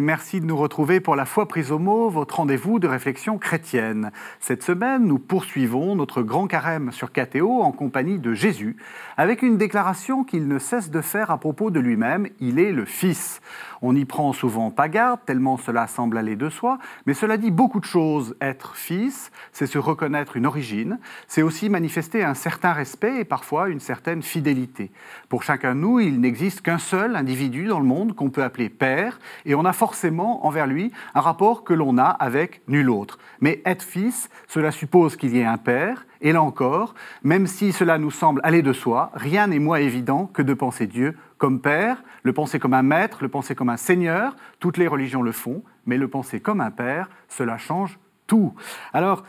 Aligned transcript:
Merci 0.00 0.40
de 0.40 0.46
nous 0.46 0.56
retrouver 0.56 1.00
pour 1.00 1.16
la 1.16 1.24
foi 1.24 1.48
prise 1.48 1.72
au 1.72 1.78
mot, 1.78 2.08
votre 2.08 2.36
rendez-vous 2.36 2.78
de 2.78 2.86
réflexion 2.86 3.38
chrétienne. 3.38 4.12
Cette 4.38 4.62
semaine, 4.62 5.04
nous 5.04 5.18
poursuivons 5.18 5.96
notre 5.96 6.22
grand 6.22 6.46
carême 6.46 6.92
sur 6.92 7.10
KTO 7.10 7.62
en 7.62 7.72
compagnie 7.72 8.18
de 8.18 8.32
Jésus, 8.32 8.76
avec 9.16 9.42
une 9.42 9.56
déclaration 9.56 10.24
qu'il 10.24 10.46
ne 10.46 10.58
cesse 10.58 10.90
de 10.90 11.00
faire 11.00 11.30
à 11.30 11.38
propos 11.38 11.70
de 11.70 11.80
lui-même, 11.80 12.28
il 12.40 12.58
est 12.58 12.72
le 12.72 12.84
Fils. 12.84 13.40
On 13.82 13.92
n'y 13.92 14.04
prend 14.04 14.32
souvent 14.32 14.70
pas 14.70 14.88
garde, 14.88 15.20
tellement 15.24 15.56
cela 15.56 15.86
semble 15.86 16.18
aller 16.18 16.36
de 16.36 16.48
soi, 16.48 16.78
mais 17.06 17.14
cela 17.14 17.36
dit 17.36 17.50
beaucoup 17.50 17.80
de 17.80 17.84
choses. 17.84 18.36
Être 18.40 18.74
fils, 18.74 19.30
c'est 19.52 19.66
se 19.66 19.78
reconnaître 19.78 20.36
une 20.36 20.46
origine, 20.46 20.98
c'est 21.26 21.42
aussi 21.42 21.68
manifester 21.68 22.24
un 22.24 22.34
certain 22.34 22.72
respect 22.72 23.20
et 23.20 23.24
parfois 23.24 23.68
une 23.68 23.80
certaine 23.80 24.22
fidélité. 24.22 24.90
Pour 25.28 25.42
chacun 25.42 25.74
de 25.74 25.80
nous, 25.80 26.00
il 26.00 26.20
n'existe 26.20 26.62
qu'un 26.62 26.78
seul 26.78 27.16
individu 27.16 27.66
dans 27.66 27.80
le 27.80 27.86
monde 27.86 28.14
qu'on 28.14 28.30
peut 28.30 28.42
appeler 28.42 28.68
père, 28.68 29.20
et 29.44 29.54
on 29.54 29.64
a 29.64 29.72
forcément 29.72 30.46
envers 30.46 30.66
lui 30.66 30.92
un 31.14 31.20
rapport 31.20 31.64
que 31.64 31.74
l'on 31.74 31.98
a 31.98 32.08
avec 32.08 32.62
nul 32.68 32.90
autre. 32.90 33.18
Mais 33.40 33.62
être 33.64 33.82
fils, 33.82 34.28
cela 34.46 34.70
suppose 34.70 35.16
qu'il 35.16 35.34
y 35.34 35.40
ait 35.40 35.44
un 35.44 35.58
père, 35.58 36.06
et 36.20 36.32
là 36.32 36.42
encore, 36.42 36.94
même 37.22 37.46
si 37.46 37.72
cela 37.72 37.98
nous 37.98 38.10
semble 38.10 38.40
aller 38.44 38.62
de 38.62 38.72
soi, 38.72 39.10
rien 39.14 39.46
n'est 39.46 39.58
moins 39.58 39.78
évident 39.78 40.26
que 40.26 40.42
de 40.42 40.54
penser 40.54 40.86
Dieu 40.86 41.16
comme 41.38 41.60
Père, 41.60 42.02
le 42.22 42.32
penser 42.32 42.58
comme 42.58 42.74
un 42.74 42.82
maître, 42.82 43.18
le 43.22 43.28
penser 43.28 43.54
comme 43.54 43.68
un 43.68 43.76
Seigneur. 43.76 44.34
Toutes 44.58 44.76
les 44.76 44.88
religions 44.88 45.22
le 45.22 45.32
font, 45.32 45.62
mais 45.86 45.96
le 45.96 46.08
penser 46.08 46.40
comme 46.40 46.60
un 46.60 46.70
Père, 46.70 47.08
cela 47.28 47.56
change 47.56 47.98
tout. 48.26 48.54
Alors, 48.92 49.24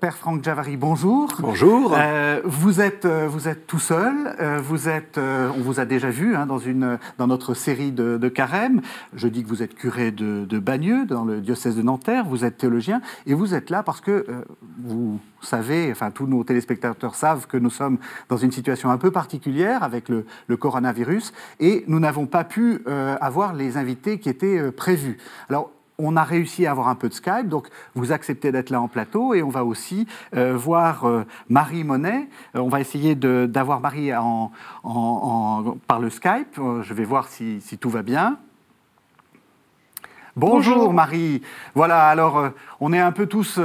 Père 0.00 0.16
Franck 0.16 0.42
Javary, 0.42 0.76
bonjour. 0.76 1.28
Bonjour. 1.40 1.94
Euh, 1.94 2.40
vous, 2.44 2.80
êtes, 2.80 3.04
euh, 3.04 3.26
vous 3.28 3.48
êtes 3.48 3.66
tout 3.66 3.80
seul. 3.80 4.34
Euh, 4.40 4.60
vous 4.62 4.88
êtes, 4.88 5.18
on 5.18 5.60
vous 5.60 5.80
a 5.80 5.84
déjà 5.84 6.10
vu 6.10 6.36
hein, 6.36 6.46
dans, 6.46 6.58
une, 6.58 6.98
dans 7.18 7.26
notre 7.26 7.54
série 7.54 7.90
de, 7.90 8.16
de, 8.16 8.28
carême. 8.28 8.80
Je 9.14 9.26
dis 9.26 9.42
que 9.42 9.48
vous 9.48 9.62
êtes 9.62 9.74
curé 9.74 10.10
de, 10.10 10.46
de, 10.48 10.58
Bagneux, 10.58 11.04
dans 11.06 11.24
le 11.24 11.40
diocèse 11.40 11.76
de 11.76 11.82
Nanterre. 11.82 12.24
Vous 12.24 12.44
êtes 12.44 12.56
théologien. 12.56 13.02
Et 13.26 13.34
vous 13.34 13.52
êtes 13.52 13.68
là 13.68 13.82
parce 13.82 14.00
que 14.00 14.24
vous 14.78 15.18
savez, 15.42 15.90
enfin 15.90 16.10
tous 16.10 16.26
nos 16.26 16.44
téléspectateurs 16.44 17.14
savent 17.14 17.46
que 17.46 17.56
nous 17.56 17.70
sommes 17.70 17.98
dans 18.28 18.36
une 18.36 18.52
situation 18.52 18.90
un 18.90 18.98
peu 18.98 19.10
particulière 19.10 19.82
avec 19.82 20.08
le, 20.08 20.24
le 20.46 20.56
coronavirus. 20.56 21.32
Et 21.58 21.84
nous 21.88 21.98
n'avons 21.98 22.26
pas 22.26 22.44
pu 22.44 22.82
avoir 23.20 23.52
les 23.52 23.76
invités 23.76 24.18
qui 24.18 24.28
étaient 24.28 24.70
prévus. 24.70 25.18
Alors, 25.50 25.70
on 25.98 26.16
a 26.16 26.24
réussi 26.24 26.66
à 26.66 26.72
avoir 26.72 26.88
un 26.88 26.94
peu 26.94 27.08
de 27.08 27.14
Skype, 27.14 27.48
donc 27.48 27.68
vous 27.94 28.12
acceptez 28.12 28.52
d'être 28.52 28.70
là 28.70 28.80
en 28.80 28.88
plateau 28.88 29.34
et 29.34 29.42
on 29.42 29.48
va 29.48 29.64
aussi 29.64 30.06
euh, 30.34 30.56
voir 30.56 31.04
euh, 31.04 31.24
Marie 31.48 31.84
Monet. 31.84 32.28
Euh, 32.54 32.60
on 32.60 32.68
va 32.68 32.80
essayer 32.80 33.14
d'avoir 33.14 33.80
Marie 33.80 34.12
en, 34.14 34.50
par 35.86 36.00
le 36.00 36.10
Skype. 36.10 36.56
je 36.82 36.94
vais 36.94 37.04
voir 37.04 37.28
si, 37.28 37.60
tout 37.80 37.90
va 37.90 38.02
bien. 38.02 38.38
Bonjour, 40.36 40.92
Marie. 40.92 41.42
Voilà, 41.76 42.08
alors 42.08 42.50
on 42.80 42.92
est 42.92 42.98
un 42.98 43.12
peu 43.12 43.26
tous, 43.26 43.60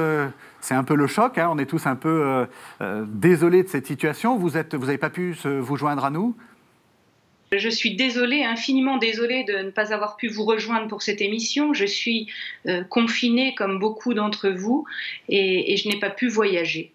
c'est 0.59 0.75
un 0.75 0.83
peu 0.83 0.93
le 0.93 1.07
choc, 1.07 1.39
hein. 1.39 1.49
on 1.51 1.57
est 1.57 1.65
tous 1.65 1.87
un 1.87 1.95
peu 1.95 2.45
désolés 3.07 3.63
de 3.63 3.69
cette 3.69 3.87
situation. 3.87 4.37
Vous 4.37 4.51
n'avez 4.51 4.77
vous 4.77 4.97
pas 4.99 5.09
pu 5.09 5.35
vous 5.43 5.75
joindre 5.77 6.05
à 6.05 6.11
nous? 6.11 6.35
Je 7.57 7.69
suis 7.69 7.95
désolée, 7.95 8.43
infiniment 8.43 8.97
désolée 8.97 9.43
de 9.43 9.57
ne 9.57 9.69
pas 9.71 9.93
avoir 9.93 10.17
pu 10.17 10.27
vous 10.27 10.45
rejoindre 10.45 10.87
pour 10.87 11.01
cette 11.01 11.21
émission. 11.21 11.73
Je 11.73 11.85
suis 11.85 12.27
euh, 12.67 12.83
confinée 12.83 13.55
comme 13.55 13.79
beaucoup 13.79 14.13
d'entre 14.13 14.49
vous 14.49 14.85
et, 15.27 15.75
je 15.77 15.87
n'ai 15.87 15.99
pas 15.99 16.09
pu 16.09 16.27
voyager. 16.27 16.91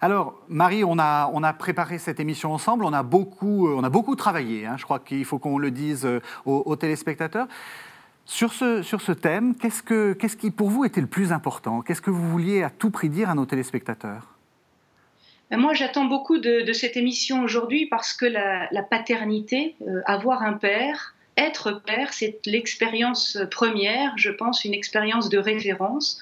Alors, 0.00 0.34
Marie, 0.48 0.82
on 0.82 0.98
a, 0.98 1.30
on 1.32 1.44
a 1.44 1.52
préparé 1.52 1.98
cette 1.98 2.18
émission 2.18 2.52
ensemble, 2.52 2.84
on 2.84 2.92
a 2.92 3.04
beaucoup, 3.04 3.68
euh, 3.68 3.76
on 3.76 3.84
a 3.84 3.88
beaucoup 3.88 4.16
travaillé, 4.16 4.66
hein. 4.66 4.74
je 4.76 4.82
crois 4.82 4.98
qu'il 4.98 5.24
faut 5.24 5.38
qu'on 5.38 5.58
le 5.58 5.70
dise 5.70 6.04
euh, 6.04 6.20
aux, 6.44 6.74
téléspectateurs. 6.74 7.46
Sur 8.24 8.52
ce, 8.52 8.82
sur 8.82 9.00
ce 9.00 9.12
thème, 9.12 9.54
qu'est-ce, 9.54 9.82
que, 9.82 10.12
qu'est-ce 10.12 10.36
qui 10.36 10.50
pour 10.50 10.70
vous 10.70 10.84
était 10.84 11.00
le 11.00 11.06
plus 11.06 11.32
important? 11.32 11.82
Qu'est-ce 11.82 12.02
que 12.02 12.10
vous 12.10 12.28
vouliez 12.28 12.64
à 12.64 12.70
tout 12.70 12.90
prix 12.90 13.10
dire 13.10 13.30
à 13.30 13.34
nos 13.34 13.46
téléspectateurs? 13.46 14.31
Moi, 15.56 15.74
j'attends 15.74 16.06
beaucoup 16.06 16.38
de, 16.38 16.72
cette 16.72 16.96
émission 16.96 17.42
aujourd'hui 17.42 17.86
parce 17.86 18.14
que 18.14 18.24
la, 18.24 18.82
paternité, 18.82 19.76
euh, 19.86 20.00
avoir 20.06 20.42
un 20.42 20.54
père, 20.54 21.14
être 21.36 21.82
père, 21.84 22.12
c'est 22.12 22.38
l'expérience 22.46 23.38
première, 23.50 24.16
je 24.16 24.30
pense, 24.30 24.64
une 24.64 24.74
expérience 24.74 25.28
de 25.28 25.38
référence 25.38 26.18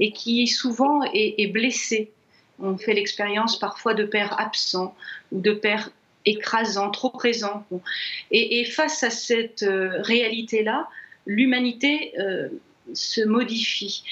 et 0.00 0.12
qui 0.12 0.46
souvent 0.48 1.02
est, 1.12 1.46
blessée. 1.52 2.10
On 2.58 2.76
fait 2.76 2.94
l'expérience 2.94 3.58
parfois 3.58 3.94
de 3.94 4.04
père 4.04 4.38
absent 4.40 4.94
ou 5.30 5.40
de 5.40 5.52
père 5.52 5.90
écrasant, 6.24 6.90
trop 6.90 7.10
présent. 7.10 7.64
Et, 8.30 8.64
face 8.64 9.02
à 9.02 9.10
cette 9.10 9.62
euh, 9.62 10.00
réalité-là, 10.02 10.88
l'humanité 11.26 12.12
euh, 12.18 12.48
se 12.94 13.20
modifie. 13.20 14.02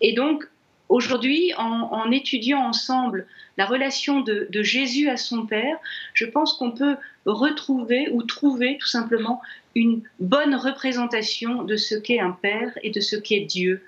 et 0.00 0.12
donc, 0.12 0.44
Aujourd'hui, 0.88 1.52
en, 1.56 2.10
étudiant 2.10 2.60
ensemble 2.60 3.26
la 3.56 3.66
relation 3.66 4.20
de, 4.20 4.48
Jésus 4.62 5.08
à 5.08 5.16
son 5.16 5.46
Père, 5.46 5.76
je 6.12 6.26
pense 6.26 6.54
qu'on 6.54 6.72
peut 6.72 6.96
retrouver 7.24 8.08
ou 8.12 8.22
trouver 8.22 8.76
tout 8.78 8.86
simplement 8.86 9.40
une 9.74 10.02
bonne 10.20 10.54
représentation 10.54 11.62
de 11.62 11.76
ce 11.76 11.94
qu'est 11.94 12.20
un 12.20 12.32
Père 12.32 12.70
et 12.82 12.90
de 12.90 13.00
ce 13.00 13.16
qu'est 13.16 13.40
Dieu. 13.40 13.82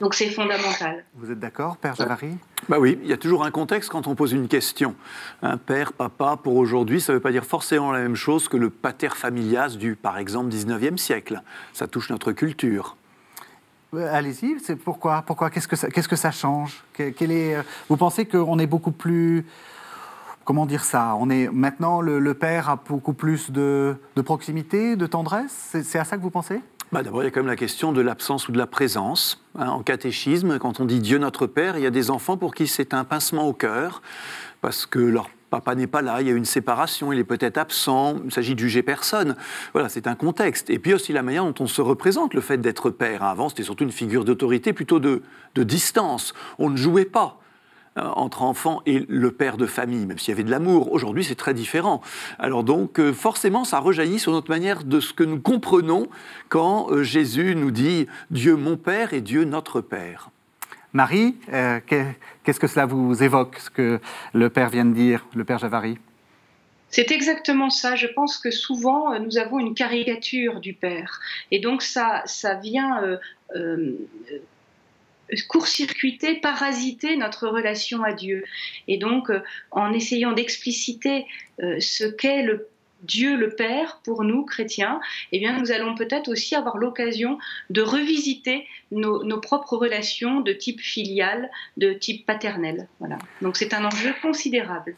Donc 0.00 0.14
c'est 0.14 0.30
fondamental. 0.30 1.04
Vous 1.14 1.30
êtes 1.30 1.38
d'accord, 1.38 1.76
Père 1.76 1.94
Javary 1.94 2.36
Bah 2.68 2.78
oui, 2.78 2.98
il 3.02 3.08
y 3.08 3.12
a 3.12 3.16
toujours 3.16 3.44
un 3.44 3.50
contexte 3.50 3.90
quand 3.90 4.06
on 4.06 4.14
pose 4.14 4.32
une 4.32 4.48
question. 4.48 4.94
Un 5.42 5.56
père, 5.56 5.92
papa, 5.92 6.38
pour 6.42 6.56
aujourd'hui, 6.56 7.00
ça 7.00 7.12
ne 7.12 7.16
veut 7.16 7.22
pas 7.22 7.32
dire 7.32 7.44
forcément 7.44 7.92
la 7.92 8.00
même 8.00 8.16
chose 8.16 8.48
que 8.48 8.56
le 8.56 8.68
pater 8.68 9.08
familias 9.08 9.76
du, 9.78 9.94
par 9.94 10.18
exemple, 10.18 10.50
19e 10.50 10.98
siècle. 10.98 11.40
Ça 11.72 11.86
touche 11.86 12.10
notre 12.10 12.32
culture. 12.32 12.96
Euh, 13.96 14.08
allez-y, 14.12 14.56
c'est 14.62 14.76
pourquoi 14.76 15.22
Pourquoi 15.26 15.50
Qu'est-ce 15.50 15.68
que 15.68 15.76
ça, 15.76 15.88
qu'est-ce 15.88 16.08
que 16.08 16.16
ça 16.16 16.30
change? 16.30 16.84
Est, 16.98 17.22
euh, 17.22 17.62
Vous 17.88 17.96
pensez 17.96 18.26
qu'on 18.26 18.58
est 18.58 18.66
beaucoup 18.66 18.92
plus 18.92 19.46
comment 20.44 20.66
dire 20.66 20.84
ça? 20.84 21.16
On 21.18 21.30
est 21.30 21.48
maintenant 21.48 22.00
le, 22.00 22.34
père 22.34 22.68
a 22.68 22.76
beaucoup 22.76 23.14
plus 23.14 23.50
de, 23.50 23.96
proximité, 24.24 24.96
de 24.96 25.06
tendresse? 25.06 25.76
C'est, 25.82 25.98
à 25.98 26.04
ça 26.04 26.16
que 26.16 26.22
vous 26.22 26.30
pensez? 26.30 26.60
Bah 26.92 27.02
D'abord, 27.02 27.22
il 27.22 27.24
y 27.24 27.28
a 27.28 27.30
quand 27.30 27.40
même 27.40 27.48
la 27.48 27.56
question 27.56 27.92
de 27.92 28.00
l'absence 28.00 28.48
ou 28.48 28.52
de 28.52 28.58
la 28.58 28.66
présence. 28.66 29.42
Hein. 29.58 29.68
en 29.68 29.82
catéchisme, 29.82 30.58
quand 30.58 30.78
on 30.80 30.84
dit 30.84 31.00
Dieu 31.00 31.18
notre 31.18 31.46
Père, 31.46 31.76
il 31.76 31.82
y 31.82 31.86
a 31.86 31.90
des 31.90 32.10
enfants 32.10 32.36
pour 32.36 32.54
qui 32.54 32.68
c'est 32.68 32.94
un 32.94 33.04
pincement 33.04 33.48
au 33.48 33.52
cœur, 33.52 34.02
parce 34.60 34.86
que 34.86 35.00
leur 35.00 35.30
papa 35.50 35.74
n'est 35.74 35.86
pas 35.86 36.02
là, 36.02 36.20
il 36.20 36.28
y 36.28 36.30
a 36.30 36.34
une 36.34 36.44
séparation, 36.44 37.12
il 37.12 37.18
est 37.18 37.24
peut-être 37.24 37.58
absent, 37.58 38.16
il 38.24 38.32
s'agit 38.32 38.54
de 38.54 38.60
juger 38.60 38.82
personne. 38.82 39.36
Voilà, 39.72 39.88
c'est 39.88 40.06
un 40.06 40.14
contexte. 40.14 40.70
Et 40.70 40.78
puis 40.78 40.94
aussi 40.94 41.12
la 41.12 41.22
manière 41.22 41.44
dont 41.44 41.54
on 41.60 41.66
se 41.66 41.80
représente 41.80 42.34
le 42.34 42.40
fait 42.40 42.58
d'être 42.58 42.90
père. 42.90 43.22
Avant, 43.22 43.48
c'était 43.48 43.62
surtout 43.62 43.84
une 43.84 43.92
figure 43.92 44.24
d'autorité, 44.24 44.72
plutôt 44.72 45.00
de, 45.00 45.22
distance. 45.56 46.34
On 46.58 46.68
ne 46.68 46.76
jouait 46.76 47.06
pas 47.06 47.40
euh, 47.96 48.02
entre 48.14 48.42
enfants 48.42 48.82
et 48.84 49.06
le 49.08 49.30
père 49.30 49.56
de 49.56 49.66
famille, 49.66 50.04
même 50.04 50.18
s'il 50.18 50.30
y 50.30 50.32
avait 50.32 50.44
de 50.44 50.50
l'amour. 50.50 50.92
Aujourd'hui, 50.92 51.24
c'est 51.24 51.34
très 51.34 51.54
différent. 51.54 52.02
Alors 52.38 52.62
donc, 52.62 53.00
euh, 53.00 53.12
forcément, 53.12 53.64
ça 53.64 53.78
rejaillit 53.78 54.18
sur 54.18 54.32
notre 54.32 54.50
manière 54.50 54.84
de 54.84 55.00
ce 55.00 55.14
que 55.14 55.24
nous 55.24 55.40
comprenons 55.40 56.08
quand 56.48 56.90
euh, 56.90 57.02
Jésus 57.02 57.56
nous 57.56 57.70
dit 57.70 58.06
Dieu 58.30 58.56
mon 58.56 58.76
Père 58.76 59.14
et 59.14 59.22
Dieu 59.22 59.44
notre 59.44 59.80
Père. 59.80 60.30
Marie, 60.96 61.36
euh, 61.52 61.78
qu'est-ce 61.86 62.58
que 62.58 62.66
cela 62.66 62.86
vous 62.86 63.22
évoque, 63.22 63.58
ce 63.58 63.68
que 63.68 64.00
le 64.32 64.48
Père 64.48 64.70
vient 64.70 64.86
de 64.86 64.94
dire, 64.94 65.26
le 65.34 65.44
Père 65.44 65.58
Javary? 65.58 65.98
C'est 66.88 67.10
exactement 67.10 67.68
ça. 67.68 67.96
Je 67.96 68.06
pense 68.06 68.38
que 68.38 68.50
souvent, 68.50 69.12
euh, 69.12 69.18
nous 69.18 69.36
avons 69.36 69.58
une 69.58 69.74
caricature 69.74 70.58
du 70.58 70.72
Père. 70.72 71.20
Et 71.50 71.58
donc, 71.58 71.82
ça, 71.82 72.22
ça 72.24 72.54
vient 72.54 73.18
euh, 73.54 73.92
court-circuiter, 75.48 76.36
parasiter 76.36 77.18
notre 77.18 77.46
relation 77.46 78.02
à 78.02 78.14
Dieu. 78.14 78.44
Et 78.88 78.96
donc, 78.96 79.30
en 79.72 79.92
essayant 79.92 80.32
d'expliciter 80.32 81.26
ce 81.58 82.04
qu'est 82.04 82.42
le 82.42 82.68
Dieu 83.02 83.36
le 83.36 83.50
Père 83.50 84.00
pour 84.04 84.24
nous 84.24 84.44
chrétiens, 84.44 85.00
eh 85.32 85.38
bien 85.38 85.58
nous 85.58 85.70
allons 85.70 85.94
peut-être 85.94 86.28
aussi 86.28 86.54
avoir 86.54 86.76
l'occasion 86.76 87.38
de 87.70 87.82
revisiter 87.82 88.66
nos, 88.90 89.40
propres 89.40 89.76
relations 89.76 90.40
de 90.40 90.52
type 90.52 90.80
filial, 90.80 91.50
de 91.76 91.92
type 91.92 92.26
paternel. 92.26 92.88
Voilà. 92.98 93.18
Donc 93.42 93.56
c'est 93.56 93.74
un 93.74 93.84
enjeu 93.84 94.14
considérable. 94.22 94.94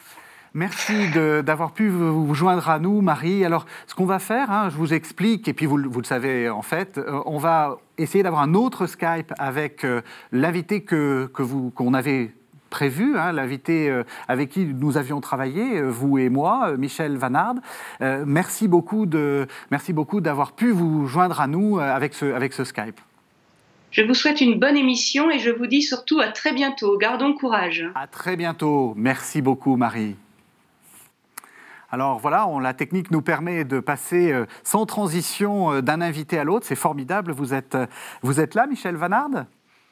Merci 0.55 1.11
d'avoir 1.45 1.73
pu 1.73 1.89
vous 1.89 2.35
joindre 2.35 2.71
à 2.71 2.79
nous, 2.79 3.03
Marie. 3.03 3.45
Alors, 3.45 3.67
ce 3.87 3.95
qu'on 3.95 4.07
va 4.07 4.19
faire, 4.19 4.51
hein, 4.51 4.71
je 4.71 4.77
vous 4.77 4.95
explique, 4.95 5.47
et 5.47 5.53
puis 5.53 5.67
vous, 5.67 5.79
vous 5.89 6.01
le 6.01 6.07
savez 6.07 6.49
en 6.49 6.63
fait, 6.63 6.97
euh, 6.97 7.21
on 7.27 7.37
va 7.37 7.79
essayer 7.99 8.25
d'avoir 8.25 8.43
un 8.43 8.55
autre 8.55 8.87
Skype 8.87 9.33
avec 9.39 9.85
euh, 9.85 10.01
l'invité 10.33 10.83
que, 10.83 11.31
que 11.35 11.43
qu'on 11.43 11.93
avait 11.93 12.33
prévu, 12.71 13.19
hein, 13.19 13.33
l'invité 13.33 13.89
euh, 13.89 14.05
avec 14.29 14.51
qui 14.51 14.65
nous 14.67 14.97
avions 14.97 15.21
travaillé, 15.21 15.79
euh, 15.79 15.89
vous 15.89 16.19
et 16.19 16.29
moi, 16.29 16.71
euh, 16.71 16.77
Michel 16.77 17.17
Vanard. 17.17 17.55
merci 18.01 18.69
beaucoup 18.69 19.07
de, 19.07 19.47
merci 19.71 19.93
beaucoup 19.93 20.21
d'avoir 20.21 20.53
pu 20.53 20.71
vous 20.71 21.07
joindre 21.07 21.41
à 21.41 21.47
nous 21.47 21.79
avec 21.79 22.15
ce, 22.15 22.27
avec 22.27 22.53
ce 22.53 22.65
Skype. 22.65 23.01
Je 23.91 24.03
vous 24.03 24.15
souhaite 24.15 24.41
une 24.41 24.59
bonne 24.59 24.77
émission 24.77 25.31
et 25.31 25.39
je 25.39 25.51
vous 25.51 25.67
dis 25.67 25.83
surtout 25.83 26.21
à 26.21 26.29
très 26.29 26.53
bientôt. 26.53 26.99
Gardons 26.99 27.33
courage. 27.33 27.85
À 27.95 28.07
très 28.07 28.37
bientôt. 28.37 28.93
Merci 28.97 29.41
beaucoup, 29.41 29.77
Marie. 29.77 30.15
Alors 31.91 32.19
voilà, 32.19 32.47
on, 32.47 32.59
la 32.59 32.75
technique 32.75 33.11
nous 33.11 33.23
permet 33.23 33.65
de 33.65 33.81
passer 33.81 34.31
euh, 34.31 34.45
sans 34.63 34.85
transition 34.85 35.73
euh, 35.73 35.81
d'un 35.81 36.03
invité 36.03 36.39
à 36.39 36.45
l'autre. 36.45 36.67
C'est 36.67 36.75
formidable. 36.75 37.33
Vous 37.33 37.55
êtes, 37.55 37.79
vous 38.23 38.41
êtes 38.41 38.55
là, 38.55 38.67
Michel 38.67 38.97
Vanard? 38.97 39.47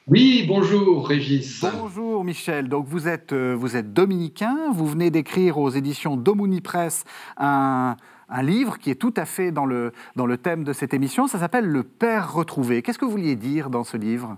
Oui, 0.09 0.45
bonjour 0.47 1.09
Régis. 1.09 1.65
Bonjour 1.79 2.25
Michel. 2.25 2.69
Donc 2.69 2.87
vous 2.87 3.09
êtes, 3.09 3.33
vous 3.33 3.77
êtes 3.77 3.93
dominicain, 3.93 4.71
vous 4.73 4.87
venez 4.87 5.11
d'écrire 5.11 5.59
aux 5.59 5.71
éditions 5.71 6.17
Domuni 6.17 6.61
Press 6.61 7.05
un, 7.37 7.97
un, 8.29 8.43
livre 8.43 8.79
qui 8.79 8.91
est 8.91 8.95
tout 8.95 9.15
à 9.17 9.25
fait 9.25 9.51
dans 9.51 9.67
le, 9.67 9.93
dans 10.15 10.27
le 10.27 10.37
thème 10.37 10.65
de 10.65 10.73
cette 10.73 10.95
émission. 10.95 11.27
Ça 11.27 11.39
s'appelle 11.39 11.67
Le 11.67 11.83
Père 11.83 12.33
retrouvé. 12.33 12.83
Qu'est-ce 12.83 12.99
que 12.99 13.05
vous 13.05 13.11
vouliez 13.11 13.37
dire 13.37 13.69
dans 13.69 13.85
ce 13.85 13.97
livre? 13.97 14.37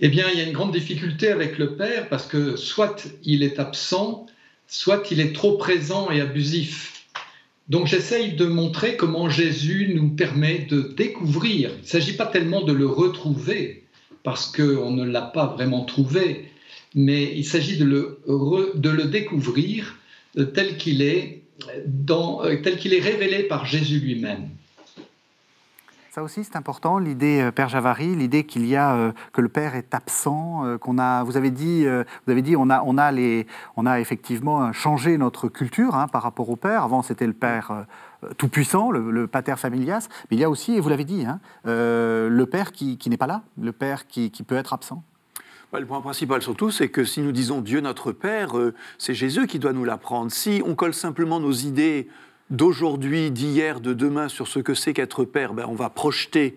Eh 0.00 0.08
bien, 0.08 0.26
il 0.32 0.38
y 0.38 0.42
a 0.42 0.46
une 0.46 0.52
grande 0.52 0.72
difficulté 0.72 1.28
avec 1.28 1.58
le 1.58 1.76
Père 1.76 2.08
parce 2.08 2.26
que 2.26 2.56
soit 2.56 3.08
il 3.24 3.42
est 3.42 3.58
absent, 3.58 4.26
soit 4.66 5.10
il 5.10 5.20
est 5.20 5.34
trop 5.34 5.56
présent 5.56 6.10
et 6.10 6.20
abusif. 6.20 7.06
Donc 7.68 7.86
j'essaye 7.86 8.34
de 8.34 8.46
montrer 8.46 8.96
comment 8.96 9.28
Jésus 9.28 9.92
nous 9.94 10.10
permet 10.10 10.60
de 10.70 10.94
découvrir. 10.96 11.70
Il 11.78 11.82
ne 11.82 11.86
s'agit 11.86 12.16
pas 12.16 12.26
tellement 12.26 12.62
de 12.62 12.72
le 12.72 12.86
retrouver, 12.86 13.85
parce 14.26 14.50
qu'on 14.50 14.90
ne 14.90 15.04
l'a 15.04 15.22
pas 15.22 15.46
vraiment 15.46 15.84
trouvé, 15.84 16.50
mais 16.96 17.32
il 17.36 17.44
s'agit 17.44 17.78
de 17.78 17.84
le, 17.84 18.18
de 18.74 18.90
le 18.90 19.04
découvrir 19.04 19.98
euh, 20.36 20.46
tel 20.46 20.76
qu'il 20.78 21.00
est, 21.00 21.44
euh, 22.10 22.56
tel 22.60 22.74
est 22.92 23.00
révélé 23.00 23.44
par 23.44 23.66
Jésus 23.66 24.00
lui-même. 24.00 24.48
Ça 26.10 26.24
aussi, 26.24 26.42
c'est 26.42 26.56
important, 26.56 26.98
l'idée, 26.98 27.40
euh, 27.40 27.52
Père 27.52 27.68
Javary, 27.68 28.16
l'idée 28.16 28.42
qu'il 28.42 28.66
y 28.66 28.74
a, 28.74 28.96
euh, 28.96 29.12
que 29.32 29.40
le 29.42 29.48
Père 29.48 29.76
est 29.76 29.94
absent, 29.94 30.64
euh, 30.64 30.76
qu'on 30.76 30.98
a, 30.98 31.22
vous 31.22 31.36
avez 31.36 31.52
dit, 31.52 31.84
vous 31.84 32.32
avez 32.32 32.42
dit 32.42 32.56
on, 32.56 32.68
a, 32.68 32.82
on, 32.82 32.98
a 32.98 33.12
les, 33.12 33.46
on 33.76 33.86
a 33.86 34.00
effectivement 34.00 34.72
changé 34.72 35.18
notre 35.18 35.46
culture 35.46 35.94
hein, 35.94 36.08
par 36.08 36.22
rapport 36.22 36.50
au 36.50 36.56
Père. 36.56 36.82
Avant, 36.82 37.02
c'était 37.02 37.28
le 37.28 37.32
Père 37.32 37.84
tout-puissant, 38.38 38.90
le, 38.90 39.26
pater 39.26 39.56
familias, 39.56 40.08
mais 40.30 40.36
il 40.36 40.40
y 40.40 40.44
a 40.44 40.50
aussi, 40.50 40.74
et 40.74 40.80
vous 40.80 40.88
l'avez 40.88 41.04
dit, 41.04 41.24
hein, 41.24 41.40
le 41.64 42.44
Père 42.44 42.72
qui, 42.72 42.98
n'est 43.06 43.16
pas 43.16 43.26
là, 43.26 43.42
le 43.60 43.72
Père 43.72 44.06
qui, 44.06 44.30
peut 44.30 44.56
être 44.56 44.72
absent. 44.72 45.02
le 45.72 45.86
point 45.86 46.00
principal 46.00 46.42
surtout, 46.42 46.70
c'est 46.70 46.88
que 46.88 47.04
si 47.04 47.20
nous 47.20 47.32
disons 47.32 47.60
Dieu 47.60 47.80
notre 47.80 48.12
Père, 48.12 48.54
c'est 48.98 49.14
Jésus 49.14 49.46
qui 49.46 49.58
doit 49.58 49.72
nous 49.72 49.84
l'apprendre. 49.84 50.30
Si 50.32 50.62
on 50.64 50.74
colle 50.74 50.94
simplement 50.94 51.40
nos 51.40 51.52
idées 51.52 52.08
d'aujourd'hui, 52.50 53.30
d'hier, 53.30 53.80
de 53.80 53.92
demain 53.92 54.28
sur 54.28 54.48
ce 54.48 54.58
que 54.58 54.74
c'est 54.74 54.92
qu'être 54.92 55.24
père, 55.24 55.54
ben 55.54 55.66
on 55.68 55.74
va 55.74 55.90
projeter 55.90 56.56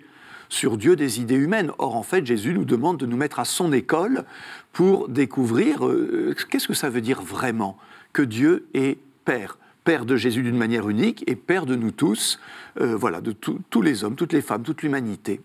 sur 0.50 0.78
Dieu 0.78 0.96
des 0.96 1.20
idées 1.20 1.36
humaines. 1.36 1.72
Or, 1.78 1.96
en 1.96 2.04
fait, 2.04 2.26
Jésus 2.26 2.54
nous 2.54 2.66
demande 2.66 2.98
de 2.98 3.06
nous 3.06 3.18
mettre 3.18 3.40
à 3.40 3.46
son 3.46 3.72
école 3.72 4.26
pour 4.74 5.08
découvrir 5.08 5.88
euh, 5.88 6.36
qu'est-ce 6.50 6.68
que 6.68 6.74
ça 6.74 6.90
veut 6.90 7.02
dire 7.02 7.22
vraiment 7.22 7.78
que 8.14 8.22
Dieu 8.22 8.68
est 8.74 8.98
Père. 9.26 9.59
Père 9.84 10.06
de 10.06 10.16
Jésus 10.16 10.44
d'une 10.44 10.58
manière 10.58 10.90
unique 10.90 11.24
et 11.28 11.36
Père 11.36 11.66
de 11.66 11.76
nous 11.76 11.92
tous, 11.92 12.40
euh, 12.80 12.96
voilà, 12.96 13.22
de 13.22 13.32
tous 13.32 13.82
les 13.82 14.04
hommes, 14.04 14.16
toutes 14.16 14.34
les 14.34 14.42
femmes, 14.42 14.64
toute 14.64 14.82
l'humanité. 14.84 15.42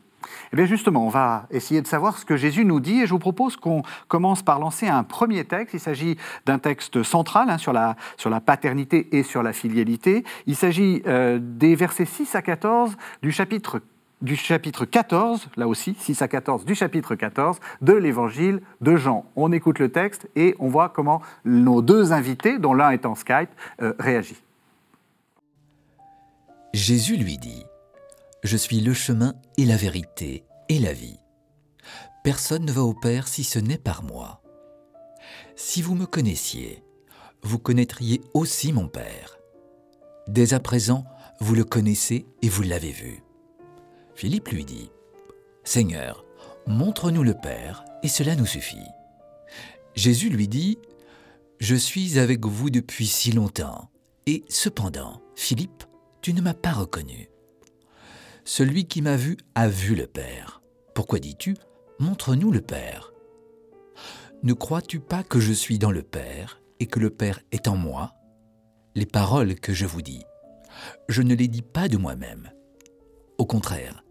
Eh 0.52 0.56
bien 0.56 0.66
justement, 0.66 1.06
on 1.06 1.10
va 1.10 1.46
essayer 1.50 1.82
de 1.82 1.86
savoir 1.86 2.18
ce 2.18 2.24
que 2.24 2.36
Jésus 2.36 2.64
nous 2.64 2.80
dit 2.80 3.02
et 3.02 3.06
je 3.06 3.10
vous 3.10 3.18
propose 3.18 3.56
qu'on 3.56 3.82
commence 4.08 4.42
par 4.42 4.58
lancer 4.58 4.86
un 4.86 5.02
premier 5.02 5.44
texte. 5.44 5.74
Il 5.74 5.80
s'agit 5.80 6.16
d'un 6.46 6.58
texte 6.58 7.02
central 7.02 7.50
hein, 7.50 7.58
sur, 7.58 7.72
la, 7.72 7.96
sur 8.16 8.30
la 8.30 8.40
paternité 8.40 9.16
et 9.16 9.22
sur 9.22 9.42
la 9.42 9.52
filialité. 9.52 10.24
Il 10.46 10.56
s'agit 10.56 11.02
euh, 11.06 11.38
des 11.40 11.74
versets 11.74 12.04
6 12.04 12.34
à 12.34 12.42
14 12.42 12.96
du 13.22 13.32
chapitre 13.32 13.80
du 14.22 14.36
chapitre 14.36 14.84
14, 14.84 15.48
là 15.56 15.68
aussi, 15.68 15.96
6 15.98 16.22
à 16.22 16.28
14, 16.28 16.64
du 16.64 16.74
chapitre 16.74 17.14
14 17.14 17.58
de 17.82 17.92
l'évangile 17.92 18.60
de 18.80 18.96
Jean. 18.96 19.24
On 19.36 19.52
écoute 19.52 19.78
le 19.78 19.90
texte 19.90 20.28
et 20.36 20.54
on 20.58 20.68
voit 20.68 20.88
comment 20.88 21.20
nos 21.44 21.82
deux 21.82 22.12
invités, 22.12 22.58
dont 22.58 22.74
l'un 22.74 22.90
est 22.90 23.06
en 23.06 23.14
Skype, 23.14 23.50
euh, 23.82 23.92
réagissent. 23.98 24.42
Jésus 26.72 27.16
lui 27.16 27.38
dit 27.38 27.64
je 28.44 28.58
suis 28.58 28.80
le 28.82 28.92
chemin 28.92 29.34
et 29.56 29.64
la 29.64 29.76
vérité 29.76 30.44
et 30.68 30.78
la 30.78 30.92
vie. 30.92 31.18
Personne 32.22 32.66
ne 32.66 32.72
va 32.72 32.82
au 32.82 32.92
Père 32.92 33.26
si 33.26 33.42
ce 33.42 33.58
n'est 33.58 33.78
par 33.78 34.02
moi. 34.02 34.42
Si 35.56 35.80
vous 35.80 35.94
me 35.94 36.04
connaissiez, 36.04 36.84
vous 37.42 37.58
connaîtriez 37.58 38.20
aussi 38.34 38.74
mon 38.74 38.86
Père. 38.86 39.38
Dès 40.28 40.52
à 40.52 40.60
présent, 40.60 41.04
vous 41.40 41.54
le 41.54 41.64
connaissez 41.64 42.26
et 42.42 42.50
vous 42.50 42.62
l'avez 42.62 42.90
vu. 42.90 43.23
Philippe 44.14 44.48
lui 44.48 44.64
dit, 44.64 44.90
Seigneur, 45.64 46.24
montre-nous 46.66 47.22
le 47.22 47.34
Père, 47.34 47.84
et 48.02 48.08
cela 48.08 48.36
nous 48.36 48.46
suffit. 48.46 48.76
Jésus 49.94 50.28
lui 50.28 50.48
dit, 50.48 50.78
Je 51.60 51.74
suis 51.74 52.18
avec 52.18 52.44
vous 52.44 52.70
depuis 52.70 53.06
si 53.06 53.32
longtemps, 53.32 53.90
et 54.26 54.44
cependant, 54.48 55.20
Philippe, 55.34 55.84
tu 56.20 56.32
ne 56.32 56.40
m'as 56.40 56.54
pas 56.54 56.72
reconnu. 56.72 57.28
Celui 58.44 58.86
qui 58.86 59.02
m'a 59.02 59.16
vu 59.16 59.36
a 59.54 59.68
vu 59.68 59.94
le 59.94 60.06
Père. 60.06 60.62
Pourquoi 60.94 61.18
dis-tu 61.18 61.56
Montre-nous 61.98 62.52
le 62.52 62.60
Père? 62.60 63.12
Ne 64.42 64.52
crois-tu 64.52 65.00
pas 65.00 65.22
que 65.22 65.40
je 65.40 65.52
suis 65.52 65.78
dans 65.78 65.90
le 65.90 66.02
Père 66.02 66.60
et 66.78 66.86
que 66.86 67.00
le 67.00 67.10
Père 67.10 67.40
est 67.52 67.68
en 67.68 67.76
moi? 67.76 68.14
Les 68.94 69.06
paroles 69.06 69.54
que 69.54 69.72
je 69.72 69.86
vous 69.86 70.02
dis, 70.02 70.22
je 71.08 71.22
ne 71.22 71.34
les 71.34 71.48
dis 71.48 71.62
pas 71.62 71.88
de 71.88 71.96
moi-même. 71.96 72.52
Au 73.38 73.46
contraire, 73.46 74.03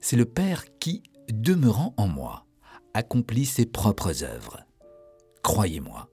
c'est 0.00 0.16
le 0.16 0.24
Père 0.24 0.64
qui, 0.78 1.02
demeurant 1.28 1.94
en 1.96 2.08
moi, 2.08 2.46
accomplit 2.94 3.46
ses 3.46 3.66
propres 3.66 4.24
œuvres. 4.24 4.60
Croyez-moi, 5.42 6.08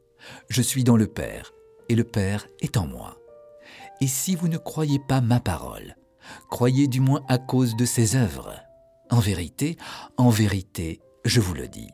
je 0.49 0.61
suis 0.61 0.83
dans 0.83 0.97
le 0.97 1.07
Père 1.07 1.51
et 1.89 1.95
le 1.95 2.03
Père 2.03 2.47
est 2.61 2.77
en 2.77 2.87
moi. 2.87 3.17
Et 4.01 4.07
si 4.07 4.35
vous 4.35 4.47
ne 4.47 4.57
croyez 4.57 4.99
pas 4.99 5.21
ma 5.21 5.39
parole, 5.39 5.95
croyez 6.49 6.87
du 6.87 7.01
moins 7.01 7.23
à 7.27 7.37
cause 7.37 7.75
de 7.75 7.85
ses 7.85 8.15
œuvres. 8.15 8.53
En 9.09 9.19
vérité, 9.19 9.77
en 10.17 10.29
vérité, 10.29 11.01
je 11.25 11.41
vous 11.41 11.53
le 11.53 11.67
dis, 11.67 11.89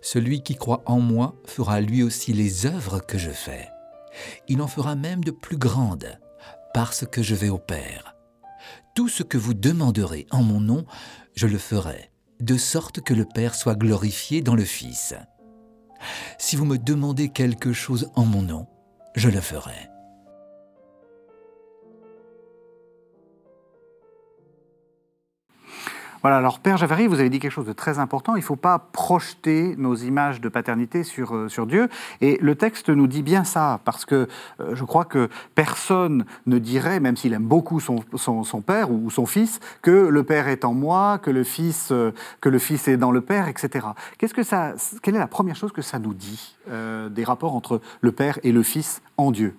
celui 0.00 0.42
qui 0.42 0.56
croit 0.56 0.82
en 0.86 1.00
moi 1.00 1.34
fera 1.44 1.80
lui 1.80 2.02
aussi 2.02 2.32
les 2.32 2.66
œuvres 2.66 3.00
que 3.00 3.18
je 3.18 3.30
fais. 3.30 3.68
Il 4.48 4.62
en 4.62 4.66
fera 4.66 4.94
même 4.96 5.22
de 5.22 5.30
plus 5.30 5.58
grandes, 5.58 6.18
parce 6.72 7.06
que 7.06 7.22
je 7.22 7.34
vais 7.34 7.50
au 7.50 7.58
Père. 7.58 8.15
Tout 8.96 9.08
ce 9.08 9.22
que 9.22 9.36
vous 9.36 9.52
demanderez 9.52 10.26
en 10.30 10.42
mon 10.42 10.58
nom, 10.58 10.86
je 11.34 11.46
le 11.46 11.58
ferai, 11.58 12.10
de 12.40 12.56
sorte 12.56 13.02
que 13.02 13.12
le 13.12 13.26
Père 13.26 13.54
soit 13.54 13.74
glorifié 13.74 14.40
dans 14.40 14.54
le 14.54 14.64
Fils. 14.64 15.14
Si 16.38 16.56
vous 16.56 16.64
me 16.64 16.78
demandez 16.78 17.28
quelque 17.28 17.74
chose 17.74 18.10
en 18.14 18.24
mon 18.24 18.40
nom, 18.40 18.66
je 19.14 19.28
le 19.28 19.42
ferai. 19.42 19.90
Voilà, 26.26 26.38
alors 26.38 26.58
Père 26.58 26.76
Javary, 26.76 27.06
vous 27.06 27.20
avez 27.20 27.30
dit 27.30 27.38
quelque 27.38 27.52
chose 27.52 27.68
de 27.68 27.72
très 27.72 28.00
important. 28.00 28.34
Il 28.34 28.40
ne 28.40 28.44
faut 28.44 28.56
pas 28.56 28.80
projeter 28.80 29.76
nos 29.78 29.94
images 29.94 30.40
de 30.40 30.48
paternité 30.48 31.04
sur, 31.04 31.36
euh, 31.36 31.48
sur 31.48 31.68
Dieu. 31.68 31.88
Et 32.20 32.36
le 32.40 32.56
texte 32.56 32.88
nous 32.88 33.06
dit 33.06 33.22
bien 33.22 33.44
ça, 33.44 33.78
parce 33.84 34.04
que 34.04 34.26
euh, 34.58 34.74
je 34.74 34.82
crois 34.82 35.04
que 35.04 35.28
personne 35.54 36.24
ne 36.46 36.58
dirait, 36.58 36.98
même 36.98 37.16
s'il 37.16 37.32
aime 37.32 37.44
beaucoup 37.44 37.78
son, 37.78 38.02
son, 38.16 38.60
père 38.60 38.90
ou 38.90 39.08
son 39.08 39.24
fils, 39.24 39.60
que 39.82 40.08
le 40.08 40.24
père 40.24 40.48
est 40.48 40.64
en 40.64 40.74
moi, 40.74 41.18
que 41.18 41.30
le 41.30 41.44
fils, 41.44 41.90
euh, 41.92 42.10
que 42.40 42.48
le 42.48 42.58
fils 42.58 42.88
est 42.88 42.96
dans 42.96 43.12
le 43.12 43.20
père, 43.20 43.46
etc. 43.46 43.86
Que 44.18 44.42
ça, 44.42 44.74
quelle 45.04 45.14
est 45.14 45.20
la 45.20 45.28
première 45.28 45.54
chose 45.54 45.70
que 45.70 45.80
ça 45.80 46.00
nous 46.00 46.12
dit 46.12 46.56
des 46.68 47.22
rapports 47.22 47.54
entre 47.54 47.80
le 48.00 48.10
père 48.10 48.40
et 48.42 48.50
le 48.50 48.64
fils 48.64 49.00
en 49.16 49.30
Dieu? 49.30 49.54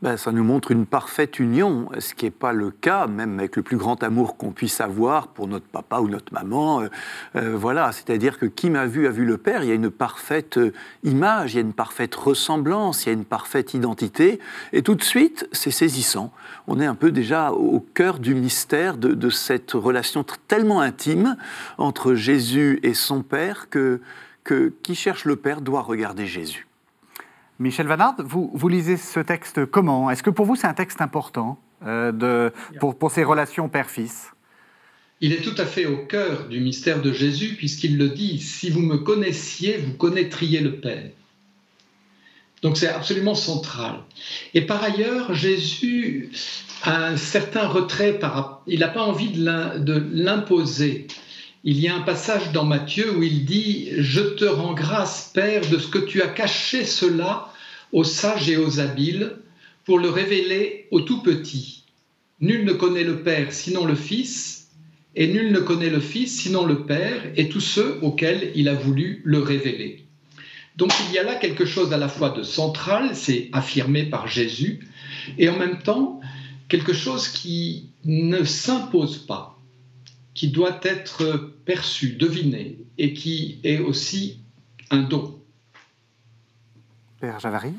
Ben, 0.00 0.16
ça 0.16 0.30
nous 0.30 0.44
montre 0.44 0.70
une 0.70 0.86
parfaite 0.86 1.40
union, 1.40 1.88
ce 1.98 2.14
qui 2.14 2.26
n'est 2.26 2.30
pas 2.30 2.52
le 2.52 2.70
cas, 2.70 3.08
même 3.08 3.40
avec 3.40 3.56
le 3.56 3.64
plus 3.64 3.76
grand 3.76 4.00
amour 4.04 4.36
qu'on 4.36 4.52
puisse 4.52 4.80
avoir 4.80 5.26
pour 5.26 5.48
notre 5.48 5.66
papa 5.66 5.98
ou 5.98 6.08
notre 6.08 6.32
maman. 6.32 6.82
Euh, 6.82 6.88
euh, 7.34 7.56
voilà, 7.56 7.90
c'est-à-dire 7.90 8.38
que 8.38 8.46
qui 8.46 8.70
m'a 8.70 8.86
vu 8.86 9.08
a 9.08 9.10
vu 9.10 9.24
le 9.24 9.38
Père. 9.38 9.64
Il 9.64 9.68
y 9.68 9.72
a 9.72 9.74
une 9.74 9.90
parfaite 9.90 10.56
euh, 10.56 10.72
image, 11.02 11.54
il 11.54 11.56
y 11.56 11.58
a 11.58 11.62
une 11.62 11.72
parfaite 11.72 12.14
ressemblance, 12.14 13.06
il 13.06 13.08
y 13.08 13.10
a 13.10 13.14
une 13.14 13.24
parfaite 13.24 13.74
identité. 13.74 14.38
Et 14.72 14.82
tout 14.82 14.94
de 14.94 15.02
suite, 15.02 15.48
c'est 15.50 15.72
saisissant. 15.72 16.32
On 16.68 16.78
est 16.78 16.86
un 16.86 16.94
peu 16.94 17.10
déjà 17.10 17.50
au 17.50 17.80
cœur 17.80 18.20
du 18.20 18.36
mystère 18.36 18.98
de, 18.98 19.14
de 19.14 19.30
cette 19.30 19.72
relation 19.72 20.24
tellement 20.46 20.80
intime 20.80 21.36
entre 21.76 22.14
Jésus 22.14 22.78
et 22.84 22.94
son 22.94 23.22
Père 23.22 23.68
que, 23.68 24.00
que 24.44 24.72
qui 24.84 24.94
cherche 24.94 25.24
le 25.24 25.34
Père 25.34 25.60
doit 25.60 25.82
regarder 25.82 26.26
Jésus. 26.26 26.67
Michel 27.58 27.88
Vanard, 27.88 28.14
vous, 28.18 28.50
vous 28.54 28.68
lisez 28.68 28.96
ce 28.96 29.18
texte 29.18 29.66
comment? 29.66 30.10
Est-ce 30.10 30.22
que 30.22 30.30
pour 30.30 30.46
vous 30.46 30.54
c'est 30.54 30.68
un 30.68 30.74
texte 30.74 31.00
important 31.00 31.58
euh, 31.84 32.12
de, 32.12 32.52
pour, 32.78 32.96
pour 32.96 33.10
ces 33.10 33.24
relations 33.24 33.68
père-fils? 33.68 34.30
Il 35.20 35.32
est 35.32 35.42
tout 35.42 35.54
à 35.58 35.66
fait 35.66 35.86
au 35.86 35.96
cœur 36.06 36.46
du 36.46 36.60
mystère 36.60 37.02
de 37.02 37.12
Jésus 37.12 37.56
puisqu'il 37.56 37.98
le 37.98 38.10
dit, 38.10 38.38
si 38.38 38.70
vous 38.70 38.82
me 38.82 38.98
connaissiez, 38.98 39.78
vous 39.78 39.94
connaîtriez 39.94 40.60
le 40.60 40.76
Père. 40.76 41.10
Donc 42.62 42.76
c'est 42.76 42.88
absolument 42.88 43.34
central. 43.34 44.02
Et 44.54 44.60
par 44.60 44.82
ailleurs, 44.82 45.34
Jésus 45.34 46.30
a 46.82 47.06
un 47.06 47.16
certain 47.16 47.66
retrait, 47.66 48.18
par, 48.18 48.62
il 48.68 48.80
n'a 48.80 48.88
pas 48.88 49.02
envie 49.02 49.30
de 49.30 50.08
l'imposer. 50.12 51.08
Il 51.64 51.80
y 51.80 51.88
a 51.88 51.96
un 51.96 52.02
passage 52.02 52.52
dans 52.52 52.64
Matthieu 52.64 53.16
où 53.16 53.22
il 53.22 53.44
dit 53.44 53.88
Je 53.98 54.20
te 54.20 54.44
rends 54.44 54.74
grâce, 54.74 55.32
Père, 55.34 55.68
de 55.68 55.78
ce 55.78 55.88
que 55.88 55.98
tu 55.98 56.22
as 56.22 56.28
caché 56.28 56.84
cela 56.84 57.52
aux 57.92 58.04
sages 58.04 58.48
et 58.48 58.56
aux 58.56 58.78
habiles, 58.78 59.36
pour 59.84 59.98
le 59.98 60.08
révéler 60.08 60.86
au 60.90 61.00
tout 61.00 61.20
petit. 61.20 61.84
Nul 62.40 62.64
ne 62.64 62.72
connaît 62.72 63.04
le 63.04 63.22
Père 63.22 63.52
sinon 63.52 63.86
le 63.86 63.96
Fils, 63.96 64.68
et 65.16 65.26
nul 65.26 65.50
ne 65.50 65.58
connaît 65.58 65.90
le 65.90 65.98
Fils 65.98 66.42
sinon 66.42 66.64
le 66.64 66.84
Père 66.84 67.22
et 67.34 67.48
tous 67.48 67.60
ceux 67.60 67.98
auxquels 68.02 68.52
il 68.54 68.68
a 68.68 68.74
voulu 68.74 69.22
le 69.24 69.40
révéler. 69.40 70.04
Donc 70.76 70.92
il 71.08 71.14
y 71.14 71.18
a 71.18 71.24
là 71.24 71.34
quelque 71.34 71.64
chose 71.64 71.92
à 71.92 71.98
la 71.98 72.08
fois 72.08 72.30
de 72.30 72.44
central, 72.44 73.16
c'est 73.16 73.48
affirmé 73.52 74.04
par 74.04 74.28
Jésus, 74.28 74.86
et 75.38 75.48
en 75.48 75.58
même 75.58 75.82
temps 75.82 76.20
quelque 76.68 76.92
chose 76.92 77.26
qui 77.26 77.88
ne 78.04 78.44
s'impose 78.44 79.18
pas, 79.18 79.57
qui 80.38 80.46
doit 80.46 80.78
être 80.84 81.50
perçu, 81.64 82.12
deviné, 82.12 82.78
et 82.96 83.12
qui 83.12 83.58
est 83.64 83.80
aussi 83.80 84.40
un 84.88 85.02
don. 85.02 85.42
Père 87.18 87.40
Javary 87.40 87.72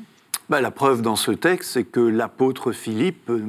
bah, 0.50 0.60
la 0.60 0.72
preuve 0.72 1.00
dans 1.00 1.14
ce 1.14 1.30
texte, 1.30 1.70
c'est 1.70 1.84
que 1.84 2.00
l'apôtre 2.00 2.72
Philippe, 2.72 3.30
euh, 3.30 3.40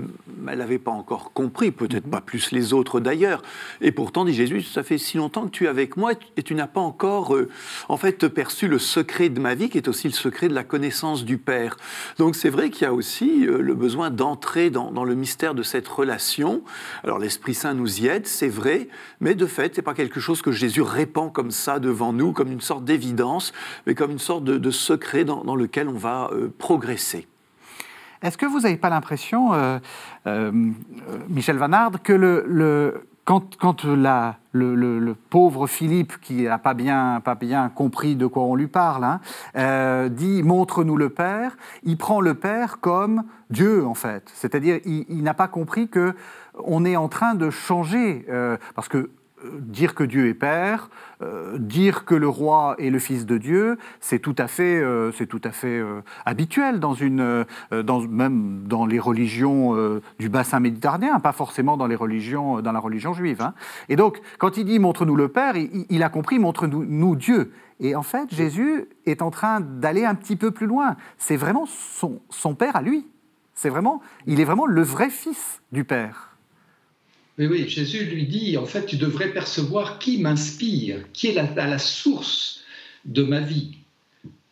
elle 0.48 0.60
n'avait 0.60 0.78
pas 0.78 0.92
encore 0.92 1.34
compris, 1.34 1.72
peut-être 1.72 2.06
mhm. 2.06 2.12
pas 2.12 2.22
plus 2.22 2.52
les 2.52 2.74
autres 2.74 3.00
d'ailleurs. 3.00 3.42
Et 3.82 3.92
pourtant, 3.92 4.24
dit 4.24 4.36
Jésus, 4.36 4.62
ça 4.62 4.84
fait 4.84 5.00
si 5.00 5.18
longtemps 5.18 5.46
que 5.46 5.50
tu 5.50 5.66
es 5.66 5.68
avec 5.68 5.98
moi 5.98 6.12
et 6.38 6.44
tu 6.44 6.54
n'as 6.54 6.68
pas 6.68 6.80
encore, 6.80 7.36
euh, 7.36 7.50
en 7.90 7.98
fait, 7.98 8.28
perçu 8.28 8.68
le 8.68 8.78
secret 8.78 9.30
de 9.30 9.40
ma 9.40 9.56
vie, 9.56 9.70
qui 9.70 9.80
est 9.80 9.88
aussi 9.88 10.10
le 10.10 10.14
secret 10.14 10.48
de 10.48 10.54
la 10.54 10.64
connaissance 10.64 11.26
du 11.26 11.40
Père. 11.40 11.76
Donc 12.20 12.36
c'est 12.36 12.52
vrai 12.52 12.70
qu'il 12.70 12.84
y 12.84 12.86
a 12.86 12.94
aussi 12.94 13.48
euh, 13.48 13.64
le 13.64 13.74
besoin 13.74 14.12
d'entrer 14.12 14.70
dans, 14.70 14.92
dans, 14.92 15.04
le 15.04 15.16
mystère 15.16 15.56
de 15.56 15.64
cette 15.64 15.88
relation. 15.88 16.62
Alors 17.04 17.18
l'Esprit 17.18 17.56
Saint 17.56 17.74
nous 17.74 18.02
y 18.02 18.06
aide, 18.10 18.28
c'est 18.28 18.48
vrai, 18.48 18.90
mais 19.20 19.34
de 19.34 19.48
fait, 19.48 19.74
c'est 19.74 19.82
pas 19.82 19.96
quelque 19.96 20.20
chose 20.20 20.44
que 20.44 20.52
Jésus 20.52 20.84
répand 20.84 21.34
comme 21.34 21.50
ça 21.50 21.80
devant 21.80 22.14
nous, 22.14 22.32
comme 22.32 22.52
une 22.52 22.62
sorte 22.62 22.86
d'évidence, 22.86 23.54
mais 23.88 23.96
comme 23.96 24.12
une 24.12 24.20
sorte 24.20 24.44
de, 24.44 24.60
de 24.60 24.70
secret 24.70 25.24
dans, 25.24 25.44
dans, 25.44 25.56
lequel 25.56 25.88
on 25.88 25.98
va 25.98 26.30
progresser 26.60 26.91
est-ce 28.22 28.38
que 28.38 28.46
vous 28.46 28.62
n'avez 28.62 28.78
pas 28.78 28.90
l'impression, 28.90 29.54
euh, 29.54 29.80
euh, 30.28 30.52
Michel 31.30 31.58
Vanard, 31.58 31.92
que 32.04 33.02
quand, 33.26 33.84
le, 34.54 35.14
pauvre 35.30 35.66
Philippe, 35.66 36.20
qui 36.22 36.44
n'a 36.44 36.60
pas 36.60 36.74
bien, 36.74 37.22
compris 37.74 38.16
de 38.16 38.28
quoi 38.28 38.44
on 38.44 38.56
lui 38.56 38.68
parle, 38.68 39.06
hein, 39.06 39.22
euh, 39.56 40.10
dit 40.10 40.44
montre-nous 40.44 40.98
le 40.98 41.10
Père, 41.10 41.58
il 41.84 41.98
prend 41.98 42.22
le 42.22 42.36
Père 42.36 42.80
comme 42.80 43.24
Dieu 43.50 43.86
en 43.86 43.96
fait. 43.96 44.30
C'est-à-dire, 44.36 44.80
il, 44.86 45.06
il 45.10 45.24
n'a 45.24 45.34
pas 45.34 45.48
compris 45.48 45.88
que 45.88 46.14
on 46.64 46.86
est 46.86 46.98
en 46.98 47.08
train 47.08 47.34
de 47.34 47.50
changer, 47.50 48.28
parce 48.76 48.88
que 48.88 49.10
dire 49.60 49.96
que 49.96 50.04
Dieu 50.04 50.28
est 50.28 50.34
Père, 50.34 50.90
euh, 51.22 51.58
dire 51.58 52.06
que 52.06 52.16
le 52.16 52.28
roi 52.28 52.76
est 52.80 52.90
le 52.90 53.00
Fils 53.00 53.26
de 53.26 53.38
Dieu, 53.38 53.78
c'est 54.00 54.20
tout 54.20 54.36
à 54.38 54.48
fait, 54.48 54.82
euh, 54.82 55.12
tout 55.30 55.42
à 55.44 55.52
fait 55.52 55.80
euh, 55.80 56.02
habituel 56.26 56.80
dans 56.80 56.94
une, 56.94 57.46
dans, 57.72 58.02
même 58.02 58.64
dans 58.66 58.86
les 58.86 59.00
religions 59.00 60.02
du 60.20 60.30
bassin 60.30 60.60
méditerranéen, 60.60 61.20
pas 61.20 61.32
forcément 61.32 61.78
dans 61.78 61.88
les 61.88 61.96
religions, 61.96 62.62
dans 62.62 62.72
la 62.72 62.80
religion 62.80 63.14
juive. 63.14 63.42
Hein. 63.42 63.54
Et 63.90 63.96
donc, 63.96 64.22
quand 64.40 64.58
il 64.58 64.66
dit 64.66 64.80
montre-nous 64.80 65.16
le 65.16 65.28
Père, 65.28 65.56
il, 65.56 66.04
a 66.04 66.10
compris 66.10 66.40
montre-nous 66.40 66.86
nous 66.86 67.16
Dieu. 67.16 67.52
Et 67.80 67.96
en 67.96 68.04
fait, 68.04 68.34
Jésus 68.34 68.86
est 69.06 69.22
en 69.22 69.32
train 69.32 69.60
d'aller 69.60 70.06
un 70.06 70.16
petit 70.16 70.36
peu 70.36 70.52
plus 70.52 70.68
loin. 70.68 70.96
C'est 71.18 71.38
vraiment 71.38 71.66
son, 71.66 72.22
son 72.30 72.56
Père 72.56 72.76
à 72.76 72.82
lui. 72.82 73.08
C'est 73.54 73.70
vraiment, 73.70 74.02
il 74.26 74.40
est 74.40 74.46
vraiment 74.46 74.66
le 74.66 74.82
vrai 74.82 75.10
Fils 75.10 75.62
du 75.72 75.84
Père. 75.84 76.31
Oui, 77.42 77.48
oui, 77.48 77.68
Jésus 77.68 78.06
lui 78.06 78.28
dit, 78.28 78.56
en 78.56 78.68
fait, 78.68 78.86
tu 78.86 78.98
devrais 78.98 79.34
percevoir 79.34 79.98
qui 79.98 80.20
m'inspire, 80.20 81.00
qui 81.12 81.26
est 81.26 81.34
la, 81.34 81.46
à 81.58 81.68
la 81.68 81.80
source 81.80 82.62
de 83.04 83.24
ma 83.24 83.40
vie. 83.40 83.72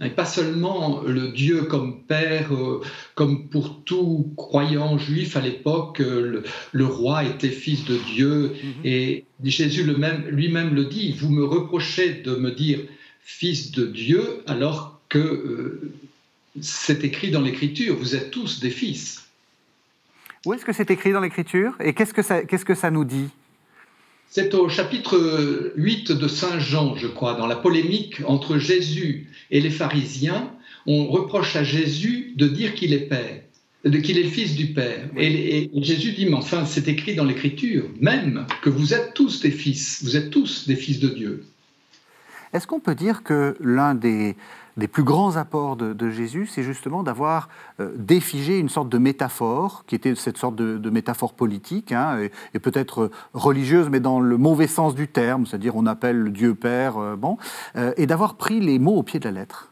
Et 0.03 0.09
pas 0.09 0.25
seulement 0.25 1.03
le 1.05 1.31
Dieu 1.31 1.65
comme 1.65 2.01
Père, 2.05 2.51
euh, 2.51 2.81
comme 3.13 3.47
pour 3.49 3.83
tout 3.83 4.33
croyant 4.35 4.97
juif 4.97 5.37
à 5.37 5.41
l'époque, 5.41 6.01
euh, 6.01 6.41
le, 6.71 6.85
roi 6.85 7.25
était 7.25 7.49
fils 7.49 7.85
de 7.85 7.97
Dieu. 8.11 8.53
Mhm. 8.63 8.85
Et 8.85 9.25
Jésus 9.43 9.83
lui-même 9.83 10.73
le 10.73 10.85
dit, 10.85 11.11
vous 11.11 11.29
me 11.29 11.43
reprochez 11.43 12.23
de 12.25 12.35
me 12.37 12.49
dire 12.49 12.79
fils 13.21 13.71
de 13.71 13.85
Dieu 13.85 14.41
alors 14.47 14.99
que 15.09 15.19
euh, 15.19 15.91
c'est 16.59 17.03
écrit 17.03 17.29
dans 17.29 17.41
l'Écriture, 17.41 17.95
vous 17.95 18.15
êtes 18.15 18.31
tous 18.31 18.59
des 18.61 18.71
fils. 18.71 19.28
Où 20.45 20.53
est-ce 20.53 20.65
que 20.65 20.73
c'est 20.73 20.89
écrit 20.91 21.11
dans 21.11 21.19
l'Écriture 21.19 21.75
Et 21.83 21.93
qu'est-ce 21.93 22.13
que 22.13 22.21
ça, 22.21 22.43
qu'est-ce 22.43 22.65
que 22.65 22.75
ça 22.75 22.91
nous 22.91 23.05
dit 23.05 23.29
c'est 24.31 24.53
au 24.53 24.69
chapitre 24.69 25.73
8 25.75 26.11
de 26.11 26.27
Saint 26.27 26.59
Jean, 26.59 26.95
je 26.95 27.07
crois, 27.07 27.33
dans 27.33 27.47
la 27.47 27.55
polémique 27.55 28.21
entre 28.27 28.59
Jésus 28.59 29.27
et 29.49 29.59
les 29.59 29.71
pharisiens. 29.71 30.51
On 30.85 31.07
reproche 31.07 31.55
à 31.55 31.63
Jésus 31.63 32.33
de 32.35 32.47
dire 32.47 32.75
qu'il 32.75 32.93
est 32.93 33.09
Père, 33.09 33.41
qu'il 33.83 34.19
est 34.19 34.29
Fils 34.29 34.55
du 34.55 34.67
Père. 34.67 35.09
Et, 35.17 35.63
et, 35.63 35.83
Jésus 35.83 36.11
dit, 36.11 36.27
mais 36.27 36.35
enfin, 36.35 36.65
c'est 36.65 36.87
écrit 36.87 37.15
dans 37.15 37.25
l'Écriture, 37.25 37.85
même 37.99 38.45
que 38.61 38.69
vous 38.69 38.93
êtes 38.93 39.15
tous 39.15 39.41
des 39.41 39.49
fils, 39.49 40.03
vous 40.03 40.15
êtes 40.15 40.29
tous 40.29 40.67
des 40.67 40.75
fils 40.75 40.99
de 40.99 41.09
Dieu. 41.09 41.45
Est-ce 42.53 42.67
qu'on 42.67 42.79
peut 42.79 42.95
dire 42.95 43.23
que 43.23 43.55
l'un 43.59 43.95
des, 43.95 44.35
des 44.79 44.87
plus 44.87 45.03
grands 45.03 45.35
apports 45.35 45.75
de, 45.75 46.09
Jésus, 46.09 46.47
c'est 46.47 46.63
justement 46.63 47.03
d'avoir 47.03 47.49
euh, 47.79 47.91
défigé 47.95 48.57
une 48.57 48.69
sorte 48.69 48.89
de 48.89 48.97
métaphore, 48.97 49.83
qui 49.85 49.93
était 49.93 50.15
cette 50.15 50.37
sorte 50.37 50.55
de, 50.55 50.89
métaphore 50.89 51.33
politique, 51.33 51.91
hein, 51.91 52.27
et, 52.53 52.59
peut-être 52.59 53.03
euh, 53.03 53.11
religieuse, 53.33 53.89
mais 53.89 53.99
dans 53.99 54.19
le 54.19 54.37
mauvais 54.37 54.67
sens 54.67 54.95
du 54.95 55.07
terme, 55.07 55.45
c'est-à-dire 55.45 55.75
on 55.75 55.85
appelle 55.85 56.17
le 56.17 56.31
Dieu 56.31 56.55
Père, 56.55 56.97
euh, 56.97 57.15
bon, 57.15 57.37
et 57.97 58.07
d'avoir 58.07 58.35
pris 58.35 58.59
les 58.59 58.79
mots 58.79 58.95
au 58.95 59.03
pied 59.03 59.19
de 59.19 59.25
la 59.25 59.31
lettre? 59.31 59.71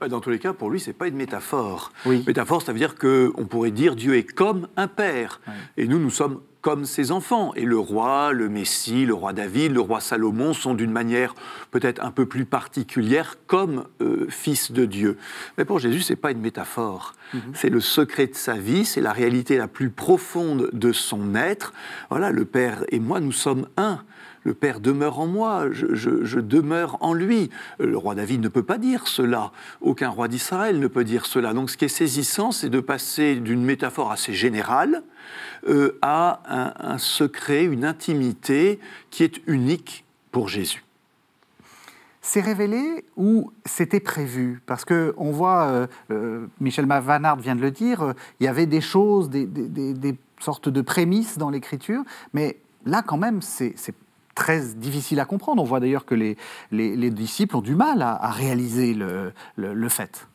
Bah, 0.00 0.08
dans 0.08 0.20
tous 0.20 0.30
les 0.30 0.38
cas, 0.38 0.52
pour 0.52 0.70
lui, 0.70 0.78
c'est 0.78 0.92
pas 0.92 1.08
une 1.08 1.16
métaphore. 1.16 1.90
Oui. 2.04 2.22
Métaphore, 2.26 2.62
ça 2.62 2.72
veut 2.72 2.78
dire 2.78 2.94
qu'on 2.96 3.46
pourrait 3.46 3.70
dire 3.70 3.96
Dieu 3.96 4.16
est 4.16 4.24
comme 4.24 4.68
un 4.76 4.88
père, 4.88 5.40
et 5.76 5.86
nous, 5.86 5.98
nous 5.98 6.10
sommes 6.10 6.40
comme 6.66 6.84
ses 6.84 7.12
enfants. 7.12 7.52
Et 7.54 7.64
le 7.64 7.78
roi, 7.78 8.32
le 8.32 8.48
Messie, 8.48 9.06
le 9.06 9.14
roi 9.14 9.32
David, 9.32 9.70
le 9.70 9.78
roi 9.78 10.00
Salomon 10.00 10.52
sont 10.52 10.74
d'une 10.74 10.90
manière 10.90 11.32
peut-être 11.70 12.04
un 12.04 12.10
peu 12.10 12.26
plus 12.26 12.44
particulière 12.44 13.36
comme 13.46 13.84
euh, 14.00 14.26
fils 14.30 14.72
de 14.72 14.84
Dieu. 14.84 15.16
Mais 15.58 15.64
pour 15.64 15.78
Jésus, 15.78 16.00
c'est 16.00 16.16
pas 16.16 16.32
une 16.32 16.40
métaphore. 16.40 17.14
Mhm. 17.34 17.40
C'est 17.54 17.68
le 17.68 17.78
secret 17.78 18.26
de 18.26 18.34
sa 18.34 18.54
vie, 18.54 18.84
c'est 18.84 19.00
la 19.00 19.12
réalité 19.12 19.56
la 19.58 19.68
plus 19.68 19.90
profonde 19.90 20.68
de 20.72 20.90
son 20.90 21.36
être. 21.36 21.72
Voilà, 22.10 22.32
le 22.32 22.44
Père 22.44 22.82
et 22.88 22.98
moi, 22.98 23.20
nous 23.20 23.30
sommes 23.30 23.68
un 23.76 24.00
le 24.46 24.54
Père 24.54 24.78
demeure 24.78 25.18
en 25.18 25.26
moi, 25.26 25.66
je, 25.72 26.38
demeure 26.38 26.98
en 27.00 27.12
lui. 27.12 27.50
Le 27.80 27.98
roi 27.98 28.14
David 28.14 28.40
ne 28.40 28.48
peut 28.48 28.62
pas 28.62 28.78
dire 28.78 29.08
cela, 29.08 29.50
aucun 29.80 30.08
roi 30.08 30.28
d'Israël 30.28 30.78
ne 30.78 30.86
peut 30.86 31.02
dire 31.02 31.26
cela. 31.26 31.52
Donc 31.52 31.68
ce 31.68 31.76
qui 31.76 31.84
est 31.84 31.88
saisissant, 31.88 32.52
c'est 32.52 32.68
de 32.68 32.78
passer 32.78 33.34
d'une 33.34 33.64
métaphore 33.64 34.12
assez 34.12 34.32
générale 34.32 35.02
euh, 35.68 35.98
à 36.00 36.42
un, 36.78 36.98
secret, 36.98 37.64
une 37.64 37.84
intimité 37.84 38.78
qui 39.10 39.24
est 39.24 39.40
unique 39.48 40.04
pour 40.30 40.48
Jésus. 40.48 40.84
C'est 42.22 42.40
révélé 42.40 43.04
ou 43.16 43.50
c'était 43.64 43.98
prévu? 43.98 44.62
Parce 44.66 44.84
que 44.84 45.12
on 45.16 45.32
voit, 45.32 45.66
euh, 45.66 45.86
euh, 46.12 46.46
Michel 46.60 46.86
Vanard 46.86 47.36
vient 47.36 47.56
de 47.56 47.62
le 47.62 47.72
dire, 47.72 48.14
il 48.38 48.44
y 48.44 48.48
avait 48.48 48.66
des 48.66 48.80
choses, 48.80 49.28
des, 49.28 49.48
sortes 50.38 50.68
de 50.68 50.82
prémices 50.82 51.36
dans 51.36 51.50
l'écriture, 51.50 52.04
mais 52.32 52.58
là 52.84 53.02
quand 53.02 53.16
même, 53.16 53.42
c'est 53.42 53.74
très 54.36 54.60
difficile 54.60 55.18
à 55.18 55.24
comprendre. 55.24 55.60
On 55.60 55.64
voit 55.64 55.80
d'ailleurs 55.80 56.04
que 56.04 56.14
les, 56.14 56.36
les, 56.70 57.10
disciples 57.10 57.56
ont 57.56 57.62
du 57.62 57.74
mal 57.74 58.02
à, 58.02 58.30
réaliser 58.30 58.94
le, 58.94 59.88
fait. 59.88 60.28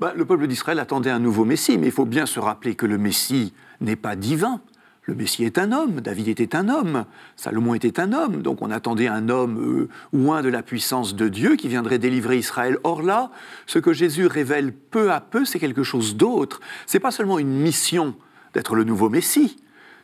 Bah, 0.00 0.12
le 0.16 0.24
peuple 0.24 0.48
d'Israël 0.48 0.80
attendait 0.80 1.10
un 1.10 1.20
nouveau 1.20 1.44
Messie, 1.44 1.78
mais 1.78 1.86
il 1.86 1.92
faut 1.92 2.06
bien 2.06 2.26
se 2.26 2.40
rappeler 2.40 2.74
que 2.74 2.86
le 2.86 2.98
Messie 2.98 3.52
n'est 3.80 3.94
pas 3.94 4.16
divin. 4.16 4.60
Le 5.04 5.14
Messie 5.14 5.44
est 5.44 5.56
un 5.56 5.70
homme, 5.70 6.00
David 6.00 6.26
était 6.26 6.56
un 6.56 6.68
homme, 6.68 7.04
Salomon 7.36 7.74
était 7.74 8.00
un 8.00 8.12
homme, 8.12 8.42
donc 8.42 8.60
on 8.60 8.72
attendait 8.72 9.06
un 9.06 9.28
homme 9.28 9.88
euh, 10.12 10.42
de 10.42 10.48
la 10.48 10.64
puissance 10.64 11.14
de 11.14 11.28
Dieu 11.28 11.54
qui 11.54 11.68
viendrait 11.68 12.00
délivrer 12.00 12.38
Israël. 12.38 12.78
Or 12.82 13.02
là, 13.02 13.30
ce 13.66 13.78
que 13.78 13.92
Jésus 13.92 14.26
révèle 14.26 14.72
peu 14.72 15.12
à 15.12 15.20
peu, 15.20 15.44
c'est 15.44 15.60
quelque 15.60 15.84
chose 15.84 16.16
d'autre. 16.16 16.60
C'est 16.86 16.98
pas 16.98 17.12
seulement 17.12 17.38
une 17.38 17.56
mission 17.56 18.16
d'être 18.52 18.74
le 18.74 18.82
nouveau 18.82 19.08
Messie, 19.08 19.56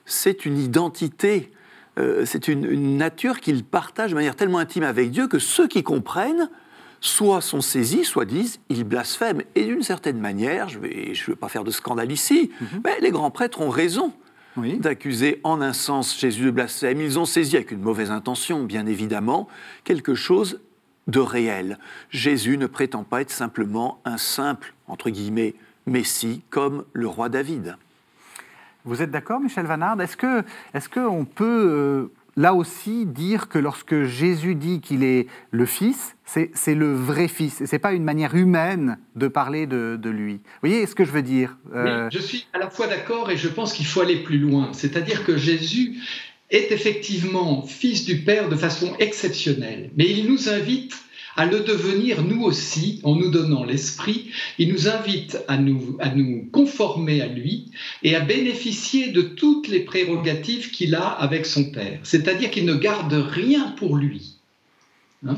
c'est 0.05 0.47
une 0.47 0.59
identité 0.59 1.51
euh, 1.99 2.25
c'est 2.25 2.49
une, 2.49 2.97
nature 2.97 3.41
qu'il 3.41 3.65
partage 3.65 4.11
de 4.11 4.15
manière 4.15 4.37
tellement 4.37 4.59
intime 4.59 4.83
avec 4.83 5.11
Dieu 5.11 5.29
que 5.29 5.39
ceux 5.39 5.69
qui 5.69 5.83
comprennent, 5.83 6.49
soit 7.01 7.41
sont 7.41 7.61
saisis, 7.61 8.05
soit 8.05 8.25
disent 8.25 8.61
ils 8.69 8.85
blasphèment. 8.85 9.43
Et 9.55 9.65
d'une 9.65 9.83
certaine 9.83 10.19
manière, 10.19 10.69
je 10.69 10.79
ne 10.79 10.87
vais, 10.87 11.15
je 11.15 11.33
pas 11.33 11.49
faire 11.49 11.65
de 11.65 11.71
scandale 11.71 12.11
ici, 12.11 12.51
mhm. 12.61 12.81
mais 12.85 13.01
les 13.01 13.11
grands 13.11 13.31
prêtres 13.31 13.61
ont 13.61 13.71
raison. 13.71 14.13
d'accuser 14.57 15.41
en 15.45 15.63
un 15.63 15.73
sens 15.73 16.19
Jésus 16.19 16.45
de 16.45 16.51
blasphème. 16.51 17.01
Ils 17.01 17.19
ont 17.19 17.25
saisi 17.25 17.57
avec 17.57 17.71
une 17.71 17.81
mauvaise 17.81 18.11
intention, 18.11 18.65
bien 18.65 18.87
évidemment, 18.87 19.49
quelque 19.85 20.15
chose 20.15 20.61
de 21.07 21.21
réel. 21.21 21.79
Jésus 22.11 22.59
ne 22.59 22.67
prétend 22.67 23.03
pas 23.03 23.23
être 23.23 23.31
simplement 23.31 24.01
un 24.05 24.19
simple, 24.19 24.75
entre 24.87 25.09
guillemets, 25.09 25.55
Messie 25.87 26.43
comme 26.51 26.85
le 26.93 27.09
roi 27.09 27.29
David. 27.29 27.77
Vous 28.85 29.03
êtes 29.03 29.11
d'accord, 29.11 29.41
Michel 29.41 29.67
Vanard? 29.67 30.01
Est-ce 30.01 30.17
que, 30.17 30.43
est-ce 30.75 30.89
qu'on 30.89 31.25
peut 31.25 31.69
euh, 31.71 32.13
là 32.37 32.55
aussi 32.55 33.07
dire 33.07 33.49
que 33.49 33.59
lorsque 33.59 34.05
Jésus 34.05 34.55
dit 34.55 34.81
qu'il 34.81 35.05
est 35.05 35.27
le 35.51 35.67
Fils, 35.67 36.17
c'est 36.25 36.75
le 36.75 36.95
vrai 36.95 37.29
Fils. 37.29 37.65
Ce 37.65 37.71
n'est 37.71 37.79
pas 37.79 37.93
une 37.93 38.05
manière 38.05 38.35
humaine 38.35 38.99
de 39.17 39.29
parler 39.29 39.67
de, 39.67 39.99
lui? 40.09 40.35
Vous 40.35 40.69
voyez 40.69 40.87
ce 40.87 40.95
que 40.95 41.05
je 41.05 41.13
veux 41.13 41.23
dire? 41.23 41.57
Euh, 41.75 42.09
Je 42.11 42.19
suis 42.19 42.47
à 42.53 42.59
la 42.59 42.71
fois 42.71 42.87
d'accord 42.87 43.31
et 43.31 43.37
je 43.37 43.49
pense 43.49 43.73
qu'il 43.73 43.87
faut 43.87 44.01
aller 44.01 44.23
plus 44.23 44.39
loin. 44.39 44.71
C'est-à-dire 44.73 45.25
que 45.25 45.37
Jésus 45.37 45.99
est 46.51 46.73
effectivement 46.73 47.63
Fils 47.63 48.05
du 48.05 48.19
Père 48.19 48.49
de 48.49 48.57
façon 48.57 48.95
exceptionnelle, 48.99 49.91
mais 49.97 50.09
il 50.09 50.31
nous 50.31 50.49
invite 50.49 50.95
à 51.37 51.47
le 51.47 51.61
devenir 51.61 52.23
nous 52.23 52.43
aussi 52.43 53.01
en 53.05 53.17
nous 53.17 53.31
donnant 53.31 53.65
l'Esprit. 53.65 54.31
Il 54.59 54.73
nous 54.73 54.89
invite 54.89 55.39
à 55.49 55.57
nous, 55.57 55.97
à 56.01 56.11
nous 56.11 56.49
conformer 56.53 57.21
à 57.23 57.27
lui 57.27 57.71
et 58.03 58.15
à 58.15 58.21
bénéficier 58.21 59.09
de 59.09 59.23
toutes 59.23 59.69
les 59.69 59.81
prérogatives 59.81 60.71
qu'il 60.71 60.95
a 60.95 61.07
avec 61.07 61.47
son 61.47 61.71
Père. 61.71 62.01
C'est-à-dire 62.03 62.51
qu'il 62.51 62.67
ne 62.67 62.75
garde 62.75 63.13
rien 63.13 63.75
pour 63.79 63.97
lui. 63.97 64.37
Hein? 65.25 65.37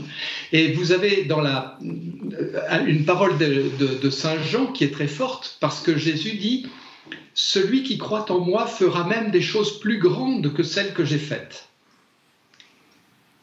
et 0.51 0.73
vous 0.73 0.93
avez 0.93 1.25
dans 1.25 1.43
la, 1.43 1.79
euh, 1.85 2.87
une 2.87 3.05
parole 3.05 3.37
de, 3.37 3.71
de 4.03 4.09
Saint 4.11 4.43
Jean 4.43 4.69
qui 4.69 4.83
est 4.83 4.91
très 4.91 5.07
forte 5.09 5.59
parce 5.61 5.83
que 5.83 5.99
Jésus 5.99 6.39
dit, 6.39 6.67
Celui 7.35 7.83
qui 7.83 7.99
croit 7.99 8.33
en 8.33 8.41
moi 8.41 8.67
fera 8.67 9.07
même 9.07 9.31
des 9.31 9.43
choses 9.43 9.79
plus 9.81 9.99
grandes 9.99 10.55
que 10.55 10.63
celles 10.63 10.95
que 10.95 11.05
j'ai 11.05 11.19
faites. 11.19 11.69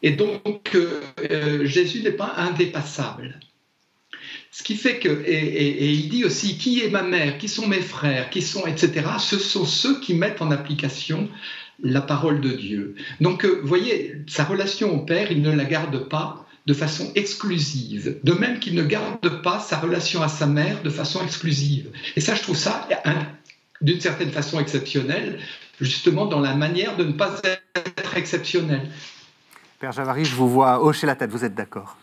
Et 0.02 0.12
donc, 0.12 0.72
euh, 0.74 1.00
euh, 1.30 1.64
Jésus 1.64 2.02
n'est 2.02 2.10
pas 2.10 2.34
indépassable. 2.36 3.38
Ce 4.50 4.62
qui 4.62 4.76
fait 4.76 4.98
que, 4.98 5.08
et, 5.24 5.90
il 5.92 6.08
dit 6.08 6.24
aussi, 6.24 6.58
qui 6.58 6.82
est 6.82 6.90
ma 6.90 7.02
mère, 7.02 7.38
qui 7.38 7.48
sont 7.48 7.66
mes 7.66 7.80
frères, 7.80 8.28
qui 8.28 8.42
sont, 8.42 8.66
etc., 8.66 9.06
ce 9.18 9.38
sont 9.38 9.64
ceux 9.64 10.00
qui 10.00 10.14
mettent 10.14 10.42
en 10.42 10.50
application 10.50 11.28
la 11.82 12.02
parole 12.02 12.40
de 12.40 12.50
Dieu. 12.50 12.96
Donc, 13.20 13.44
euh, 13.44 13.60
vous 13.62 13.68
voyez, 13.68 14.16
sa 14.26 14.44
relation 14.44 14.94
au 14.94 14.98
Père, 14.98 15.30
il 15.32 15.40
ne 15.40 15.52
la 15.52 15.64
garde 15.64 16.08
pas 16.08 16.46
de 16.66 16.74
façon 16.74 17.10
exclusive, 17.14 18.20
de 18.22 18.32
même 18.32 18.60
qu'il 18.60 18.74
ne 18.74 18.84
garde 18.84 19.42
pas 19.42 19.58
sa 19.58 19.78
relation 19.78 20.22
à 20.22 20.28
sa 20.28 20.46
mère 20.46 20.82
de 20.82 20.90
façon 20.90 21.24
exclusive. 21.24 21.90
Et 22.14 22.20
ça, 22.20 22.34
je 22.34 22.42
trouve 22.42 22.56
ça 22.56 22.88
d'une 23.80 24.00
certaine 24.00 24.30
façon 24.30 24.60
exceptionnel, 24.60 25.40
justement 25.80 26.26
dans 26.26 26.38
la 26.38 26.54
manière 26.54 26.96
de 26.96 27.04
ne 27.04 27.12
pas 27.12 27.40
être 27.74 28.16
exceptionnel. 28.16 28.88
Père 29.82 29.90
Javary, 29.90 30.24
je 30.24 30.36
vous 30.36 30.48
vois 30.48 30.80
hocher 30.80 31.08
la 31.08 31.16
tête, 31.16 31.32
vous 31.32 31.44
êtes 31.44 31.56
d'accord? 31.56 31.96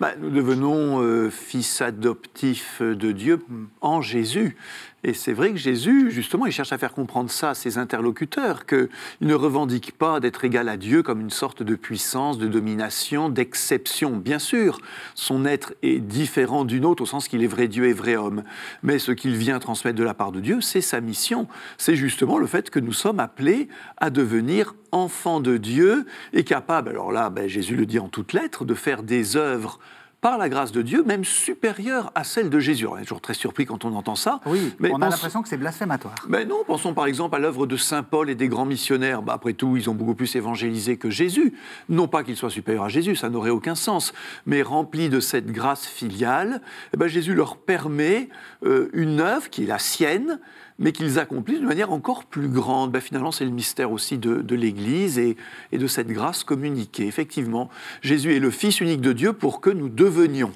Bah, 0.00 0.14
Nous 0.18 0.30
devenons 0.30 1.00
euh, 1.00 1.30
fils 1.30 1.80
adoptifs 1.80 2.82
de 2.82 3.12
Dieu 3.12 3.46
en 3.80 4.02
Jésus. 4.02 4.56
Et 5.02 5.14
c'est 5.14 5.32
vrai 5.32 5.52
que 5.52 5.56
Jésus, 5.56 6.10
justement, 6.10 6.44
il 6.44 6.52
cherche 6.52 6.72
à 6.72 6.78
faire 6.78 6.92
comprendre 6.92 7.30
ça 7.30 7.50
à 7.50 7.54
ses 7.54 7.78
interlocuteurs, 7.78 8.66
qu'il 8.66 8.88
ne 9.22 9.34
revendique 9.34 9.92
pas 9.92 10.20
d'être 10.20 10.44
égal 10.44 10.68
à 10.68 10.76
Dieu 10.76 11.02
comme 11.02 11.20
une 11.20 11.30
sorte 11.30 11.62
de 11.62 11.74
puissance, 11.74 12.36
de 12.36 12.46
domination, 12.46 13.30
d'exception. 13.30 14.16
Bien 14.16 14.38
sûr, 14.38 14.78
son 15.14 15.46
être 15.46 15.72
est 15.82 16.00
différent 16.00 16.66
d'une 16.66 16.84
autre 16.84 17.02
au 17.04 17.06
sens 17.06 17.28
qu'il 17.28 17.42
est 17.42 17.46
vrai 17.46 17.66
Dieu 17.66 17.86
et 17.86 17.94
vrai 17.94 18.16
homme. 18.16 18.42
Mais 18.82 18.98
ce 18.98 19.12
qu'il 19.12 19.36
vient 19.36 19.58
transmettre 19.58 19.98
de 19.98 20.04
la 20.04 20.12
part 20.12 20.32
de 20.32 20.40
Dieu, 20.40 20.60
c'est 20.60 20.82
sa 20.82 21.00
mission. 21.00 21.48
C'est 21.78 21.96
justement 21.96 22.36
le 22.36 22.46
fait 22.46 22.68
que 22.68 22.78
nous 22.78 22.92
sommes 22.92 23.20
appelés 23.20 23.68
à 23.96 24.10
devenir 24.10 24.74
enfants 24.92 25.40
de 25.40 25.56
Dieu 25.56 26.04
et 26.32 26.44
capables, 26.44 26.90
alors 26.90 27.12
là, 27.12 27.30
ben, 27.30 27.48
Jésus 27.48 27.76
le 27.76 27.86
dit 27.86 27.98
en 27.98 28.08
toutes 28.08 28.32
lettres, 28.32 28.64
de 28.64 28.74
faire 28.74 29.02
des 29.02 29.36
œuvres 29.36 29.78
par 30.20 30.36
la 30.36 30.48
grâce 30.48 30.72
de 30.72 30.82
Dieu, 30.82 31.02
même 31.02 31.24
supérieure 31.24 32.12
à 32.14 32.24
celle 32.24 32.50
de 32.50 32.58
Jésus. 32.58 32.86
on 32.86 32.96
est 32.98 33.02
toujours 33.02 33.20
très 33.20 33.34
surpris 33.34 33.64
quand 33.64 33.84
on 33.84 33.94
entend 33.94 34.14
ça. 34.14 34.40
Oui, 34.46 34.74
mais 34.78 34.90
on 34.92 35.00
a 35.00 35.08
l'impression 35.08 35.42
que 35.42 35.48
c'est 35.48 35.56
blasphématoire. 35.56 36.14
Mais 36.28 36.44
non, 36.44 36.58
pensons 36.66 36.92
par 36.92 37.06
exemple 37.06 37.36
à 37.36 37.38
l'œuvre 37.38 37.66
de 37.66 37.76
Saint 37.76 38.02
Paul 38.02 38.28
et 38.28 38.34
des 38.34 38.48
grands 38.48 38.66
missionnaires. 38.66 39.22
Bah, 39.22 39.32
après 39.34 39.54
tout, 39.54 39.76
ils 39.76 39.88
ont 39.88 39.94
beaucoup 39.94 40.14
plus 40.14 40.36
évangélisé 40.36 40.98
que 40.98 41.10
Jésus. 41.10 41.54
Non 41.88 42.08
pas 42.08 42.22
qu'ils 42.22 42.36
soient 42.36 42.50
supérieurs 42.50 42.84
à 42.84 42.88
Jésus, 42.88 43.16
ça 43.16 43.30
n'aurait 43.30 43.50
aucun 43.50 43.74
sens. 43.74 44.12
Mais 44.46 44.62
remplis 44.62 45.08
de 45.08 45.20
cette 45.20 45.50
grâce 45.50 45.86
filiale, 45.86 46.60
eh 46.92 46.96
ben, 46.96 47.06
Jésus 47.06 47.34
leur 47.34 47.56
permet 47.56 48.28
euh, 48.64 48.90
une 48.92 49.20
œuvre 49.20 49.48
qui 49.48 49.64
est 49.64 49.66
la 49.66 49.78
sienne, 49.78 50.38
mais 50.80 50.92
qu'ils 50.92 51.18
accomplissent 51.18 51.60
de 51.60 51.66
manière 51.66 51.92
encore 51.92 52.24
plus 52.24 52.48
grande. 52.48 52.90
Ben, 52.90 53.00
finalement, 53.00 53.30
c'est 53.30 53.44
le 53.44 53.50
mystère 53.50 53.92
aussi 53.92 54.18
de, 54.18 54.54
l'Église 54.54 55.18
et, 55.18 55.36
de 55.72 55.86
cette 55.86 56.08
grâce 56.08 56.42
communiquée. 56.42 57.06
Effectivement, 57.06 57.68
Jésus 58.02 58.34
est 58.34 58.40
le 58.40 58.50
Fils 58.50 58.80
unique 58.80 59.02
de 59.02 59.12
Dieu 59.12 59.32
pour 59.32 59.60
que 59.60 59.70
nous 59.70 59.88
devenions 59.88 60.50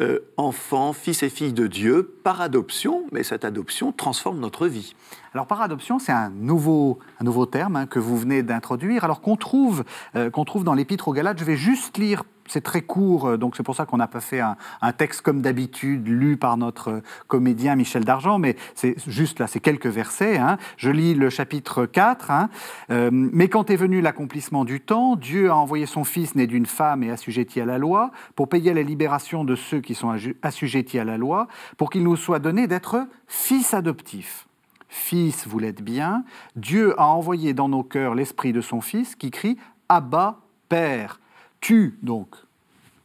euh, 0.00 0.18
enfants, 0.36 0.92
fils 0.92 1.22
et 1.22 1.28
filles 1.28 1.52
de 1.52 1.68
Dieu 1.68 2.16
par 2.24 2.40
adoption, 2.40 3.04
mais 3.12 3.22
cette 3.22 3.44
adoption 3.44 3.92
transforme 3.92 4.40
notre 4.40 4.66
vie. 4.66 4.96
Alors 5.34 5.46
par 5.46 5.62
adoption, 5.62 6.00
c'est 6.00 6.10
un 6.10 6.30
nouveau, 6.30 6.98
un 7.20 7.24
nouveau 7.24 7.46
terme 7.46 7.76
hein, 7.76 7.86
que 7.86 8.00
vous 8.00 8.18
venez 8.18 8.42
d'introduire, 8.42 9.04
alors 9.04 9.20
qu'on 9.20 9.36
trouve, 9.36 9.84
euh, 10.16 10.30
qu'on 10.30 10.44
trouve 10.44 10.64
dans 10.64 10.74
l'Épître 10.74 11.06
aux 11.06 11.12
Galates. 11.12 11.38
Je 11.38 11.44
vais 11.44 11.56
juste 11.56 11.96
lire 11.96 12.24
c'est 12.46 12.62
très 12.62 12.82
court, 12.82 13.26
euh, 13.26 13.36
donc 13.36 13.56
c'est 13.56 13.62
pour 13.62 13.74
ça 13.74 13.86
qu'on 13.86 13.96
n'a 13.96 14.06
pas 14.06 14.20
fait 14.20 14.40
un, 14.40 14.56
texte 14.92 15.22
comme 15.22 15.40
d'habitude, 15.40 16.06
lu 16.06 16.36
par 16.36 16.56
notre 16.56 16.88
euh, 16.88 17.00
comédien 17.26 17.74
Michel 17.74 18.04
Dargent, 18.04 18.38
mais 18.38 18.56
c'est 18.74 18.96
juste 19.08 19.40
là, 19.40 19.46
c'est 19.46 19.60
quelques 19.60 19.86
versets. 19.86 20.38
Hein. 20.38 20.58
Je 20.76 20.90
lis 20.90 21.14
le 21.14 21.30
chapitre 21.30 21.86
4. 21.86 22.30
Hein. 22.30 22.50
Euh, 22.90 23.10
mais 23.12 23.48
quand 23.48 23.70
est 23.70 23.76
venu 23.76 24.00
l'accomplissement 24.00 24.64
du 24.64 24.80
temps, 24.80 25.16
Dieu 25.16 25.50
a 25.50 25.56
envoyé 25.56 25.86
son 25.86 26.04
Fils 26.04 26.34
né 26.34 26.46
d'une 26.46 26.66
femme 26.66 27.02
et 27.02 27.10
assujetti 27.10 27.60
à 27.60 27.64
la 27.64 27.78
loi, 27.78 28.10
pour 28.36 28.48
payer 28.48 28.74
la 28.74 28.82
libération 28.82 29.44
de 29.44 29.54
ceux 29.54 29.80
qui 29.80 29.94
sont 29.94 30.14
assujettis 30.42 30.98
à 30.98 31.04
la 31.04 31.16
loi, 31.16 31.48
pour 31.76 31.90
qu'il 31.90 32.02
nous 32.02 32.16
soit 32.16 32.38
donné 32.38 32.66
d'être 32.66 33.06
fils 33.26 33.74
adoptifs. 33.74 34.46
Fils, 34.88 35.48
vous 35.48 35.58
l'êtes 35.58 35.82
bien, 35.82 36.24
Dieu 36.54 36.94
a 37.00 37.06
envoyé 37.06 37.52
dans 37.52 37.68
nos 37.68 37.82
cœurs 37.82 38.14
l'esprit 38.14 38.52
de 38.52 38.60
son 38.60 38.80
Fils 38.80 39.16
qui 39.16 39.32
crie 39.32 39.58
Abba, 39.88 40.38
Père 40.68 41.18
tu, 41.64 41.98
donc, 42.02 42.28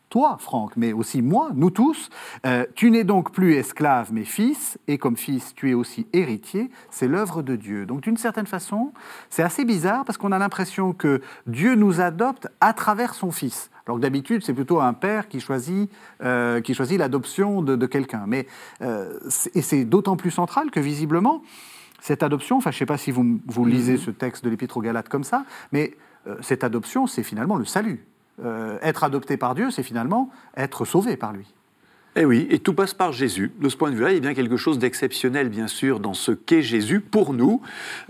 toi, 0.10 0.36
Franck, 0.38 0.74
mais 0.76 0.92
aussi 0.92 1.22
moi, 1.22 1.52
nous 1.56 1.70
tous, 1.70 2.10
euh, 2.46 2.66
tu 2.76 2.92
n'es 2.92 3.06
donc 3.06 3.32
plus 3.32 3.54
esclave, 3.54 4.10
mais 4.12 4.26
fils, 4.26 4.78
et 4.90 4.98
comme 4.98 5.16
fils, 5.16 5.56
tu 5.56 5.70
es 5.70 5.74
aussi 5.74 6.08
héritier, 6.12 6.70
c'est 6.90 7.08
l'œuvre 7.08 7.42
de 7.42 7.56
Dieu. 7.56 7.86
Donc 7.86 8.02
d'une 8.02 8.18
certaine 8.18 8.48
façon, 8.48 8.92
c'est 9.30 9.44
assez 9.44 9.64
bizarre 9.64 10.04
parce 10.04 10.18
qu'on 10.18 10.34
a 10.34 10.40
l'impression 10.40 10.92
que 10.92 11.22
Dieu 11.48 11.76
nous 11.76 12.02
adopte 12.02 12.50
à 12.60 12.74
travers 12.74 13.14
son 13.14 13.32
fils. 13.32 13.72
Alors 13.86 13.96
que 13.96 14.02
d'habitude, 14.02 14.44
c'est 14.44 14.54
plutôt 14.54 14.82
un 14.82 14.92
père 14.92 15.30
qui 15.30 15.40
choisit, 15.40 15.90
euh, 16.22 16.60
qui 16.60 16.74
choisit 16.74 17.00
l'adoption 17.00 17.62
de, 17.62 17.86
quelqu'un. 17.86 18.26
Mais, 18.28 18.46
euh, 18.82 19.22
et 19.56 19.62
c'est 19.62 19.86
d'autant 19.86 20.18
plus 20.18 20.32
central 20.32 20.70
que 20.70 20.82
visiblement, 20.82 21.44
cette 22.02 22.24
adoption, 22.24 22.58
enfin 22.58 22.72
je 22.72 22.76
ne 22.76 22.80
sais 22.80 22.86
pas 22.86 22.98
si 22.98 23.12
vous, 23.12 23.40
vous 23.46 23.66
lisez 23.66 23.96
mm-hmm. 23.96 24.04
ce 24.04 24.12
texte 24.12 24.44
de 24.44 24.50
l'Épître 24.50 24.76
aux 24.76 24.82
Galates 24.82 25.08
comme 25.08 25.24
ça, 25.24 25.46
mais 25.72 25.96
cette 26.42 26.66
adoption, 26.66 27.08
c'est 27.08 27.24
finalement 27.24 27.56
le 27.56 27.66
salut. 27.66 28.06
Euh, 28.44 28.78
être 28.82 29.04
adopté 29.04 29.38
par 29.38 29.56
Dieu, 29.56 29.72
c'est 29.72 29.84
finalement 29.84 30.30
être 30.56 30.86
sauvé 30.86 31.18
par 31.18 31.34
lui. 31.34 31.54
Eh 32.16 32.26
oui, 32.26 32.48
et 32.50 32.60
tout 32.60 32.74
passe 32.74 32.94
par 32.94 33.12
Jésus. 33.12 33.52
De 33.60 33.70
ce 33.70 33.78
point 33.78 33.92
de 33.92 33.96
vue-là, 33.96 34.12
il 34.12 34.16
y 34.16 34.18
a 34.18 34.22
bien 34.22 34.34
quelque 34.34 34.58
chose 34.58 34.80
d'exceptionnel, 34.80 35.48
bien 35.48 35.68
sûr, 35.68 36.00
dans 36.00 36.16
ce 36.16 36.32
qu'est 36.32 36.64
Jésus 36.64 37.02
pour 37.02 37.34
nous. 37.34 37.62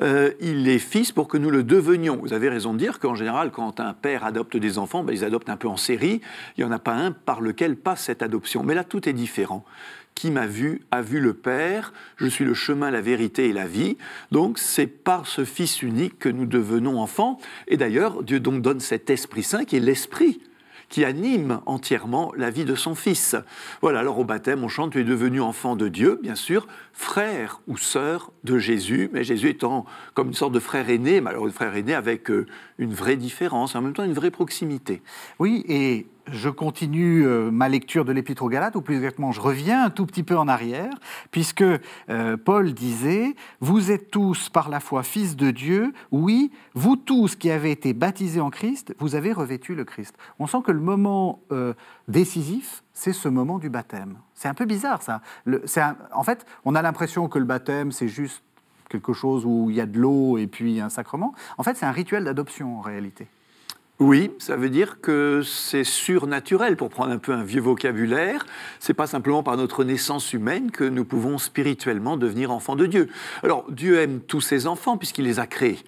Euh, 0.01 0.31
il 0.39 0.69
est 0.69 0.79
fils 0.79 1.11
pour 1.11 1.27
que 1.27 1.37
nous 1.37 1.49
le 1.49 1.63
devenions. 1.63 2.15
Vous 2.15 2.31
avez 2.31 2.47
raison 2.47 2.73
de 2.73 2.79
dire 2.79 2.99
qu'en 2.99 3.13
général, 3.13 3.51
quand 3.51 3.81
un 3.81 3.93
père 3.93 4.23
adopte 4.23 4.55
des 4.55 4.77
enfants, 4.77 5.03
ben, 5.03 5.13
ils 5.13 5.25
adoptent 5.25 5.49
un 5.49 5.57
peu 5.57 5.67
en 5.67 5.77
série. 5.77 6.21
Il 6.57 6.63
n'y 6.63 6.69
en 6.69 6.71
a 6.71 6.79
pas 6.79 6.93
un 6.93 7.11
par 7.11 7.41
lequel 7.41 7.75
passe 7.75 8.03
cette 8.03 8.23
adoption. 8.23 8.63
Mais 8.63 8.73
là, 8.73 8.85
tout 8.85 9.07
est 9.09 9.13
différent 9.13 9.65
qui 10.15 10.31
m'a 10.31 10.47
vu 10.47 10.81
a 10.91 11.01
vu 11.01 11.19
le 11.19 11.33
Père, 11.33 11.93
je 12.17 12.27
suis 12.27 12.45
le 12.45 12.53
chemin, 12.53 12.91
la 12.91 13.01
vérité 13.01 13.49
et 13.49 13.53
la 13.53 13.67
vie. 13.67 13.97
Donc 14.31 14.59
c'est 14.59 14.87
par 14.87 15.27
ce 15.27 15.45
Fils 15.45 15.81
unique 15.81 16.19
que 16.19 16.29
nous 16.29 16.45
devenons 16.45 16.99
enfants. 16.99 17.39
Et 17.67 17.77
d'ailleurs, 17.77 18.23
Dieu 18.23 18.39
donc 18.39 18.61
donne 18.61 18.79
cet 18.79 19.09
Esprit 19.09 19.43
Saint 19.43 19.65
qui 19.65 19.77
est 19.77 19.81
l'Esprit 19.81 20.41
qui 20.89 21.05
anime 21.05 21.61
entièrement 21.65 22.33
la 22.35 22.49
vie 22.49 22.65
de 22.65 22.75
son 22.75 22.95
fils. 22.95 23.35
Voilà, 23.81 23.99
alors 23.99 24.19
au 24.19 24.25
baptême, 24.25 24.63
on 24.63 24.67
chante 24.67 24.91
Tu 24.91 25.01
es 25.01 25.03
devenu 25.03 25.39
enfant 25.39 25.75
de 25.75 25.87
Dieu, 25.87 26.19
bien 26.21 26.35
sûr, 26.35 26.67
frère 26.93 27.61
ou 27.67 27.77
sœur 27.77 28.31
de 28.43 28.57
Jésus, 28.57 29.09
mais 29.13 29.23
Jésus 29.23 29.49
étant 29.49 29.85
comme 30.15 30.29
une 30.29 30.33
sorte 30.33 30.53
de 30.53 30.59
frère 30.59 30.89
aîné, 30.89 31.21
mais 31.21 31.29
alors 31.29 31.47
frère 31.49 31.75
aîné 31.75 31.93
avec 31.93 32.29
euh, 32.31 32.47
une 32.79 32.93
vraie 32.93 33.15
différence, 33.15 33.75
en 33.75 33.81
même 33.81 33.93
temps 33.93 34.03
une 34.03 34.13
vraie 34.13 34.31
proximité. 34.31 35.01
Oui, 35.37 35.63
et 35.67 36.07
je 36.27 36.49
continue 36.49 37.25
euh, 37.25 37.51
ma 37.51 37.69
lecture 37.69 38.05
de 38.05 38.11
l'Épître 38.11 38.43
aux 38.43 38.49
Galates, 38.49 38.75
ou 38.75 38.81
plus 38.81 38.95
exactement, 38.95 39.31
je 39.31 39.41
reviens 39.41 39.83
un 39.85 39.89
tout 39.89 40.05
petit 40.05 40.23
peu 40.23 40.37
en 40.37 40.47
arrière, 40.47 40.93
puisque 41.31 41.63
euh, 42.09 42.37
Paul 42.37 42.73
disait 42.73 43.35
Vous 43.59 43.91
êtes 43.91 44.11
tous 44.11 44.49
par 44.49 44.69
la 44.69 44.79
foi 44.79 45.03
fils 45.03 45.35
de 45.35 45.51
Dieu, 45.51 45.93
oui, 46.11 46.51
vous 46.73 46.95
tous 46.95 47.35
qui 47.35 47.51
avez 47.51 47.71
été 47.71 47.93
baptisés 47.93 48.41
en 48.41 48.49
Christ, 48.49 48.95
vous 48.99 49.15
avez 49.15 49.33
revêtu 49.33 49.75
le 49.75 49.85
Christ. 49.85 50.15
On 50.39 50.47
sent 50.47 50.59
que 50.65 50.71
le 50.71 50.79
moment 50.79 51.41
euh, 51.51 51.73
décisif, 52.07 52.83
c'est 52.93 53.13
ce 53.13 53.29
moment 53.29 53.59
du 53.59 53.69
baptême. 53.69 54.17
C'est 54.35 54.47
un 54.47 54.53
peu 54.53 54.65
bizarre, 54.65 55.01
ça. 55.01 55.21
en 56.13 56.23
fait, 56.23 56.45
on 56.65 56.75
a 56.75 56.81
l'impression 56.81 57.27
que 57.27 57.39
le 57.39 57.45
baptême, 57.45 57.91
c'est 57.91 58.07
juste 58.07 58.43
quelque 58.89 59.13
chose 59.13 59.45
où 59.45 59.69
il 59.69 59.75
y 59.75 59.81
a 59.81 59.85
de 59.85 59.97
l'eau 59.97 60.37
et 60.37 60.47
puis 60.47 60.81
un 60.81 60.89
sacrement. 60.89 61.33
En 61.57 61.63
fait, 61.63 61.77
c'est 61.77 61.85
un 61.85 61.91
rituel 61.91 62.23
d'adoption, 62.23 62.79
en 62.79 62.81
réalité. 62.81 63.27
Oui, 63.99 64.31
ça 64.37 64.55
veut 64.55 64.69
dire 64.69 65.01
que 65.01 65.41
c'est 65.43 65.83
surnaturel, 65.83 66.77
pour 66.77 66.89
prendre 66.89 67.11
un 67.11 67.17
peu 67.17 67.33
un 67.33 67.43
vieux 67.43 67.59
vocabulaire. 67.59 68.45
C'est 68.79 68.93
pas 68.93 69.07
simplement 69.07 69.43
par 69.43 69.57
notre 69.57 69.83
naissance 69.83 70.31
humaine 70.31 70.71
que 70.71 70.85
nous 70.85 71.03
pouvons 71.03 71.37
spirituellement 71.37 72.15
devenir 72.15 72.49
enfants 72.51 72.77
de 72.77 72.85
Dieu. 72.85 73.09
Alors, 73.43 73.69
Dieu 73.69 73.99
aime 73.99 74.21
tous 74.21 74.39
ses 74.39 74.67
enfants 74.67 74.95
puisqu'il 74.97 75.25
les 75.25 75.39
a 75.39 75.47
créés. 75.47 75.79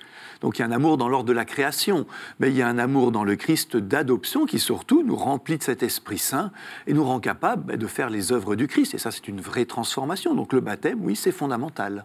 Donc 0.41 0.57
il 0.57 0.61
y 0.61 0.65
a 0.65 0.67
un 0.67 0.73
amour 0.73 0.97
dans 0.97 1.07
l'ordre 1.07 1.29
de 1.29 1.33
la 1.33 1.45
création, 1.45 2.05
mais 2.41 2.49
il 2.49 2.57
y 2.57 2.61
a 2.61 2.67
un 2.67 2.79
amour 2.79 3.13
dans 3.13 3.23
le 3.23 3.37
Christ 3.37 3.77
d'adoption 3.77 4.45
qui 4.45 4.59
surtout 4.59 5.03
nous 5.03 5.15
remplit 5.15 5.57
de 5.57 5.63
cet 5.63 5.81
Esprit 5.81 6.17
Saint 6.17 6.51
et 6.87 6.93
nous 6.93 7.05
rend 7.05 7.21
capables 7.21 7.63
ben, 7.63 7.77
de 7.77 7.87
faire 7.87 8.09
les 8.09 8.33
œuvres 8.33 8.57
du 8.57 8.67
Christ. 8.67 8.93
Et 8.93 8.97
ça, 8.97 9.11
c'est 9.11 9.29
une 9.29 9.39
vraie 9.39 9.65
transformation. 9.65 10.35
Donc 10.35 10.51
le 10.51 10.59
baptême, 10.59 10.99
oui, 11.01 11.15
c'est 11.15 11.31
fondamental. 11.31 12.03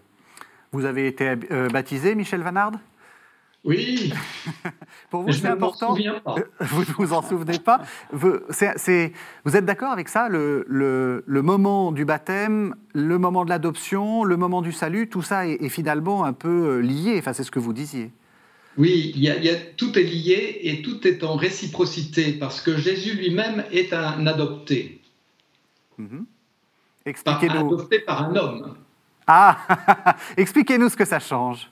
Vous 0.71 0.85
avez 0.85 1.07
été 1.07 1.35
euh, 1.51 1.67
baptisé, 1.67 2.15
Michel 2.15 2.43
Vanard? 2.43 2.73
Oui. 3.63 4.13
Pour 5.09 5.23
vous, 5.23 5.31
c'est 5.33 5.47
important. 5.47 5.95
Pas. 6.23 6.35
Vous 6.61 6.81
ne 6.81 6.93
vous 6.97 7.13
en 7.13 7.21
souvenez 7.21 7.59
pas. 7.59 7.81
Vous, 8.11 8.39
vous 9.45 9.55
êtes 9.55 9.65
d'accord 9.65 9.91
avec 9.91 10.09
ça 10.09 10.29
le, 10.29 10.65
le, 10.67 11.41
moment 11.41 11.91
du 11.91 12.05
baptême, 12.05 12.75
le 12.93 13.17
moment 13.17 13.43
de 13.43 13.49
l'adoption, 13.49 14.23
le 14.23 14.37
moment 14.37 14.61
du 14.61 14.71
salut, 14.71 15.09
tout 15.09 15.21
ça 15.21 15.47
est, 15.47 15.69
finalement 15.69 16.23
un 16.23 16.33
peu 16.33 16.77
euh, 16.77 16.79
lié. 16.79 17.17
Enfin, 17.19 17.33
c'est 17.33 17.43
ce 17.43 17.51
que 17.51 17.59
vous 17.59 17.73
disiez. 17.73 18.11
Oui, 18.77 19.11
il 19.15 19.23
y, 19.23 19.29
a, 19.29 19.55
tout 19.75 19.97
est 19.97 20.03
lié 20.03 20.59
et 20.61 20.81
tout 20.83 21.05
est 21.07 21.23
en 21.23 21.35
réciprocité 21.35 22.33
parce 22.33 22.61
que 22.61 22.77
Jésus 22.77 23.15
lui-même 23.15 23.65
est 23.71 23.91
un 23.91 24.27
adopté. 24.27 25.01
Mhm. 25.97 26.25
Expliquez-nous. 27.05 27.73
Adopté 27.73 27.99
par 27.99 28.29
un 28.29 28.35
homme. 28.35 28.77
Ah, 29.25 30.15
expliquez-nous 30.37 30.89
ce 30.89 30.95
que 30.95 31.05
ça 31.05 31.19
change. 31.19 31.69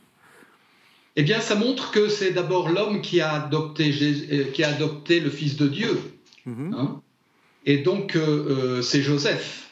Eh 1.18 1.24
bien, 1.24 1.40
ça 1.40 1.56
montre 1.56 1.92
que 1.92 2.10
c'est 2.10 2.32
d'abord 2.32 2.70
l'homme 2.70 3.02
qui, 3.02 3.22
a 3.22 3.44
adopté 3.44 3.94
euh, 4.02 4.44
qui 4.52 4.64
a 4.64 4.70
adopté 4.70 5.20
le 5.20 5.30
Fils 5.30 5.56
de 5.56 5.68
Dieu. 5.68 5.98
Mhm. 6.46 6.76
Hein. 6.78 7.02
et 7.66 7.78
donc, 7.78 8.16
euh, 8.16 8.20
euh, 8.22 8.82
c'est 8.82 9.02
Joseph. 9.02 9.72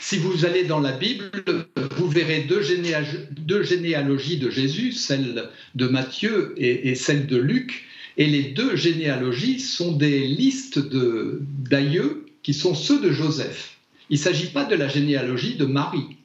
Si 0.00 0.16
vous 0.16 0.44
allez 0.44 0.64
dans 0.64 0.80
la 0.80 0.92
Bible, 0.92 1.30
vous 1.96 2.08
verrez 2.08 2.42
deux, 2.42 2.62
généalogies 2.62 4.38
de 4.38 4.48
Jésus, 4.48 4.92
celle 4.92 5.50
de 5.74 5.88
Matthieu 5.88 6.54
et, 6.56 6.94
celle 6.94 7.26
de 7.26 7.36
Luc. 7.36 7.84
Et 8.16 8.26
les 8.26 8.44
deux 8.44 8.76
généalogies 8.76 9.58
sont 9.58 9.92
des 9.92 10.20
listes 10.20 10.78
d'aïeux 10.78 12.26
qui 12.44 12.54
sont 12.54 12.76
ceux 12.76 13.00
de 13.00 13.10
Joseph. 13.10 13.76
Il 14.08 14.18
ne 14.18 14.22
s'agit 14.22 14.46
pas 14.46 14.64
de 14.64 14.76
la 14.76 14.86
généalogie 14.86 15.56
de 15.56 15.66
Marie. 15.66 16.17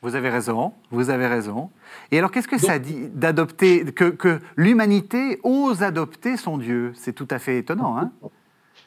Vous 0.00 0.14
avez 0.14 0.28
raison, 0.28 0.72
vous 0.92 1.10
avez 1.10 1.26
raison. 1.26 1.70
Et 2.12 2.18
alors, 2.18 2.30
qu'est-ce 2.30 2.46
que 2.46 2.58
ça 2.58 2.78
dit 2.78 3.08
d'adopter, 3.14 3.84
que, 3.84 4.40
l'humanité 4.56 5.40
ose 5.42 5.82
adopter 5.82 6.36
son 6.36 6.56
Dieu? 6.56 6.92
C'est 6.94 7.14
tout 7.14 7.26
à 7.30 7.38
fait 7.38 7.58
étonnant. 7.58 7.98
Hein 7.98 8.12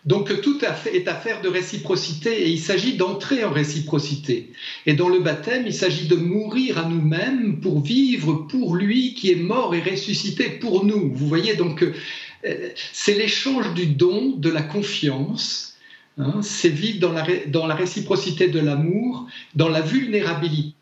donc 0.04 0.42
tout 0.42 0.58
est 0.64 1.08
affaire 1.08 1.42
de 1.42 1.48
réciprocité 1.48 2.48
et 2.48 2.50
il 2.50 2.60
s'agit 2.60 2.98
d'entrer 2.98 3.44
en 3.44 3.52
réciprocité. 3.52 4.52
Et 4.88 4.94
dans 4.94 5.10
le 5.10 5.20
baptême, 5.20 5.64
il 5.68 5.76
s'agit 5.76 6.08
de 6.08 6.16
mourir 6.16 6.80
à 6.80 6.90
nous-mêmes 6.90 7.60
pour 7.60 7.82
vivre 7.82 8.48
pour 8.50 8.76
lui 8.76 9.14
qui 9.14 9.32
est 9.32 9.36
mort 9.36 9.76
et 9.76 9.82
ressuscité 9.82 10.50
pour 10.50 10.86
nous. 10.86 11.14
Vous 11.14 11.28
voyez, 11.28 11.56
donc 11.56 11.84
euh, 11.84 12.70
c'est 12.94 13.14
l'échange 13.14 13.76
du 13.76 13.86
don, 13.86 14.34
de 14.38 14.50
la 14.50 14.64
confiance, 14.64 15.72
Hein, 16.18 16.42
c'est 16.42 16.70
vivre 16.70 17.00
dans 17.00 17.14
la, 17.14 17.26
dans 17.48 17.68
la 17.68 17.76
réciprocité 17.76 18.50
de 18.50 18.60
l'amour, 18.60 19.28
dans 19.56 19.70
la 19.70 19.80
vulnérabilité, 19.80 20.76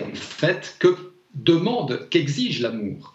en 0.00 0.14
fait, 0.14 0.76
que 0.78 0.96
demande, 1.34 2.08
qu'exige 2.10 2.60
l'amour. 2.60 3.14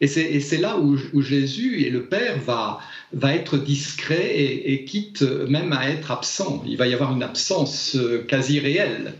Et 0.00 0.06
c'est 0.06 0.58
là 0.58 0.76
où, 0.78 1.22
Jésus 1.22 1.82
et 1.82 1.90
le 1.90 2.06
Père 2.06 2.38
va, 2.40 2.80
va 3.12 3.34
être 3.34 3.56
discret 3.56 4.36
et, 4.36 4.74
et, 4.74 4.84
quitte 4.84 5.22
même 5.22 5.72
à 5.72 5.88
être 5.88 6.10
absent. 6.10 6.62
Il 6.66 6.76
va 6.76 6.86
y 6.86 6.94
avoir 6.94 7.12
une 7.12 7.22
absence 7.22 7.96
euh, 7.96 8.24
quasi 8.28 8.60
réelle. 8.60 9.14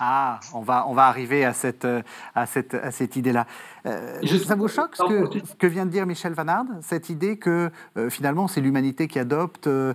Ah, 0.00 0.40
on 0.52 0.60
va, 0.60 0.86
on 0.88 0.94
va 0.94 1.06
arriver 1.06 1.44
à 1.44 1.52
cette, 1.52 1.86
à 2.34 2.46
cette, 2.46 2.74
à 2.74 2.90
cette 2.90 3.16
idée-là. 3.16 3.46
Euh, 3.86 4.20
ça 4.44 4.54
vous 4.54 4.68
choque 4.68 4.96
ce 4.96 5.02
que, 5.02 5.38
ce 5.46 5.54
que, 5.54 5.66
vient 5.66 5.86
de 5.86 5.90
dire 5.90 6.06
Michel 6.06 6.32
Vanard 6.32 6.64
Cette 6.80 7.10
idée 7.10 7.36
que 7.36 7.70
euh, 7.96 8.10
finalement 8.10 8.48
c'est 8.48 8.60
l'humanité 8.60 9.08
qui 9.08 9.18
adopte. 9.18 9.66
Euh, 9.66 9.94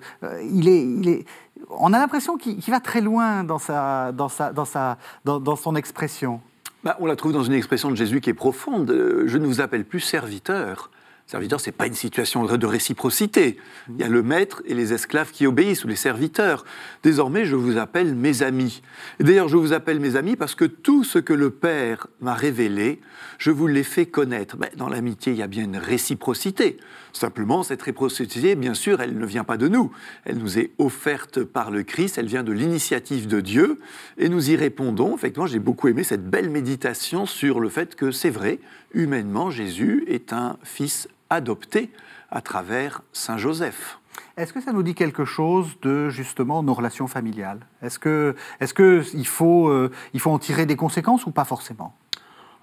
il 0.51 0.67
est, 0.67 0.83
il 0.83 1.09
est, 1.09 1.25
on 1.69 1.93
a 1.93 1.99
l'impression 1.99 2.37
qu'il 2.37 2.61
va 2.67 2.79
très 2.79 3.01
loin 3.01 3.43
dans, 3.43 3.59
sa, 3.59 4.11
dans, 4.11 4.29
sa, 4.29 4.51
dans, 4.51 4.65
sa, 4.65 4.97
dans, 5.25 5.39
dans 5.39 5.55
son 5.55 5.75
expression. 5.75 6.41
Bah, 6.83 6.95
on 6.99 7.05
la 7.05 7.15
trouve 7.15 7.33
dans 7.33 7.43
une 7.43 7.53
expression 7.53 7.91
de 7.91 7.95
Jésus 7.95 8.21
qui 8.21 8.29
est 8.29 8.33
profonde. 8.33 9.23
Je 9.25 9.37
ne 9.37 9.45
vous 9.45 9.59
appelle 9.59 9.85
plus 9.85 9.99
serviteur, 9.99 10.89
Serviteur, 11.29 11.61
ce 11.61 11.67
n'est 11.67 11.73
pas 11.73 11.85
une 11.85 11.93
situation 11.93 12.43
de 12.43 12.65
réciprocité. 12.65 13.57
Il 13.87 13.97
y 13.97 14.03
a 14.03 14.07
le 14.07 14.23
maître 14.23 14.63
et 14.65 14.73
les 14.73 14.93
esclaves 14.93 15.29
qui 15.29 15.45
obéissent, 15.45 15.85
ou 15.85 15.87
les 15.87 15.95
serviteurs. 15.95 16.65
Désormais, 17.03 17.45
je 17.45 17.55
vous 17.55 17.77
appelle 17.77 18.15
mes 18.15 18.41
amis. 18.41 18.81
D'ailleurs, 19.19 19.47
je 19.47 19.55
vous 19.55 19.71
appelle 19.71 19.99
mes 19.99 20.15
amis 20.15 20.35
parce 20.35 20.55
que 20.55 20.65
tout 20.65 21.03
ce 21.03 21.19
que 21.19 21.33
le 21.33 21.51
Père 21.51 22.07
m'a 22.19 22.33
révélé, 22.33 22.99
je 23.37 23.51
vous 23.51 23.67
l'ai 23.67 23.83
fait 23.83 24.07
connaître. 24.07 24.57
Mais 24.59 24.71
dans 24.75 24.89
l'amitié, 24.89 25.31
il 25.31 25.37
y 25.37 25.43
a 25.43 25.47
bien 25.47 25.65
une 25.65 25.77
réciprocité. 25.77 26.77
Simplement, 27.13 27.61
cette 27.61 27.83
réciprocité, 27.83 28.55
bien 28.55 28.73
sûr, 28.73 28.99
elle 28.99 29.15
ne 29.15 29.25
vient 29.27 29.43
pas 29.43 29.57
de 29.57 29.67
nous. 29.67 29.91
Elle 30.25 30.39
nous 30.39 30.57
est 30.57 30.71
offerte 30.79 31.43
par 31.43 31.69
le 31.69 31.83
Christ, 31.83 32.17
elle 32.17 32.25
vient 32.25 32.43
de 32.43 32.53
l'initiative 32.53 33.27
de 33.27 33.39
Dieu, 33.39 33.79
et 34.17 34.29
nous 34.29 34.49
y 34.49 34.55
répondons. 34.55 35.15
Effectivement, 35.15 35.45
j'ai 35.45 35.59
beaucoup 35.59 35.89
aimé 35.89 36.03
cette 36.03 36.27
belle 36.27 36.49
méditation 36.49 37.27
sur 37.27 37.59
le 37.59 37.69
fait 37.69 37.93
que 37.93 38.09
c'est 38.09 38.31
vrai, 38.31 38.57
humainement, 38.95 39.51
Jésus 39.51 40.05
est 40.07 40.33
un 40.33 40.57
fils 40.63 41.07
adopté 41.29 41.91
à 42.31 42.41
travers 42.41 43.01
Saint 43.13 43.37
Joseph. 43.37 43.99
Est-ce 44.37 44.53
que 44.53 44.61
ça 44.61 44.71
nous 44.71 44.83
dit 44.83 44.95
quelque 44.95 45.25
chose 45.25 45.67
de 45.81 46.09
justement 46.09 46.63
nos 46.63 46.73
relations 46.73 47.07
familiales? 47.07 47.59
Est-ce 47.81 47.99
que, 47.99 48.35
est-ce 48.59 48.73
que 48.73 49.03
il 49.13 49.27
faut, 49.27 49.69
euh, 49.69 49.91
il 50.13 50.19
faut 50.19 50.31
en 50.31 50.39
tirer 50.39 50.65
des 50.65 50.75
conséquences 50.75 51.25
ou 51.25 51.31
pas 51.31 51.45
forcément? 51.45 51.95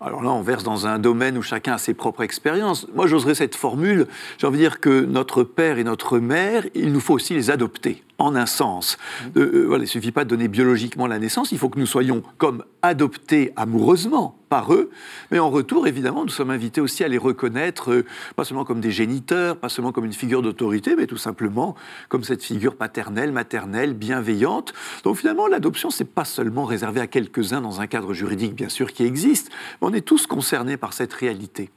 Alors 0.00 0.22
là, 0.22 0.30
on 0.30 0.42
verse 0.42 0.62
dans 0.62 0.86
un 0.86 0.98
domaine 0.98 1.38
où 1.38 1.42
chacun 1.42 1.74
a 1.74 1.78
ses 1.78 1.94
propres 1.94 2.22
expériences. 2.22 2.86
Moi, 2.94 3.06
j'oserais 3.06 3.34
cette 3.34 3.54
formule. 3.54 4.06
J'ai 4.36 4.46
envie 4.46 4.58
de 4.58 4.62
dire 4.62 4.80
que 4.80 5.04
notre 5.04 5.42
père 5.42 5.78
et 5.78 5.84
notre 5.84 6.18
mère, 6.18 6.64
il 6.74 6.92
nous 6.92 7.00
faut 7.00 7.14
aussi 7.14 7.32
les 7.32 7.50
adopter 7.50 8.04
en 8.18 8.34
un 8.34 8.46
sens. 8.46 8.96
Mmh. 9.34 9.38
Euh, 9.38 9.64
voilà, 9.66 9.82
il 9.82 9.86
ne 9.86 9.90
suffit 9.90 10.12
pas 10.12 10.24
de 10.24 10.30
donner 10.30 10.48
biologiquement 10.48 11.06
la 11.06 11.18
naissance, 11.18 11.52
il 11.52 11.58
faut 11.58 11.68
que 11.68 11.78
nous 11.78 11.86
soyons 11.86 12.22
comme 12.38 12.64
adoptés 12.82 13.52
amoureusement 13.56 14.38
par 14.48 14.72
eux, 14.72 14.90
mais 15.30 15.38
en 15.38 15.50
retour, 15.50 15.86
évidemment, 15.86 16.22
nous 16.22 16.30
sommes 16.30 16.50
invités 16.50 16.80
aussi 16.80 17.02
à 17.02 17.08
les 17.08 17.18
reconnaître, 17.18 17.90
euh, 17.90 18.04
pas 18.36 18.44
seulement 18.44 18.64
comme 18.64 18.80
des 18.80 18.92
géniteurs, 18.92 19.56
pas 19.56 19.68
seulement 19.68 19.92
comme 19.92 20.04
une 20.04 20.12
figure 20.12 20.40
d'autorité, 20.40 20.94
mais 20.96 21.06
tout 21.06 21.16
simplement 21.16 21.74
comme 22.08 22.22
cette 22.22 22.44
figure 22.44 22.76
paternelle, 22.76 23.32
maternelle, 23.32 23.94
bienveillante. 23.94 24.72
Donc 25.02 25.16
finalement, 25.16 25.48
l'adoption, 25.48 25.90
c'est 25.90 26.04
pas 26.04 26.24
seulement 26.24 26.64
réservé 26.64 27.00
à 27.00 27.06
quelques-uns 27.06 27.60
dans 27.60 27.80
un 27.80 27.86
cadre 27.86 28.14
juridique, 28.14 28.54
bien 28.54 28.68
sûr, 28.68 28.92
qui 28.92 29.04
existe, 29.04 29.50
mais 29.80 29.88
on 29.88 29.92
est 29.92 30.00
tous 30.00 30.26
concernés 30.26 30.76
par 30.76 30.92
cette 30.92 31.12
réalité. 31.12 31.70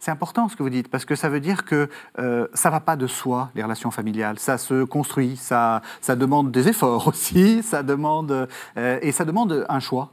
C'est 0.00 0.10
important 0.10 0.48
ce 0.48 0.56
que 0.56 0.62
vous 0.62 0.70
dites, 0.70 0.88
parce 0.88 1.04
que 1.04 1.14
ça 1.14 1.28
veut 1.28 1.40
dire 1.40 1.64
que 1.64 1.88
euh, 2.18 2.46
ça 2.54 2.68
ne 2.68 2.74
va 2.74 2.80
pas 2.80 2.96
de 2.96 3.06
soi, 3.06 3.50
les 3.54 3.62
relations 3.62 3.90
familiales. 3.90 4.38
Ça 4.38 4.58
se 4.58 4.84
construit, 4.84 5.36
ça, 5.36 5.82
ça 6.00 6.16
demande 6.16 6.50
des 6.52 6.68
efforts 6.68 7.08
aussi, 7.08 7.62
ça 7.62 7.82
demande, 7.82 8.48
euh, 8.76 8.98
et 9.02 9.12
ça 9.12 9.24
demande 9.24 9.66
un 9.68 9.80
choix 9.80 10.12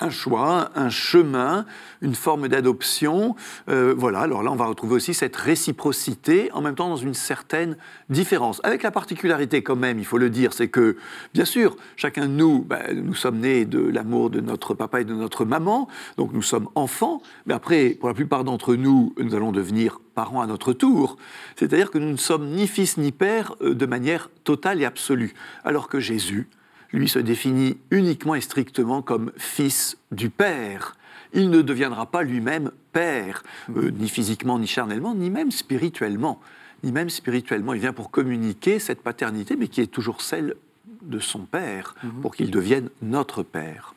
un 0.00 0.10
choix, 0.10 0.70
un 0.74 0.90
chemin, 0.90 1.66
une 2.02 2.14
forme 2.14 2.48
d'adoption. 2.48 3.36
Euh, 3.68 3.94
voilà, 3.96 4.20
alors 4.20 4.42
là, 4.42 4.50
on 4.52 4.56
va 4.56 4.66
retrouver 4.66 4.94
aussi 4.94 5.14
cette 5.14 5.36
réciprocité, 5.36 6.50
en 6.52 6.60
même 6.60 6.74
temps 6.74 6.88
dans 6.88 6.96
une 6.96 7.14
certaine 7.14 7.76
différence. 8.08 8.60
Avec 8.64 8.82
la 8.82 8.90
particularité 8.90 9.62
quand 9.62 9.76
même, 9.76 9.98
il 9.98 10.04
faut 10.04 10.18
le 10.18 10.30
dire, 10.30 10.52
c'est 10.52 10.68
que, 10.68 10.96
bien 11.34 11.44
sûr, 11.44 11.76
chacun 11.96 12.26
de 12.26 12.32
nous, 12.32 12.64
ben, 12.64 13.02
nous 13.04 13.14
sommes 13.14 13.38
nés 13.38 13.64
de 13.64 13.80
l'amour 13.80 14.30
de 14.30 14.40
notre 14.40 14.74
papa 14.74 15.00
et 15.00 15.04
de 15.04 15.14
notre 15.14 15.44
maman, 15.44 15.88
donc 16.16 16.32
nous 16.32 16.42
sommes 16.42 16.68
enfants, 16.74 17.22
mais 17.46 17.54
après, 17.54 17.90
pour 17.90 18.08
la 18.08 18.14
plupart 18.14 18.44
d'entre 18.44 18.74
nous, 18.74 19.14
nous 19.18 19.34
allons 19.34 19.52
devenir 19.52 20.00
parents 20.14 20.40
à 20.40 20.46
notre 20.46 20.72
tour. 20.72 21.16
C'est-à-dire 21.56 21.90
que 21.90 21.98
nous 21.98 22.10
ne 22.10 22.16
sommes 22.16 22.48
ni 22.48 22.66
fils 22.66 22.96
ni 22.96 23.12
père 23.12 23.54
euh, 23.60 23.74
de 23.74 23.86
manière 23.86 24.30
totale 24.44 24.82
et 24.82 24.84
absolue. 24.84 25.34
Alors 25.64 25.88
que 25.88 26.00
Jésus, 26.00 26.48
lui 26.92 27.08
se 27.08 27.18
définit 27.18 27.78
uniquement 27.90 28.34
et 28.34 28.40
strictement 28.40 29.02
comme 29.02 29.32
fils 29.36 29.98
du 30.10 30.30
Père. 30.30 30.96
Il 31.32 31.50
ne 31.50 31.60
deviendra 31.60 32.06
pas 32.06 32.22
lui-même 32.22 32.70
Père, 32.92 33.42
euh, 33.76 33.90
ni 33.90 34.08
physiquement, 34.08 34.58
ni 34.58 34.66
charnellement, 34.66 35.14
ni 35.14 35.30
même 35.30 35.50
spirituellement. 35.50 36.40
Ni 36.82 36.92
même 36.92 37.10
spirituellement. 37.10 37.74
Il 37.74 37.80
vient 37.80 37.92
pour 37.92 38.10
communiquer 38.10 38.78
cette 38.78 39.02
paternité, 39.02 39.56
mais 39.56 39.68
qui 39.68 39.80
est 39.80 39.88
toujours 39.88 40.22
celle 40.22 40.54
de 41.02 41.18
son 41.18 41.40
Père, 41.40 41.94
mhm. 42.02 42.20
pour 42.22 42.34
qu'il 42.34 42.50
devienne 42.50 42.88
notre 43.02 43.42
Père. 43.42 43.94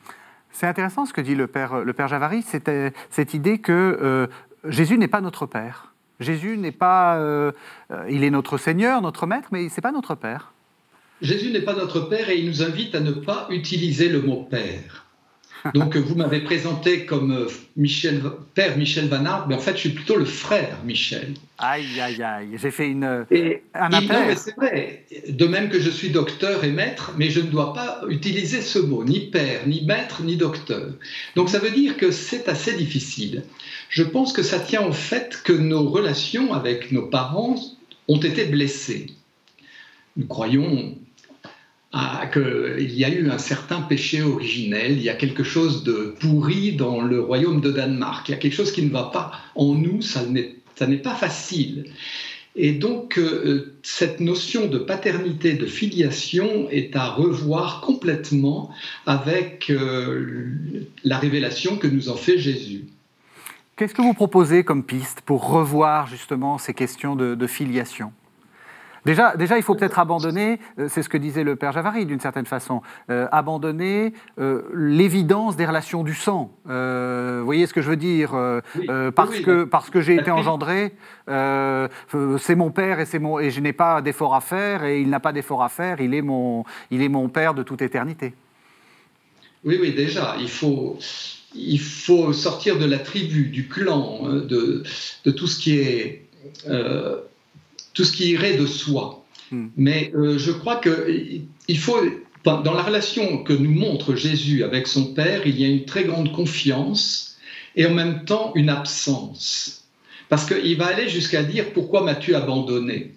C'est 0.50 0.66
intéressant 0.66 1.06
ce 1.06 1.12
que 1.12 1.20
dit 1.20 1.34
le 1.34 1.46
Père, 1.46 1.82
le 1.84 1.92
père 1.92 2.08
Javary, 2.08 2.42
c'était 2.42 2.92
cette 3.10 3.32
idée 3.32 3.58
que 3.58 3.98
euh, 4.02 4.26
Jésus 4.68 4.98
n'est 4.98 5.08
pas 5.08 5.22
notre 5.22 5.46
Père. 5.46 5.92
Jésus 6.20 6.58
n'est 6.58 6.72
pas... 6.72 7.16
Euh, 7.16 7.52
il 8.08 8.22
est 8.22 8.30
notre 8.30 8.58
Seigneur, 8.58 9.00
notre 9.00 9.26
Maître, 9.26 9.48
mais 9.50 9.68
ce 9.68 9.76
n'est 9.76 9.82
pas 9.82 9.92
notre 9.92 10.14
Père. 10.14 10.52
Jésus 11.22 11.50
n'est 11.50 11.60
pas 11.60 11.74
notre 11.74 12.00
Père 12.00 12.28
et 12.28 12.38
il 12.38 12.46
nous 12.46 12.62
invite 12.62 12.94
à 12.94 13.00
ne 13.00 13.12
pas 13.12 13.46
utiliser 13.50 14.08
le 14.08 14.20
mot 14.20 14.46
Père. 14.50 15.06
Donc 15.74 15.96
vous 15.96 16.16
m'avez 16.16 16.40
présenté 16.40 17.06
comme 17.06 17.32
euh, 17.32 17.46
Michel, 17.76 18.20
père 18.54 18.76
Michel 18.76 19.08
Van 19.08 19.22
mais 19.48 19.54
en 19.54 19.58
fait 19.58 19.74
je 19.74 19.80
suis 19.80 19.90
plutôt 19.90 20.16
le 20.16 20.24
frère 20.24 20.78
Michel. 20.84 21.34
Aïe, 21.58 22.00
aïe, 22.00 22.20
aïe, 22.20 22.48
j'ai 22.60 22.70
fait 22.72 22.88
une, 22.88 23.24
et, 23.30 23.62
un 23.74 23.90
c'est 24.34 24.56
vrai, 24.56 25.04
de 25.28 25.46
même 25.46 25.68
que 25.68 25.78
je 25.78 25.88
suis 25.88 26.10
docteur 26.10 26.64
et 26.64 26.72
maître, 26.72 27.12
mais 27.16 27.30
je 27.30 27.40
ne 27.40 27.46
dois 27.46 27.72
pas 27.72 28.00
utiliser 28.08 28.60
ce 28.60 28.80
mot, 28.80 29.04
ni 29.04 29.30
père, 29.30 29.60
ni 29.68 29.84
maître, 29.84 30.22
ni 30.24 30.36
docteur. 30.36 30.94
Donc 31.36 31.48
ça 31.48 31.60
veut 31.60 31.70
dire 31.70 31.96
que 31.96 32.10
c'est 32.10 32.48
assez 32.48 32.74
difficile. 32.74 33.44
Je 33.88 34.02
pense 34.02 34.32
que 34.32 34.42
ça 34.42 34.58
tient 34.58 34.82
au 34.82 34.92
fait 34.92 35.40
que 35.44 35.52
nos 35.52 35.88
relations 35.88 36.52
avec 36.52 36.90
nos 36.90 37.06
parents 37.06 37.54
ont 38.08 38.20
été 38.20 38.46
blessées. 38.46 39.06
Nous 40.16 40.26
croyons 40.26 40.96
qu'il 42.32 42.94
y 42.94 43.04
a 43.04 43.10
eu 43.10 43.28
un 43.28 43.38
certain 43.38 43.82
péché 43.82 44.22
originel, 44.22 44.92
il 44.92 45.02
y 45.02 45.10
a 45.10 45.14
quelque 45.14 45.42
chose 45.42 45.84
de 45.84 46.14
pourri 46.20 46.72
dans 46.72 47.02
le 47.02 47.20
royaume 47.20 47.60
de 47.60 47.70
Danemark, 47.70 48.28
il 48.28 48.32
y 48.32 48.34
a 48.34 48.38
quelque 48.38 48.54
chose 48.54 48.72
qui 48.72 48.82
ne 48.82 48.90
va 48.90 49.04
pas 49.04 49.32
en 49.54 49.74
nous, 49.74 50.00
ça 50.00 50.24
n'est 50.26 50.96
pas 50.96 51.14
facile. 51.14 51.84
Et 52.54 52.72
donc, 52.72 53.18
euh, 53.18 53.74
cette 53.82 54.20
notion 54.20 54.66
de 54.66 54.78
paternité, 54.78 55.54
de 55.54 55.64
filiation 55.64 56.68
est 56.70 56.94
à 56.96 57.08
revoir 57.08 57.80
complètement 57.80 58.70
avec 59.06 59.70
euh, 59.70 60.50
la 61.02 61.18
révélation 61.18 61.76
que 61.78 61.86
nous 61.86 62.10
en 62.10 62.16
fait 62.16 62.38
Jésus. 62.38 62.84
Qu'est-ce 63.76 63.94
que 63.94 64.02
vous 64.02 64.12
proposez 64.12 64.64
comme 64.64 64.84
piste 64.84 65.22
pour 65.22 65.48
revoir 65.48 66.06
justement 66.06 66.58
ces 66.58 66.74
questions 66.74 67.16
de 67.16 67.46
filiation? 67.46 68.12
Déjà, 69.04 69.36
déjà, 69.36 69.56
il 69.56 69.64
faut 69.64 69.74
peut-être 69.74 69.98
abandonner, 69.98 70.60
euh, 70.78 70.86
c'est 70.88 71.02
ce 71.02 71.08
que 71.08 71.16
disait 71.16 71.42
le 71.42 71.56
père 71.56 71.72
Javary 71.72 72.06
d'une 72.06 72.20
certaine 72.20 72.46
façon, 72.46 72.82
euh, 73.10 73.26
abandonner 73.32 74.12
euh, 74.38 74.62
l'évidence 74.74 75.56
des 75.56 75.66
relations 75.66 76.04
du 76.04 76.14
sang. 76.14 76.52
vous 76.64 77.44
voyez 77.44 77.66
ce 77.66 77.74
que 77.74 77.82
je 77.82 77.90
veux 77.90 77.96
dire 77.96 78.30
Parce 79.14 79.40
que, 79.40 79.64
parce 79.64 79.90
que 79.90 80.00
j'ai 80.00 80.14
été 80.14 80.30
engendré, 80.30 80.94
c'est 81.26 82.54
mon 82.54 82.70
père 82.70 83.00
et, 83.00 83.18
mon, 83.18 83.38
et 83.40 83.50
je 83.50 83.60
n'ai 83.60 83.72
pas 83.72 84.02
d'effort 84.02 84.34
à 84.34 84.40
faire 84.40 84.84
et 84.84 85.00
il 85.00 85.10
n'a 85.10 85.20
pas 85.20 85.32
d'effort 85.32 85.62
à 85.62 85.68
faire, 85.68 86.00
il 86.00 86.14
est, 86.14 86.22
mon, 86.22 86.64
il 86.90 87.02
est 87.02 87.08
mon 87.08 87.28
père 87.28 87.54
de 87.54 87.62
toute 87.62 87.82
éternité. 87.82 88.34
Oui, 89.64 89.78
oui, 89.80 89.92
déjà, 89.94 90.36
il 90.40 90.48
faut, 90.48 90.98
il 91.54 91.80
faut 91.80 92.32
sortir 92.32 92.78
de 92.78 92.84
la 92.84 92.98
tribu, 92.98 93.46
du 93.46 93.68
clan, 93.68 94.20
hein, 94.24 94.42
de, 94.48 94.82
de 95.24 95.30
tout 95.30 95.46
ce 95.46 95.58
qui 95.58 95.78
est 95.78 96.28
tout 97.94 98.04
ce 98.04 98.12
qui 98.12 98.30
irait 98.30 98.56
de 98.56 98.66
soi. 98.66 99.24
Hmm. 99.50 99.68
Mais 99.76 100.12
euh, 100.14 100.38
je 100.38 100.50
crois 100.50 100.80
qu'il 100.80 101.78
faut, 101.78 101.98
dans 102.44 102.74
la 102.74 102.82
relation 102.82 103.42
que 103.42 103.52
nous 103.52 103.72
montre 103.72 104.14
Jésus 104.14 104.64
avec 104.64 104.86
son 104.86 105.14
Père, 105.14 105.46
il 105.46 105.60
y 105.60 105.64
a 105.64 105.68
une 105.68 105.84
très 105.84 106.04
grande 106.04 106.32
confiance 106.32 107.36
et 107.76 107.86
en 107.86 107.94
même 107.94 108.24
temps 108.24 108.52
une 108.54 108.68
absence. 108.68 109.84
Parce 110.28 110.46
qu'il 110.46 110.76
va 110.76 110.86
aller 110.86 111.08
jusqu'à 111.08 111.42
dire 111.42 111.72
Pourquoi 111.72 112.02
m'as-tu 112.02 112.34
abandonné? 112.34 113.14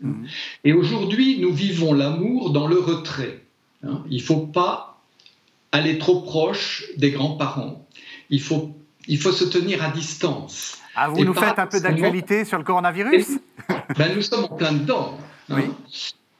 Hmm. 0.00 0.24
Et 0.64 0.72
aujourd'hui, 0.72 1.38
nous 1.38 1.52
vivons 1.52 1.92
l'amour 1.92 2.50
dans 2.50 2.66
le 2.66 2.78
retrait. 2.78 3.42
Hein. 3.82 4.02
Il 4.10 4.18
ne 4.18 4.22
faut 4.22 4.46
pas 4.46 5.02
aller 5.72 5.98
trop 5.98 6.20
proche 6.20 6.84
des 6.96 7.10
grands-parents. 7.10 7.86
Il 8.30 8.40
faut, 8.40 8.74
il 9.08 9.18
faut 9.18 9.32
se 9.32 9.44
tenir 9.44 9.82
à 9.82 9.90
distance. 9.90 10.78
Ah, 10.96 11.08
vous 11.08 11.24
nous 11.24 11.34
faites 11.34 11.58
un 11.58 11.66
peu 11.66 11.80
d'actualité 11.80 12.44
sur 12.44 12.58
le 12.58 12.64
coronavirus? 12.64 13.38
Ben, 13.98 14.14
Nous 14.14 14.22
sommes 14.22 14.44
en 14.44 14.56
plein 14.56 14.72
dedans. 14.72 15.18
Hein. 15.50 15.62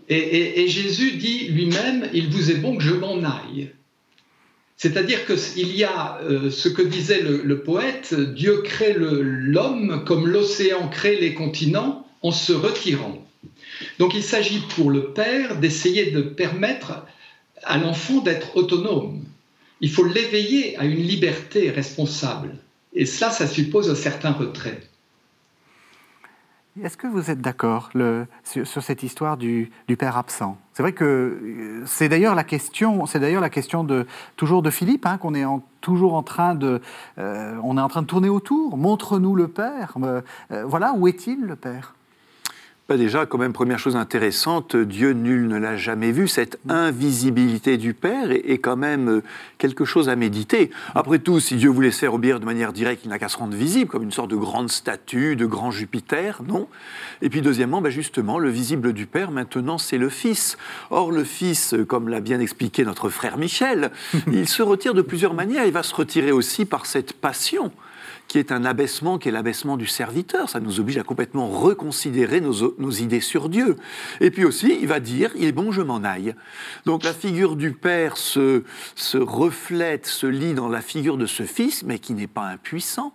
Et, 0.09 0.69
Jésus 0.69 1.13
dit 1.13 1.49
lui-même, 1.49 2.09
il 2.13 2.29
vous 2.29 2.51
est 2.51 2.57
bon 2.57 2.77
que 2.77 2.83
je 2.83 2.95
m'en 2.95 3.23
aille. 3.23 3.73
C'est-à-dire 4.77 5.25
qu'il 5.25 5.75
y 5.75 5.85
a 5.85 6.19
euh, 6.23 6.51
ce 6.51 6.69
que 6.69 6.83
disait 6.83 7.23
le, 7.23 7.63
poète, 7.63 8.15
Dieu 8.15 8.63
crée 8.63 8.95
l'homme 8.99 10.05
comme 10.05 10.27
l'océan 10.27 10.89
crée 10.89 11.17
les 11.21 11.33
continents 11.33 12.07
en 12.23 12.33
se 12.33 12.53
retirant. 12.53 13.25
Donc 13.99 14.15
il 14.15 14.23
s'agit 14.23 14.63
pour 14.75 14.91
le 14.91 15.13
Père 15.13 15.59
d'essayer 15.59 16.11
de 16.11 16.21
permettre 16.21 17.05
à 17.63 17.79
l'enfant 17.79 18.21
d'être 18.21 18.57
autonome. 18.57 19.25
Il 19.81 19.91
faut 19.91 20.05
l'éveiller 20.05 20.77
à 20.77 20.85
une 20.85 21.03
liberté 21.03 21.71
responsable. 21.71 22.57
Et 22.95 23.07
ça, 23.07 23.31
ça 23.31 23.47
suppose 23.47 23.91
un 23.91 23.95
certain 23.95 24.33
retrait. 24.33 24.81
Est-ce 26.83 26.97
que 26.97 27.07
vous 27.07 27.31
êtes 27.31 27.41
d'accord 27.41 27.91
sur, 28.43 28.83
cette 28.83 29.05
histoire 29.05 29.37
du, 29.37 29.71
père 29.97 30.17
absent? 30.17 30.59
C'est 30.73 30.83
vrai 30.83 30.93
que 30.93 31.05
euh, 31.05 31.83
c'est 31.87 32.09
d'ailleurs 32.09 32.35
la 32.35 32.43
question, 32.43 33.07
c'est 33.07 33.21
d'ailleurs 33.21 33.41
la 33.41 33.51
question 33.51 33.85
de 33.85 34.07
toujours 34.35 34.61
de 34.61 34.71
Philippe 34.71 35.07
hein, 35.07 35.17
qu'on 35.19 35.35
est 35.35 35.45
toujours 35.81 36.15
en 36.15 36.25
train 36.25 36.57
de, 36.57 36.81
euh, 37.19 37.57
on 37.63 37.79
est 37.79 37.81
en 37.81 37.87
train 37.87 38.03
de 38.03 38.09
tourner 38.09 38.29
autour. 38.29 38.77
Montre-nous 38.77 39.37
le 39.37 39.47
père. 39.47 39.95
Euh, 40.03 40.21
voilà, 40.67 40.95
où 40.95 41.07
est-il 41.07 41.43
le 41.43 41.55
père? 41.55 41.95
Bah, 42.87 42.99
déjà, 42.99 43.25
quand 43.25 43.39
même, 43.39 43.55
première 43.55 43.79
chose 43.79 43.97
intéressante, 43.97 44.77
Dieu 44.77 45.13
nul 45.13 45.49
ne 45.49 45.57
l'a 45.57 45.75
jamais 45.75 46.13
vu. 46.13 46.29
Cette 46.29 46.59
invisibilité 46.69 47.79
du 47.79 47.95
Père 47.95 48.31
est, 48.31 48.59
quand 48.59 48.77
même 48.77 49.09
euh, 49.09 49.23
quelque 49.57 49.87
chose 49.87 50.11
à 50.11 50.17
méditer. 50.17 50.71
Après 50.95 51.19
tout, 51.19 51.41
si 51.41 51.57
Dieu 51.57 51.71
voulait 51.71 51.91
se 51.91 52.01
faire 52.01 52.13
obéir 52.13 52.41
de 52.41 52.45
manière 52.45 52.75
directe, 52.75 53.07
il 53.07 53.09
n'a 53.09 53.19
qu'à 53.19 53.31
se 53.31 53.39
rendre 53.39 53.57
visible, 53.57 53.91
comme 53.91 54.03
une 54.03 54.13
sorte 54.13 54.31
de 54.31 54.37
grande 54.37 54.71
statue, 54.71 55.35
de 55.35 55.47
grand 55.47 55.71
Jupiter, 55.71 56.43
non? 56.47 56.69
Et 57.23 57.31
puis 57.31 57.41
deuxièmement, 57.41 57.81
bah, 57.81 57.89
justement, 57.89 58.39
le 58.39 58.51
visible 58.51 58.93
du 58.93 59.07
Père, 59.07 59.31
maintenant, 59.31 59.79
c'est 59.79 59.97
le 59.97 60.11
Fils. 60.11 60.59
Or, 60.91 61.11
le 61.11 61.25
Fils, 61.25 61.75
comme 61.89 62.11
l'a 62.11 62.21
bien 62.21 62.39
expliqué 62.39 62.85
notre 62.85 63.09
frère 63.09 63.39
Michel, 63.39 63.93
il 64.31 64.47
se 64.47 64.63
retire 64.63 64.93
de 64.93 65.01
plusieurs 65.01 65.33
manières. 65.33 65.65
Il 65.65 65.73
va 65.73 65.83
se 65.83 65.95
retirer 65.95 66.33
aussi 66.33 66.67
par 66.67 66.85
cette 66.85 67.15
passion 67.15 67.73
qui 68.29 68.39
est 68.39 68.53
un 68.53 68.65
abaissement, 68.65 69.19
qui 69.19 69.29
est 69.29 69.33
l'abaissement 69.33 69.77
du 69.77 69.87
serviteur. 69.87 70.49
Ça 70.49 70.61
nous 70.61 70.81
oblige 70.81 70.99
à 70.99 71.03
complètement 71.03 71.49
reconsidérer 71.49 72.41
nos, 72.41 72.91
idées 72.91 73.21
sur 73.21 73.49
Dieu. 73.49 73.77
Et 74.21 74.31
puis 74.31 74.45
aussi, 74.45 74.77
il 74.81 74.89
va 74.89 75.01
dire, 75.01 75.31
il 75.37 75.45
est 75.45 75.53
bon 75.53 75.73
je 75.73 75.83
m'en 75.83 76.03
aille. 76.05 76.35
Donc 76.87 77.05
la 77.05 77.13
figure 77.13 77.57
du 77.57 77.73
Père 77.73 78.17
se, 78.17 78.65
se 78.95 79.19
reflète, 79.19 80.07
se 80.07 80.27
lit 80.27 80.55
dans 80.55 80.69
la 80.69 80.81
figure 80.81 81.17
de 81.17 81.27
ce 81.27 81.45
Fils, 81.45 81.83
mais 81.85 81.99
qui 81.99 82.15
n'est 82.15 82.27
pas 82.27 82.47
impuissant 82.47 83.15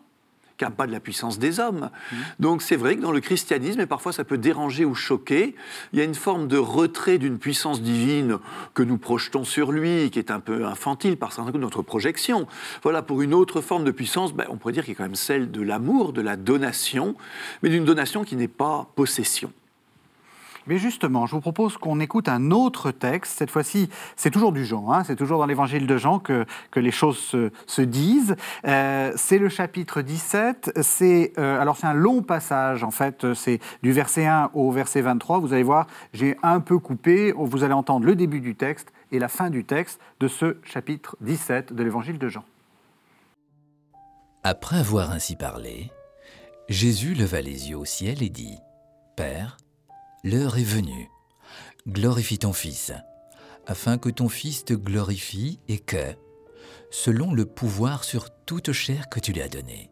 qui 0.60 0.66
n'a 0.66 0.72
pas 0.72 0.86
de 0.86 0.92
la 0.92 1.00
puissance 1.00 1.40
des 1.40 1.60
hommes. 1.60 1.90
Mmh. 1.90 2.16
Donc 2.40 2.62
c'est 2.62 2.76
vrai 2.76 2.98
que 2.98 3.02
dans 3.02 3.14
le 3.14 3.22
christianisme, 3.22 3.80
et 3.80 3.86
parfois 3.86 4.12
ça 4.12 4.24
peut 4.24 4.38
déranger 4.38 4.86
ou 4.86 4.94
choquer, 4.94 5.56
il 5.94 6.00
y 6.00 6.02
a 6.02 6.06
une 6.06 6.16
forme 6.16 6.48
de 6.48 6.58
retrait 6.58 7.18
d'une 7.18 7.40
puissance 7.40 7.82
divine 7.82 8.38
que 8.74 8.84
nous 8.84 8.98
projetons 8.98 9.46
sur 9.46 9.72
lui, 9.72 10.12
qui 10.12 10.20
est 10.20 10.32
un 10.32 10.42
peu 10.42 10.66
infantile 10.66 11.18
par 11.18 11.32
certains 11.32 11.52
coups 11.52 11.60
de 11.60 11.64
notre 11.64 11.82
projection. 11.82 12.46
Voilà, 12.84 13.02
pour 13.02 13.22
une 13.22 13.34
autre 13.34 13.62
forme 13.62 13.86
de 13.86 13.92
puissance, 13.92 14.34
ben, 14.34 14.46
on 14.50 14.58
pourrait 14.58 14.74
dire 14.74 14.84
qu'il 14.84 14.94
y 14.94 14.96
a 14.96 14.98
quand 14.98 15.04
même 15.04 15.16
celle 15.16 15.50
de 15.50 15.62
l'amour, 15.62 16.12
de 16.12 16.22
la 16.22 16.36
donation, 16.36 17.16
mais 17.64 17.70
d'une 17.70 17.86
donation 17.86 18.24
qui 18.24 18.36
n'est 18.36 18.48
pas 18.50 18.92
possession. 18.96 19.52
Mais 20.70 20.78
justement, 20.78 21.26
je 21.26 21.34
vous 21.34 21.42
propose 21.42 21.78
qu'on 21.78 22.00
écoute 22.00 22.30
un 22.30 22.52
autre 22.52 22.92
texte. 22.92 23.40
Cette 23.40 23.50
fois-ci, 23.50 23.90
c'est 24.16 24.30
toujours 24.30 24.52
du 24.52 24.66
Jean, 24.66 24.92
hein. 24.92 25.04
c'est 25.04 25.16
toujours 25.16 25.40
dans 25.40 25.48
l'évangile 25.48 25.88
de 25.88 25.98
Jean 25.98 26.20
que, 26.20 26.46
que 26.70 26.80
les 26.80 26.92
choses 26.92 27.18
se, 27.18 27.82
disent. 27.82 28.36
Euh, 28.68 29.12
c'est 29.16 29.40
le 29.40 29.50
chapitre 29.50 30.04
17. 30.04 30.74
C'est 30.84 31.34
euh, 31.40 31.60
alors 31.60 31.76
c'est 31.76 31.88
un 31.88 31.96
long 31.96 32.22
passage, 32.22 32.84
en 32.84 32.92
fait. 32.92 33.34
C'est 33.34 33.60
du 33.82 33.92
verset 33.92 34.28
1 34.28 34.52
au 34.54 34.70
verset 34.70 35.02
23. 35.02 35.40
Vous 35.40 35.54
allez 35.54 35.64
voir, 35.64 35.88
j'ai 36.14 36.38
un 36.44 36.60
peu 36.60 36.78
coupé. 36.78 37.34
Vous 37.36 37.64
allez 37.64 37.74
entendre 37.74 38.06
le 38.06 38.16
début 38.16 38.40
du 38.40 38.54
texte 38.54 38.94
et 39.12 39.18
la 39.18 39.28
fin 39.28 39.50
du 39.50 39.66
texte 39.66 40.00
de 40.20 40.28
ce 40.28 40.58
chapitre 40.64 41.18
17 41.22 41.74
de 41.74 41.84
l'évangile 41.84 42.20
de 42.20 42.28
Jean. 42.28 42.44
Après 44.44 44.78
avoir 44.78 45.10
ainsi 45.10 45.36
parlé, 45.36 45.90
Jésus 46.68 47.16
leva 47.16 47.42
les 47.42 47.72
yeux 47.72 47.78
au 47.78 47.86
ciel 47.86 48.22
et 48.22 48.30
dit 48.30 48.60
Père, 49.16 49.58
L'heure 50.26 50.58
est 50.58 50.64
venue. 50.64 51.10
Glorifie 51.88 52.40
ton 52.40 52.52
Fils, 52.52 52.92
afin 53.66 53.98
que 53.98 54.10
ton 54.10 54.28
Fils 54.28 54.66
te 54.66 54.74
glorifie 54.74 55.62
et 55.70 55.80
que, 55.80 56.14
selon 56.92 57.34
le 57.34 57.46
pouvoir 57.46 58.04
sur 58.04 58.30
toute 58.46 58.74
chair 58.74 59.08
que 59.08 59.22
tu 59.22 59.32
lui 59.32 59.42
as 59.42 59.48
donné, 59.48 59.90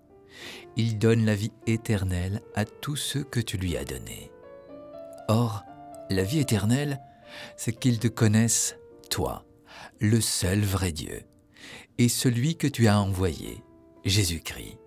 il 0.75 0.99
donne 0.99 1.23
la 1.23 1.33
vie 1.33 1.53
éternelle 1.65 2.41
à 2.55 2.65
tous 2.65 2.97
ceux 2.97 3.23
que 3.23 3.39
tu 3.39 3.55
lui 3.55 3.77
as 3.77 3.85
donnés. 3.85 4.29
Or, 5.29 5.63
la 6.09 6.23
vie 6.23 6.39
éternelle, 6.39 6.99
c'est 7.55 7.71
qu'ils 7.71 7.99
te 7.99 8.09
connaissent, 8.09 8.75
toi, 9.09 9.45
le 9.99 10.19
seul 10.19 10.59
vrai 10.59 10.91
Dieu, 10.91 11.23
et 11.97 12.09
celui 12.09 12.57
que 12.57 12.67
tu 12.67 12.89
as 12.89 12.99
envoyé, 12.99 13.63
Jésus-Christ. 14.03 14.77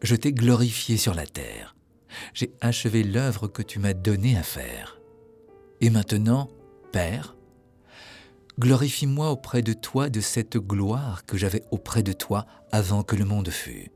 Je 0.00 0.16
t'ai 0.16 0.32
glorifié 0.32 0.96
sur 0.96 1.12
la 1.12 1.26
terre 1.26 1.76
j'ai 2.34 2.52
achevé 2.60 3.02
l'œuvre 3.02 3.48
que 3.48 3.62
tu 3.62 3.78
m'as 3.78 3.94
donnée 3.94 4.36
à 4.36 4.42
faire. 4.42 5.00
Et 5.80 5.90
maintenant, 5.90 6.50
Père, 6.92 7.36
glorifie-moi 8.58 9.30
auprès 9.30 9.62
de 9.62 9.72
toi 9.72 10.10
de 10.10 10.20
cette 10.20 10.58
gloire 10.58 11.24
que 11.24 11.38
j'avais 11.38 11.62
auprès 11.70 12.02
de 12.02 12.12
toi 12.12 12.46
avant 12.72 13.02
que 13.02 13.16
le 13.16 13.24
monde 13.24 13.50
fût. 13.50 13.90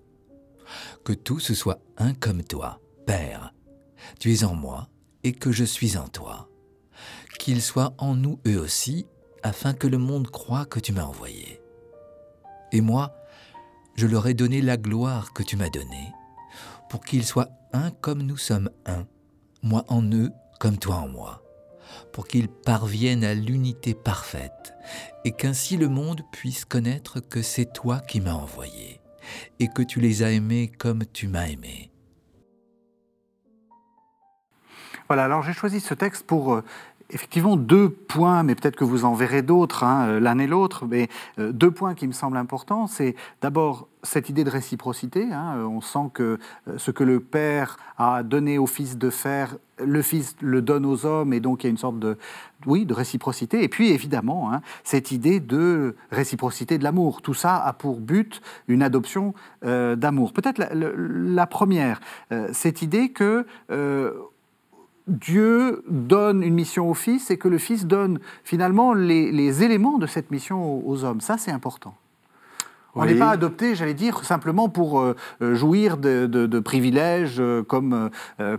Que 1.05 1.13
tout 1.13 1.41
se 1.41 1.55
soit 1.55 1.81
un 1.99 2.15
comme 2.15 2.43
toi, 2.43 2.81
Père. 3.07 3.53
Tu 4.19 4.33
es 4.33 4.45
en 4.45 4.55
moi 4.55 4.89
et 5.23 5.33
que 5.33 5.53
je 5.53 5.65
suis 5.65 5.97
en 5.97 6.09
toi. 6.09 6.49
Qu'ils 7.39 7.63
soient 7.63 7.95
en 7.99 8.15
nous 8.15 8.41
eux 8.47 8.59
aussi, 8.59 9.07
afin 9.43 9.75
que 9.75 9.87
le 9.87 9.99
monde 9.99 10.31
croie 10.31 10.65
que 10.65 10.81
tu 10.81 10.93
m'as 10.93 11.05
envoyé. 11.05 11.61
Et 12.73 12.81
moi, 12.81 13.15
je 13.97 14.07
leur 14.07 14.27
ai 14.27 14.35
donné 14.35 14.61
la 14.63 14.77
gloire 14.77 15.33
que 15.33 15.43
tu 15.43 15.57
m'as 15.57 15.71
donnée, 15.71 16.13
pour 16.89 17.05
qu'ils 17.05 17.25
soient 17.25 17.51
un 17.75 17.91
comme 17.91 18.23
nous 18.23 18.37
sommes 18.37 18.71
un, 18.87 19.07
moi 19.63 19.85
en 19.89 20.03
eux 20.13 20.31
comme 20.61 20.79
toi 20.79 20.97
en 20.97 21.09
moi, 21.09 21.43
pour 22.13 22.27
qu'ils 22.27 22.49
parviennent 22.49 23.25
à 23.25 23.35
l'unité 23.35 23.93
parfaite, 23.93 24.75
et 25.25 25.33
qu'ainsi 25.33 25.77
le 25.77 25.89
monde 25.89 26.23
puisse 26.33 26.65
connaître 26.65 27.21
que 27.21 27.43
c'est 27.43 27.73
toi 27.73 28.01
qui 28.01 28.21
m'as 28.21 28.33
envoyé, 28.33 29.01
et 29.59 29.69
que 29.69 29.83
tu 29.83 30.01
les 30.01 30.23
as 30.23 30.31
aimés 30.31 30.71
comme 30.79 31.05
tu 31.05 31.29
m'as 31.29 31.49
aimé. 31.49 31.91
Voilà, 35.09 35.25
alors 35.25 35.43
j'ai 35.43 35.53
choisi 35.53 35.81
ce 35.81 35.93
texte 35.93 36.27
pour 36.27 36.55
euh, 36.55 36.65
effectivement 37.15 37.57
deux 37.57 37.89
points, 37.89 38.43
mais 38.43 38.55
peut-être 38.55 38.77
que 38.77 38.85
vous 38.85 39.05
en 39.05 39.15
verrez 39.15 39.43
d'autres, 39.43 39.85
hein, 39.85 40.07
euh, 40.09 40.21
l'un 40.21 40.39
et 40.39 40.47
l'autre, 40.47 40.85
mais 40.87 41.09
euh, 41.39 41.53
deux 41.53 41.71
points 41.71 41.95
qui 41.95 42.09
me 42.09 42.13
semblent 42.13 42.37
importants. 42.37 42.87
C'est 42.89 43.15
d'abord 43.41 43.89
cette 44.03 44.29
idée 44.29 44.45
de 44.45 44.51
réciprocité. 44.51 45.33
Hein, 45.33 45.65
on 45.65 45.81
sent 45.81 46.11
que 46.13 46.39
ce 46.77 46.91
que 46.91 47.05
le 47.05 47.21
Père 47.21 47.79
a 47.97 48.23
donné 48.23 48.59
au 48.59 48.67
Fils 48.67 48.99
de 48.99 49.09
faire, 49.09 49.57
le 49.79 50.03
Fils 50.03 50.37
le 50.41 50.61
donne 50.61 50.85
aux 50.85 51.07
hommes, 51.07 51.33
et 51.33 51.41
donc 51.41 51.63
il 51.63 51.69
y 51.69 51.69
a 51.69 51.71
une 51.71 51.79
sorte 51.79 51.99
de, 51.99 52.19
oui, 52.67 52.85
de 52.85 52.93
réciprocité. 52.93 53.63
Et 53.63 53.69
puis 53.69 53.91
évidemment, 53.93 54.53
hein, 54.53 54.61
cette 54.83 55.11
idée 55.11 55.41
de 55.41 55.97
réciprocité 56.11 56.77
de 56.77 56.85
l'amour. 56.85 57.23
Tout 57.23 57.33
ça 57.33 57.57
a 57.57 57.73
pour 57.73 58.01
but 58.01 58.43
une 58.69 58.83
adoption 58.83 59.33
d'amour. 59.63 60.35
Peut-être 60.35 60.59
la, 60.59 61.47
première, 61.47 62.01
cette 62.53 62.83
idée 62.83 63.11
que 63.11 63.47
Dieu 65.07 65.85
donne 65.89 66.43
une 66.43 66.55
mission 66.55 66.89
au 66.89 66.95
Fils 66.95 67.31
et 67.31 67.37
que 67.37 67.49
le 67.49 67.59
Fils 67.59 67.87
donne 67.87 68.21
finalement 68.43 68.95
les, 68.95 69.63
éléments 69.63 69.99
de 69.99 70.07
cette 70.07 70.31
mission 70.31 70.87
aux, 70.87 71.05
hommes. 71.05 71.21
Ça, 71.21 71.37
c'est 71.37 71.51
important. 71.51 71.95
On 72.97 73.05
n'est 73.05 73.17
pas 73.17 73.31
adopté, 73.31 73.75
j'allais 73.75 73.93
dire, 73.93 74.25
simplement 74.25 74.69
pour 74.69 75.01
euh, 75.01 75.17
euh, 75.43 75.57
jouir 75.57 75.97
de, 75.97 76.61
privilèges 76.61 77.41
euh, 77.41 77.65
comme, 77.65 78.09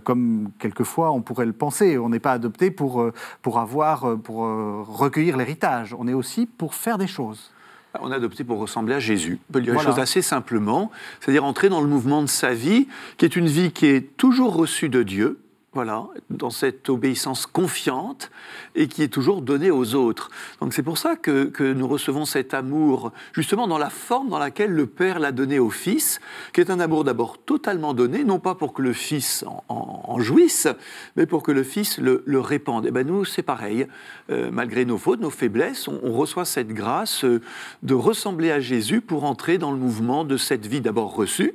comme 0.04 0.50
quelquefois 0.58 1.10
on 1.12 1.22
pourrait 1.22 1.46
le 1.46 1.54
penser. 1.54 1.96
On 1.96 2.10
n'est 2.10 2.20
pas 2.20 2.32
adopté 2.32 2.70
pour, 2.70 3.10
pour, 3.40 3.58
avoir, 3.58 4.18
pour 4.18 4.36
recueillir 4.36 5.38
l'héritage. 5.38 5.96
On 5.98 6.06
est 6.06 6.12
aussi 6.12 6.46
pour 6.46 6.74
faire 6.74 6.98
des 6.98 7.06
choses. 7.06 7.50
On 7.98 8.12
est 8.12 8.16
adopté 8.16 8.44
pour 8.44 8.58
ressembler 8.58 8.94
à 8.94 9.00
Jésus. 9.00 9.38
On 9.48 9.52
peut 9.54 9.62
dire 9.62 9.72
les 9.72 9.80
choses 9.80 9.98
assez 9.98 10.20
simplement, 10.20 10.90
c'est-à-dire 11.20 11.44
entrer 11.44 11.70
dans 11.70 11.80
le 11.80 11.88
mouvement 11.88 12.20
de 12.20 12.28
sa 12.28 12.52
vie, 12.52 12.88
qui 13.16 13.24
est 13.24 13.36
une 13.36 13.46
vie 13.46 13.72
qui 13.72 13.86
est 13.86 14.18
toujours 14.18 14.54
reçue 14.54 14.90
de 14.90 15.02
Dieu, 15.02 15.38
voilà, 15.76 16.06
dans 16.30 16.48
cette 16.48 16.88
obéissance 16.88 17.44
confiante 17.44 18.30
et 18.76 18.88
qui 18.88 19.02
est 19.02 19.08
toujours 19.08 19.42
donnée 19.42 19.70
aux 19.70 19.94
autres. 19.94 20.30
Donc 20.62 20.72
c'est 20.72 20.82
pour 20.82 20.96
ça 20.96 21.16
que, 21.16 21.52
nous 21.74 21.86
recevons 21.86 22.24
cet 22.24 22.54
amour, 22.54 23.12
justement 23.34 23.68
dans 23.68 23.76
la 23.76 23.90
forme 23.90 24.30
dans 24.30 24.38
laquelle 24.38 24.70
le 24.70 24.86
Père 24.86 25.18
l'a 25.18 25.32
donné 25.32 25.58
au 25.58 25.68
Fils, 25.68 26.18
qui 26.54 26.62
est 26.62 26.70
un 26.70 26.80
amour 26.80 27.04
d'abord 27.04 27.36
totalement 27.36 27.92
donné, 27.92 28.24
non 28.24 28.38
pas 28.38 28.54
pour 28.54 28.72
que 28.72 28.80
le 28.80 28.94
Fils 28.94 29.44
en, 29.68 30.18
jouisse, 30.18 30.66
mais 31.14 31.26
pour 31.26 31.42
que 31.42 31.52
le 31.52 31.62
Fils 31.62 31.98
le, 31.98 32.40
répande. 32.40 32.86
Et 32.86 32.90
bien 32.90 33.04
nous, 33.04 33.26
c'est 33.26 33.42
pareil. 33.42 33.86
Euh, 34.30 34.48
malgré 34.50 34.86
nos 34.86 34.96
fautes, 34.96 35.20
nos 35.20 35.28
faiblesses, 35.28 35.88
on, 35.88 36.10
reçoit 36.10 36.46
cette 36.46 36.68
grâce 36.68 37.22
euh, 37.24 37.42
de 37.82 37.92
ressembler 37.92 38.50
à 38.50 38.60
Jésus 38.60 39.02
pour 39.02 39.24
entrer 39.24 39.58
dans 39.58 39.72
le 39.72 39.76
mouvement 39.76 40.24
de 40.24 40.38
cette 40.38 40.64
vie 40.64 40.80
d'abord 40.80 41.14
reçue, 41.14 41.54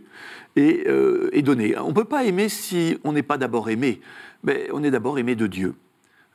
et, 0.55 0.83
euh, 0.87 1.29
donné. 1.41 1.77
On 1.77 1.89
ne 1.89 1.93
peut 1.93 2.05
pas 2.05 2.25
aimer 2.25 2.49
si 2.49 2.97
on 3.03 3.13
n'est 3.13 3.23
pas 3.23 3.37
d'abord 3.37 3.69
aimé, 3.69 4.01
mais 4.43 4.67
on 4.73 4.83
est 4.83 4.91
d'abord 4.91 5.17
aimé 5.17 5.35
de 5.35 5.47
Dieu. 5.47 5.75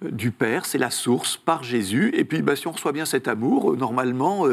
Euh, 0.05 0.11
du 0.11 0.31
Père, 0.31 0.67
c'est 0.67 0.79
la 0.79 0.91
source 0.91 1.37
par 1.37 1.63
Jésus, 1.63 2.13
et 2.15 2.25
puis 2.25 2.43
bah, 2.43 2.57
si 2.57 2.67
on 2.67 2.73
reçoit 2.73 2.93
bien 2.93 3.05
cet 3.05 3.29
amour, 3.29 3.73
euh, 3.73 3.77
normalement, 3.77 4.47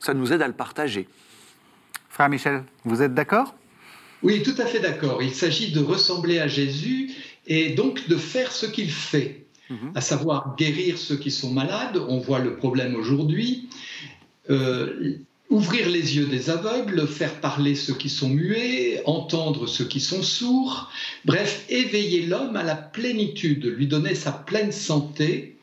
ça 0.00 0.14
nous 0.14 0.32
aide 0.32 0.42
à 0.42 0.46
le 0.46 0.54
partager. 0.54 1.08
Frère 2.08 2.28
Michel, 2.28 2.64
vous 2.84 3.02
êtes 3.02 3.14
d'accord? 3.14 3.54
Oui, 4.22 4.42
tout 4.42 4.54
à 4.58 4.66
fait 4.66 4.80
d'accord. 4.80 5.22
Il 5.22 5.34
s'agit 5.34 5.72
de 5.72 5.80
ressembler 5.80 6.38
à 6.38 6.48
Jésus 6.48 7.10
et 7.46 7.70
donc 7.70 8.08
de 8.08 8.16
faire 8.16 8.50
ce 8.50 8.66
qu'il 8.66 8.90
fait, 8.90 9.46
mhm. 9.70 9.92
à 9.94 10.00
savoir 10.00 10.56
guérir 10.56 10.98
ceux 10.98 11.16
qui 11.16 11.30
sont 11.30 11.52
malades. 11.52 11.96
On 12.08 12.18
voit 12.18 12.40
le 12.40 12.56
problème 12.56 12.96
aujourd'hui 12.96 13.68
ouvrir 15.50 15.88
les 15.88 16.16
yeux 16.16 16.26
des 16.26 16.50
aveugles, 16.50 17.06
faire 17.06 17.40
parler 17.40 17.74
ceux 17.74 17.94
qui 17.94 18.08
sont 18.08 18.28
muets, 18.28 19.02
entendre 19.06 19.66
ceux 19.66 19.86
qui 19.86 20.00
sont 20.00 20.22
sourds, 20.22 20.90
bref, 21.24 21.64
éveiller 21.68 22.26
l'homme 22.26 22.56
à 22.56 22.62
la 22.62 22.76
plénitude, 22.76 23.64
lui 23.64 23.86
donner 23.86 24.14
sa 24.14 24.32
pleine 24.32 24.72
santé. 24.72 25.56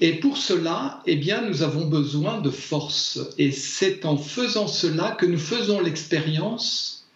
Et 0.00 0.12
pour 0.12 0.36
cela, 0.36 1.02
eh 1.06 1.16
bien, 1.16 1.42
nous 1.42 1.62
avons 1.62 1.86
besoin 1.86 2.40
de 2.40 2.50
force. 2.50 3.18
Et 3.38 3.50
c'est 3.50 4.04
en 4.04 4.16
faisant 4.16 4.68
cela 4.68 5.12
que 5.12 5.26
nous 5.26 5.38
faisons 5.38 5.80
l'expérience 5.80 7.06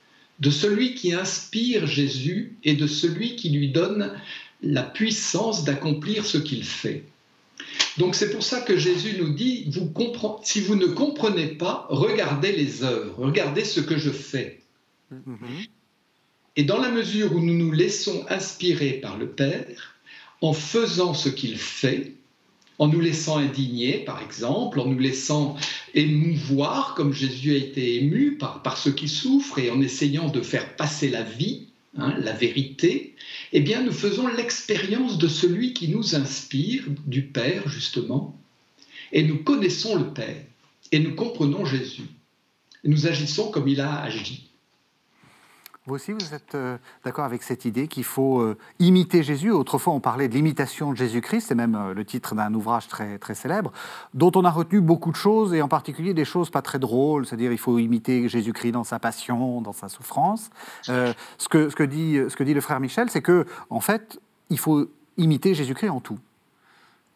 de 0.41 0.51
celui 0.51 0.95
qui 0.95 1.13
inspire 1.13 1.87
Jésus 1.87 2.57
et 2.65 2.75
de 2.75 2.87
celui 2.87 3.37
qui 3.37 3.51
lui 3.51 3.69
donne 3.69 4.13
la 4.63 4.83
puissance 4.83 5.65
d'accomplir 5.65 6.25
ce 6.25 6.39
qu'il 6.39 6.65
fait. 6.65 7.05
Donc 7.99 8.15
c'est 8.15 8.31
pour 8.31 8.43
ça 8.43 8.61
que 8.61 8.77
Jésus 8.77 9.17
nous 9.19 9.31
dit, 9.31 9.71
vous 9.71 9.93
si 10.43 10.61
vous 10.61 10.77
ne 10.77 10.87
comprenez 10.87 11.49
pas, 11.49 11.87
regardez 11.91 12.53
les 12.53 12.83
œuvres, 12.83 13.15
regardez 13.19 13.65
ce 13.65 13.81
que 13.81 13.99
je 13.99 14.11
fais. 14.11 14.61
Mm-hmm. 15.13 15.69
Et 16.57 16.65
dans 16.65 16.79
la 16.79 16.91
mesure 16.91 17.35
où 17.35 17.41
nous 17.41 17.57
nous 17.57 17.73
laissons 17.73 18.25
inspirer 18.29 18.93
par 18.95 19.19
le 19.19 19.29
Père, 19.29 19.97
en 20.41 20.53
faisant 20.53 21.15
ce 21.15 21.29
qu'il 21.29 21.59
fait, 21.59 22.15
en 22.79 22.89
nous 22.89 23.01
laissant 23.01 23.37
indigner, 23.37 23.99
par 23.99 24.23
exemple, 24.23 24.81
en 24.81 24.87
nous 24.87 24.99
laissant 24.99 25.57
émouvoir, 25.93 26.95
comme 26.95 27.13
Jésus 27.13 27.53
a 27.53 27.57
été 27.57 27.97
ému 27.97 28.39
par, 28.39 28.63
par 28.63 28.79
ceux 28.79 28.93
qui 28.93 29.09
souffrent, 29.09 29.59
et 29.59 29.71
en 29.71 29.83
essayant 29.83 30.29
de 30.29 30.41
faire 30.41 30.77
passer 30.77 31.11
la 31.11 31.23
vie, 31.23 31.70
Hein, 31.97 32.15
la 32.19 32.33
vérité, 32.33 33.17
eh 33.53 33.61
bien 33.61 33.83
nous 33.83 33.93
faisons 33.93 34.29
l'expérience 34.29 35.19
de 35.19 35.27
celui 35.27 35.73
qui 35.75 35.89
nous 35.89 36.15
inspire, 36.15 36.85
du 37.07 37.23
Père 37.23 37.69
justement, 37.69 38.41
et 39.11 39.25
nous 39.25 39.43
connaissons 39.43 39.97
le 39.97 40.15
Père, 40.15 40.45
et 40.93 41.01
nous 41.01 41.17
comprenons 41.17 41.65
Jésus. 41.65 42.07
Nous 42.85 43.09
agissons 43.09 43.51
comme 43.51 43.67
il 43.67 43.81
a 43.81 44.03
agi. 44.03 44.50
Vous 45.91 45.97
aussi, 45.97 46.13
vous 46.13 46.35
êtes 46.35 46.55
euh, 46.55 46.79
d'accord 47.05 47.25
avec 47.25 47.43
cette 47.43 47.65
idée 47.65 47.89
qu'il 47.89 48.05
faut 48.05 48.39
euh, 48.39 48.57
imiter 48.79 49.25
Jésus? 49.25 49.51
Autrefois, 49.51 49.93
on 49.93 49.99
parlait 49.99 50.29
de 50.29 50.35
l'imitation 50.35 50.93
de 50.93 50.97
Jésus-Christ, 50.97 51.47
c'est 51.49 51.57
même 51.57 51.75
euh, 51.75 51.95
le 51.95 52.05
titre 52.05 52.37
d'un 52.37 52.55
ouvrage 52.55 52.87
très, 52.87 53.19
très 53.19 53.35
célèbre, 53.35 53.73
dont 54.15 54.31
on 54.37 54.45
a 54.45 54.53
retenu 54.53 54.81
beaucoup 54.81 55.11
de 55.11 55.17
choses, 55.17 55.53
et 55.53 55.63
en 55.63 55.67
particulier 55.67 56.15
des 56.15 56.25
choses 56.25 56.49
pas 56.49 56.63
très 56.63 56.79
drôles, 56.79 57.27
c'est-à-dire 57.27 57.51
il 57.51 57.59
faut 57.59 57.81
imiter 57.81 58.29
Jésus-Christ 58.29 58.71
dans 58.71 58.85
sa 58.85 59.01
passion, 59.01 59.63
dans 59.63 59.73
sa 59.73 59.89
souffrance. 59.89 60.51
ce, 60.85 61.13
que, 61.51 61.69
ce, 61.69 61.75
que 61.75 61.83
dit, 61.83 62.21
ce 62.29 62.37
que 62.37 62.45
dit 62.45 62.55
le 62.55 62.61
frère 62.61 62.79
Michel, 62.79 63.11
c'est 63.11 63.21
que, 63.21 63.45
en 63.69 63.81
fait, 63.81 64.21
il 64.49 64.61
faut 64.61 64.87
imiter 65.17 65.55
Jésus-Christ 65.55 65.91
en 65.91 65.99
tout. 65.99 66.21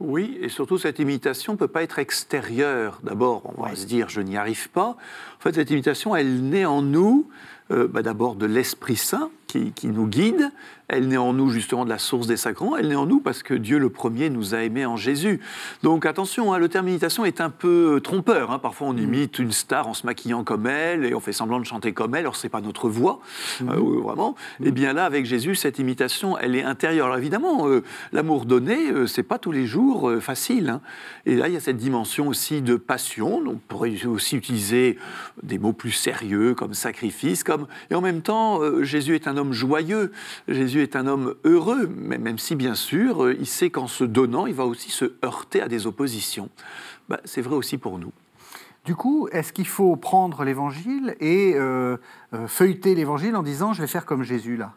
Oui, 0.00 0.36
et 0.40 0.48
surtout 0.48 0.76
cette 0.76 0.98
imitation 0.98 1.52
ne 1.52 1.58
peut 1.58 1.68
pas 1.68 1.84
être 1.84 2.00
extérieure. 2.00 2.98
D'abord, 3.04 3.42
on 3.56 3.62
va 3.62 3.76
se 3.76 3.86
dire 3.86 4.08
je 4.08 4.20
n'y 4.20 4.36
arrive 4.36 4.68
pas. 4.70 4.96
En 5.38 5.40
fait, 5.40 5.54
cette 5.54 5.70
imitation, 5.70 6.16
elle 6.16 6.42
naît 6.42 6.64
en 6.64 6.82
nous 6.82 7.28
euh, 7.70 7.88
bah, 7.88 8.02
d'abord 8.02 8.34
de 8.34 8.46
l'Esprit 8.46 8.96
Saint 8.96 9.30
qui, 9.74 9.86
nous 9.86 10.06
guide, 10.06 10.50
elle 10.88 11.08
naît 11.08 11.16
en 11.16 11.32
nous 11.32 11.50
justement 11.50 11.84
de 11.84 11.90
la 11.90 11.98
source 11.98 12.26
des 12.26 12.36
sacrements, 12.36 12.76
elle 12.76 12.88
naît 12.88 12.94
en 12.94 13.06
nous 13.06 13.20
parce 13.20 13.42
que 13.42 13.54
Dieu 13.54 13.78
le 13.78 13.88
premier 13.88 14.28
nous 14.28 14.54
a 14.54 14.62
aimés 14.62 14.84
en 14.84 14.96
Jésus. 14.96 15.40
Donc 15.82 16.04
attention, 16.04 16.52
hein, 16.52 16.58
le 16.58 16.68
terme 16.68 16.88
imitation 16.88 17.24
est 17.24 17.40
un 17.40 17.50
peu 17.50 18.00
trompeur. 18.04 18.50
Hein. 18.50 18.58
Parfois 18.58 18.88
on 18.88 18.92
mm. 18.92 18.98
imite 18.98 19.38
une 19.38 19.52
star 19.52 19.88
en 19.88 19.94
se 19.94 20.04
maquillant 20.04 20.44
comme 20.44 20.66
elle 20.66 21.04
et 21.04 21.14
on 21.14 21.20
fait 21.20 21.32
semblant 21.32 21.58
de 21.58 21.64
chanter 21.64 21.92
comme 21.92 22.14
elle, 22.14 22.20
alors 22.20 22.36
c'est 22.36 22.48
pas 22.48 22.60
notre 22.60 22.88
voix, 22.88 23.20
mm. 23.60 23.70
euh, 23.70 24.00
vraiment. 24.02 24.34
Et 24.60 24.64
mm. 24.64 24.66
eh 24.66 24.72
bien 24.72 24.92
là, 24.92 25.04
avec 25.06 25.24
Jésus, 25.24 25.54
cette 25.54 25.78
imitation, 25.78 26.36
elle 26.38 26.54
est 26.54 26.64
intérieure. 26.64 27.06
Alors 27.06 27.18
évidemment, 27.18 27.68
euh, 27.68 27.82
l'amour 28.12 28.44
donné, 28.44 28.76
c'est 29.06 29.22
pas 29.22 29.38
tous 29.38 29.52
les 29.52 29.66
jours 29.66 30.12
facile. 30.20 30.68
Hein. 30.68 30.80
Et 31.24 31.36
là, 31.36 31.48
il 31.48 31.54
y 31.54 31.56
a 31.56 31.60
cette 31.60 31.78
dimension 31.78 32.28
aussi 32.28 32.60
de 32.60 32.76
passion. 32.76 33.42
On 33.46 33.56
pourrait 33.68 34.04
aussi 34.06 34.36
utiliser 34.36 34.98
des 35.42 35.58
mots 35.58 35.72
plus 35.72 35.92
sérieux 35.92 36.54
comme 36.54 36.74
sacrifice, 36.74 37.44
et 37.90 37.94
en 37.94 38.00
même 38.00 38.22
temps, 38.22 38.60
euh, 38.60 38.82
Jésus 38.82 39.14
est 39.14 39.28
un 39.28 39.36
homme 39.36 39.43
joyeux, 39.52 40.12
Jésus 40.48 40.82
est 40.82 40.96
un 40.96 41.06
homme 41.06 41.34
heureux, 41.44 41.86
même 41.86 42.38
si 42.38 42.56
bien 42.56 42.74
sûr, 42.74 43.24
euh, 43.24 43.36
il 43.38 43.46
sait 43.46 43.70
qu'en 43.70 43.86
se 43.86 44.04
donnant, 44.04 44.46
il 44.46 44.54
va 44.54 44.64
aussi 44.64 44.90
se 44.90 45.12
heurter 45.24 45.60
à 45.60 45.68
des 45.68 45.86
oppositions. 45.86 46.48
Bah, 47.08 47.20
c'est 47.24 47.42
vrai 47.42 47.54
aussi 47.54 47.78
pour 47.78 47.98
nous. 47.98 48.12
Du 48.84 48.94
coup, 48.94 49.28
est-ce 49.32 49.52
qu'il 49.52 49.66
faut 49.66 49.96
prendre 49.96 50.44
l'évangile 50.44 51.16
et 51.20 51.54
euh, 51.54 51.96
feuilleter 52.46 52.94
l'évangile 52.94 53.34
en 53.34 53.42
disant 53.42 53.72
je 53.72 53.80
vais 53.80 53.86
faire 53.88 54.04
comme 54.04 54.22
Jésus 54.22 54.56
là? 54.56 54.74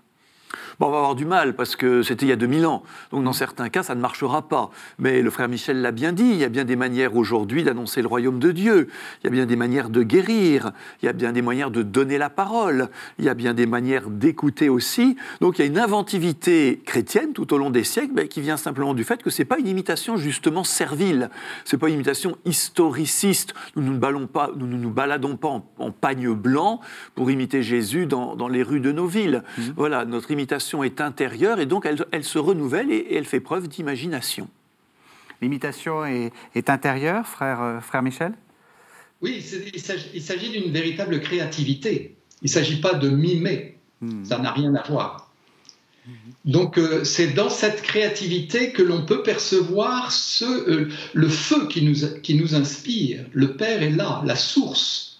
Bon, 0.79 0.89
on 0.89 0.91
va 0.91 0.97
avoir 0.97 1.15
du 1.15 1.25
mal 1.25 1.55
parce 1.55 1.75
que 1.75 2.03
c'était 2.03 2.27
il 2.27 2.29
y 2.29 2.31
a 2.31 2.35
2000 2.35 2.67
ans. 2.67 2.83
Donc 3.11 3.23
dans 3.23 3.33
certains 3.33 3.69
cas, 3.69 3.81
ça 3.81 3.95
ne 3.95 3.99
marchera 3.99 4.47
pas. 4.47 4.69
Mais 4.99 5.23
le 5.23 5.31
frère 5.31 5.49
Michel 5.49 5.81
l'a 5.81 5.91
bien 5.91 6.13
dit, 6.13 6.29
il 6.29 6.37
y 6.37 6.43
a 6.43 6.49
bien 6.49 6.65
des 6.65 6.75
manières 6.75 7.15
aujourd'hui 7.15 7.63
d'annoncer 7.63 8.03
le 8.03 8.07
royaume 8.07 8.37
de 8.37 8.51
Dieu. 8.51 8.87
Il 9.21 9.23
y 9.23 9.27
a 9.27 9.31
bien 9.31 9.47
des 9.47 9.55
manières 9.55 9.89
de 9.89 10.03
guérir. 10.03 10.73
Il 11.01 11.07
y 11.07 11.09
a 11.09 11.13
bien 11.13 11.31
des 11.31 11.41
manières 11.41 11.71
de 11.71 11.81
donner 11.81 12.19
la 12.19 12.29
parole. 12.29 12.89
Il 13.17 13.25
y 13.25 13.29
a 13.29 13.33
bien 13.33 13.55
des 13.55 13.65
manières 13.65 14.11
d'écouter 14.11 14.69
aussi. 14.69 15.17
Donc 15.41 15.57
il 15.57 15.61
y 15.61 15.63
a 15.63 15.67
une 15.67 15.79
inventivité 15.79 16.79
chrétienne 16.85 17.33
tout 17.33 17.51
au 17.55 17.57
long 17.57 17.71
des 17.71 17.83
siècles 17.83 18.27
qui 18.27 18.41
vient 18.41 18.57
simplement 18.57 18.93
du 18.93 19.03
fait 19.03 19.23
que 19.23 19.31
c'est 19.31 19.45
pas 19.45 19.57
une 19.57 19.67
imitation 19.67 20.15
justement 20.15 20.63
servile. 20.63 21.31
C'est 21.65 21.77
pas 21.77 21.87
une 21.87 21.95
imitation 21.95 22.37
historiciste. 22.45 23.55
Nous 23.75 23.81
ne 23.81 23.89
nous 23.89 23.97
baladons 23.97 24.27
pas, 24.27 24.51
nous, 24.55 24.67
nous 24.67 24.91
baladons 24.91 25.37
pas 25.37 25.47
en, 25.79 25.91
pagne 25.91 26.31
blanc 26.33 26.81
pour 27.15 27.31
imiter 27.31 27.63
Jésus 27.63 28.05
dans, 28.05 28.47
les 28.47 28.61
rues 28.61 28.79
de 28.79 28.91
nos 28.91 29.07
villes. 29.07 29.43
Mmh. 29.57 29.61
Voilà, 29.75 30.05
notre 30.05 30.29
imitation 30.29 30.66
est 30.83 31.01
intérieure 31.01 31.59
et 31.59 31.65
donc 31.65 31.85
elle, 32.11 32.23
se 32.23 32.37
renouvelle 32.37 32.91
et, 32.91 33.15
elle 33.15 33.25
fait 33.25 33.39
preuve 33.39 33.67
d'imagination. 33.67 34.47
L'imitation 35.41 36.05
est, 36.05 36.69
intérieure, 36.69 37.27
frère, 37.27 37.61
euh, 37.61 37.79
frère 37.79 38.01
Michel? 38.01 38.33
Oui, 39.21 39.43
il 39.73 40.21
s'agit 40.21 40.49
d'une 40.49 40.71
véritable 40.71 41.21
créativité. 41.21 42.15
Il 42.41 42.45
ne 42.45 42.49
s'agit 42.49 42.81
pas 42.81 42.93
de 42.93 43.09
mimer. 43.09 43.77
Mmh. 44.01 44.25
Ça 44.25 44.37
n'a 44.37 44.51
rien 44.51 44.73
à 44.75 44.87
voir. 44.87 45.27
Donc 46.45 46.77
euh, 46.77 47.03
c'est 47.03 47.33
dans 47.33 47.49
cette 47.49 47.81
créativité 47.81 48.71
que 48.71 48.81
l'on 48.81 49.05
peut 49.05 49.23
percevoir 49.23 50.11
ce, 50.11 50.45
euh, 50.45 50.89
le 51.13 51.27
feu 51.27 51.67
qui 51.67 51.83
nous, 51.83 52.19
qui 52.21 52.35
nous 52.35 52.55
inspire. 52.55 53.25
Le 53.33 53.57
Père 53.57 53.83
est 53.83 53.89
là, 53.89 54.21
la 54.25 54.35
source, 54.35 55.16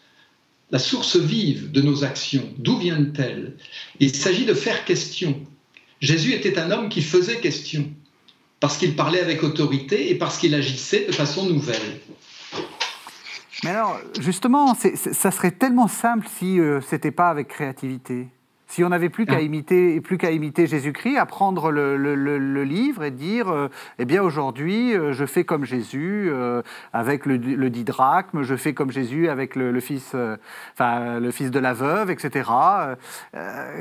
la 0.72 0.80
source 0.80 1.16
vive 1.16 1.72
de 1.72 1.82
nos 1.82 2.04
actions. 2.04 2.48
D'où 2.58 2.78
viennent-elles? 2.78 3.56
Il 4.00 4.14
s'agit 4.16 4.46
de 4.46 4.54
faire 4.54 4.86
question. 4.86 5.40
Jésus 6.02 6.34
était 6.34 6.60
un 6.60 6.72
homme 6.72 6.90
qui 6.90 7.02
faisait 7.02 7.40
question, 7.40 7.90
parce 8.60 8.78
qu'il 8.78 8.96
parlait 8.96 9.22
avec 9.22 9.44
autorité 9.44 10.12
et 10.12 10.16
parce 10.16 10.38
qu'il 10.38 10.54
agissait 10.54 11.06
de 11.06 11.12
façon 11.12 11.50
nouvelle. 11.50 12.00
Mais 13.64 13.72
alors, 13.72 14.00
justement, 14.20 14.76
ça 14.76 15.32
serait 15.32 15.52
tellement 15.52 15.88
simple 15.88 16.28
si 16.38 16.60
euh, 16.60 16.80
c'était 16.82 17.12
pas 17.12 17.30
avec 17.30 17.48
créativité. 17.48 18.28
Si 18.70 18.84
on 18.84 18.90
n'avait 18.90 19.10
plus 19.10 19.26
qu'à 19.26 19.38
ah. 19.38 19.42
imiter, 19.42 20.02
plus 20.02 20.18
qu'à 20.18 20.32
imiter 20.32 20.68
Jésus-Christ, 20.68 21.18
à 21.18 21.26
prendre 21.26 21.72
le, 21.72 22.64
livre 22.64 23.04
et 23.04 23.12
dire, 23.12 23.50
euh, 23.50 23.70
eh 23.98 24.06
bien 24.06 24.22
aujourd'hui, 24.22 24.94
euh, 24.94 25.14
je 25.14 25.26
fais 25.26 25.46
comme 25.46 25.64
Jésus 25.64 26.28
euh, 26.30 26.62
avec 26.92 27.26
le, 27.26 27.70
didrachme, 27.70 28.44
je 28.44 28.56
fais 28.56 28.74
comme 28.74 28.92
Jésus 28.92 29.30
avec 29.30 29.56
le, 29.56 29.80
fils, 29.80 30.16
enfin 30.74 31.20
le 31.20 31.32
fils 31.32 31.50
de 31.50 31.60
la 31.60 31.74
veuve, 31.74 32.12
etc. 32.12 32.50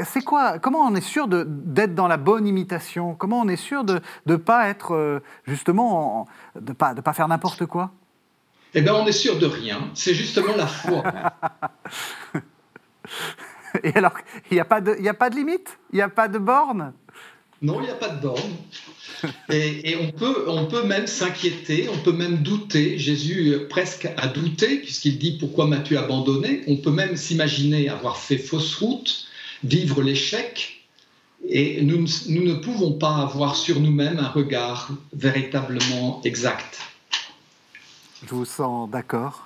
c'est 0.05 0.25
quoi 0.25 0.59
Comment 0.61 0.87
on 0.87 0.95
est 0.95 1.01
sûr 1.01 1.27
d'être 1.29 1.95
dans 1.95 2.09
la 2.09 2.17
bonne 2.17 2.47
imitation? 2.47 3.15
Comment 3.15 3.41
on 3.41 3.49
est 3.49 3.57
sûr 3.57 3.83
de 3.83 4.01
ne 4.27 4.37
pas 4.37 4.69
être 4.69 5.21
justement, 5.47 6.27
de 6.55 6.73
pas 6.73 6.95
de 6.95 7.01
pas 7.01 7.13
faire 7.13 7.29
n'importe 7.29 7.67
quoi? 7.67 7.91
Eh 8.75 8.83
bien, 8.83 8.95
on 8.95 9.07
est 9.07 9.13
sûr 9.13 9.39
de 9.39 9.47
rien. 9.47 9.79
C'est 9.95 10.15
justement 10.15 10.55
la 10.57 10.67
foi. 10.67 11.03
Et 13.83 13.97
alors, 13.97 14.15
il 14.51 14.55
n'y 14.55 14.61
a, 14.61 14.65
pas 14.65 14.81
de, 14.81 15.07
a 15.07 15.15
pas 15.15 15.31
de 15.31 15.37
limite? 15.37 15.79
Il 15.93 15.97
n'y 15.97 16.03
a 16.03 16.09
pas 16.09 16.29
de 16.29 16.39
borne? 16.39 16.93
Non, 17.63 17.81
il 17.81 17.85
n'y 17.85 17.91
a 17.91 17.95
pas 17.95 18.09
de 18.09 18.21
borne. 18.21 18.53
Et, 19.51 19.97
on, 20.01 20.11
peut, 20.13 20.45
on 20.47 20.67
peut 20.67 20.85
même 20.85 21.07
s'inquiéter, 21.07 21.89
on 21.89 21.99
peut 21.99 22.13
même 22.13 22.39
douter. 22.39 22.99
Jésus 22.99 23.57
presque 23.71 24.09
a 24.17 24.27
douté, 24.27 24.79
puisqu'il 24.79 25.19
dit 25.19 25.39
Pourquoi 25.39 25.67
m'as-tu 25.67 25.97
abandonné? 25.97 26.63
On 26.67 26.77
peut 26.77 26.91
même 26.91 27.17
s'imaginer 27.17 27.89
avoir 27.89 28.19
fait 28.19 28.39
fausse 28.39 28.75
route, 28.77 29.27
vivre 29.65 30.03
l'échec. 30.03 30.85
Et 31.49 31.83
nous, 31.83 32.07
nous 32.29 32.43
ne 32.43 32.55
pouvons 32.55 32.93
pas 32.93 33.17
avoir 33.17 33.57
sur 33.57 33.81
nous-mêmes 33.81 34.19
un 34.19 34.29
regard 34.29 34.91
véritablement 35.13 36.21
exact. 36.25 36.81
Je 38.27 38.35
vous 38.35 38.45
sens 38.45 38.91
d'accord 38.91 39.46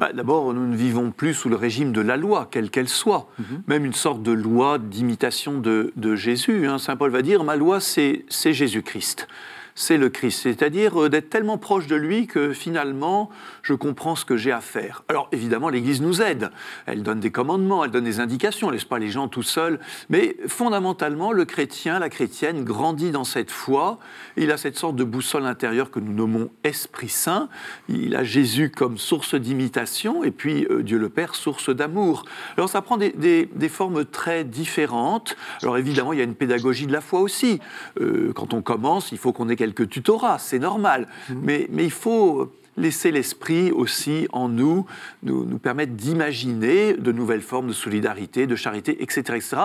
bah, 0.00 0.14
d'abord, 0.14 0.54
nous 0.54 0.66
ne 0.66 0.74
vivons 0.74 1.10
plus 1.10 1.34
sous 1.34 1.50
le 1.50 1.56
régime 1.56 1.92
de 1.92 2.00
la 2.00 2.16
loi, 2.16 2.48
quelle 2.50 2.70
qu'elle 2.70 2.88
soit. 2.88 3.28
Mhm. 3.38 3.62
Même 3.66 3.84
une 3.84 3.92
sorte 3.92 4.22
de 4.22 4.32
loi 4.32 4.78
d'imitation 4.78 5.60
de, 5.60 5.92
Jésus. 6.16 6.66
Hein. 6.66 6.78
Saint 6.78 6.96
Paul 6.96 7.10
va 7.10 7.20
dire, 7.20 7.44
ma 7.44 7.54
loi, 7.54 7.80
c'est 7.80 8.24
Jésus-Christ 8.30 9.28
c'est 9.74 9.96
le 9.96 10.08
Christ, 10.08 10.42
c'est-à-dire 10.42 11.04
euh, 11.04 11.08
d'être 11.08 11.30
tellement 11.30 11.58
proche 11.58 11.86
de 11.86 11.96
lui 11.96 12.26
que 12.26 12.52
finalement, 12.52 13.30
je 13.62 13.74
comprends 13.74 14.16
ce 14.16 14.24
que 14.24 14.36
j'ai 14.36 14.52
à 14.52 14.60
faire. 14.60 15.04
Alors 15.08 15.28
évidemment, 15.32 15.68
l'Église 15.68 16.00
nous 16.00 16.22
aide, 16.22 16.50
elle 16.86 17.02
donne 17.02 17.20
des 17.20 17.30
commandements, 17.30 17.84
elle 17.84 17.90
donne 17.90 18.04
des 18.04 18.20
indications, 18.20 18.68
elle 18.68 18.74
laisse 18.74 18.84
pas 18.84 18.98
les 18.98 19.10
gens 19.10 19.28
tout 19.28 19.42
seuls, 19.42 19.80
mais 20.08 20.36
fondamentalement, 20.46 21.32
le 21.32 21.44
chrétien, 21.44 21.98
la 21.98 22.08
chrétienne 22.08 22.64
grandit 22.64 23.10
dans 23.10 23.24
cette 23.24 23.50
foi, 23.50 23.98
il 24.36 24.50
a 24.52 24.56
cette 24.56 24.76
sorte 24.76 24.96
de 24.96 25.04
boussole 25.04 25.46
intérieure 25.46 25.90
que 25.90 26.00
nous 26.00 26.12
nommons 26.12 26.50
Esprit 26.64 27.08
Saint, 27.08 27.48
il 27.88 28.16
a 28.16 28.24
Jésus 28.24 28.70
comme 28.70 28.98
source 28.98 29.34
d'imitation, 29.34 30.24
et 30.24 30.30
puis 30.30 30.66
euh, 30.70 30.82
Dieu 30.82 30.98
le 30.98 31.08
Père, 31.08 31.34
source 31.34 31.70
d'amour. 31.70 32.24
Alors 32.56 32.68
ça 32.68 32.82
prend 32.82 32.96
des, 32.96 33.48
formes 33.68 34.04
très 34.04 34.44
différentes, 34.44 35.36
alors 35.62 35.78
évidemment, 35.78 36.12
il 36.12 36.18
y 36.18 36.22
a 36.22 36.24
une 36.24 36.34
pédagogie 36.34 36.86
de 36.86 36.92
la 36.92 37.00
foi 37.00 37.20
aussi. 37.20 37.60
Euh, 38.00 38.32
quand 38.34 38.54
on 38.54 38.62
commence, 38.62 39.12
il 39.12 39.18
faut 39.18 39.32
qu'on 39.32 39.48
ait 39.48 39.56
quelques 39.60 39.90
tutorats, 39.90 40.38
c'est 40.38 40.58
normal. 40.58 41.06
Mmh. 41.28 41.34
Mais, 41.42 41.66
mais 41.70 41.84
il 41.84 41.90
faut 41.90 42.50
laisser 42.78 43.10
l'esprit 43.10 43.70
aussi 43.72 44.26
en 44.32 44.48
nous, 44.48 44.86
nous, 45.22 45.44
nous 45.44 45.58
permettre 45.58 45.92
d'imaginer 45.92 46.94
de 46.94 47.12
nouvelles 47.12 47.42
formes 47.42 47.68
de 47.68 47.74
solidarité, 47.74 48.46
de 48.46 48.56
charité, 48.56 49.02
etc. 49.02 49.20
etc. 49.36 49.56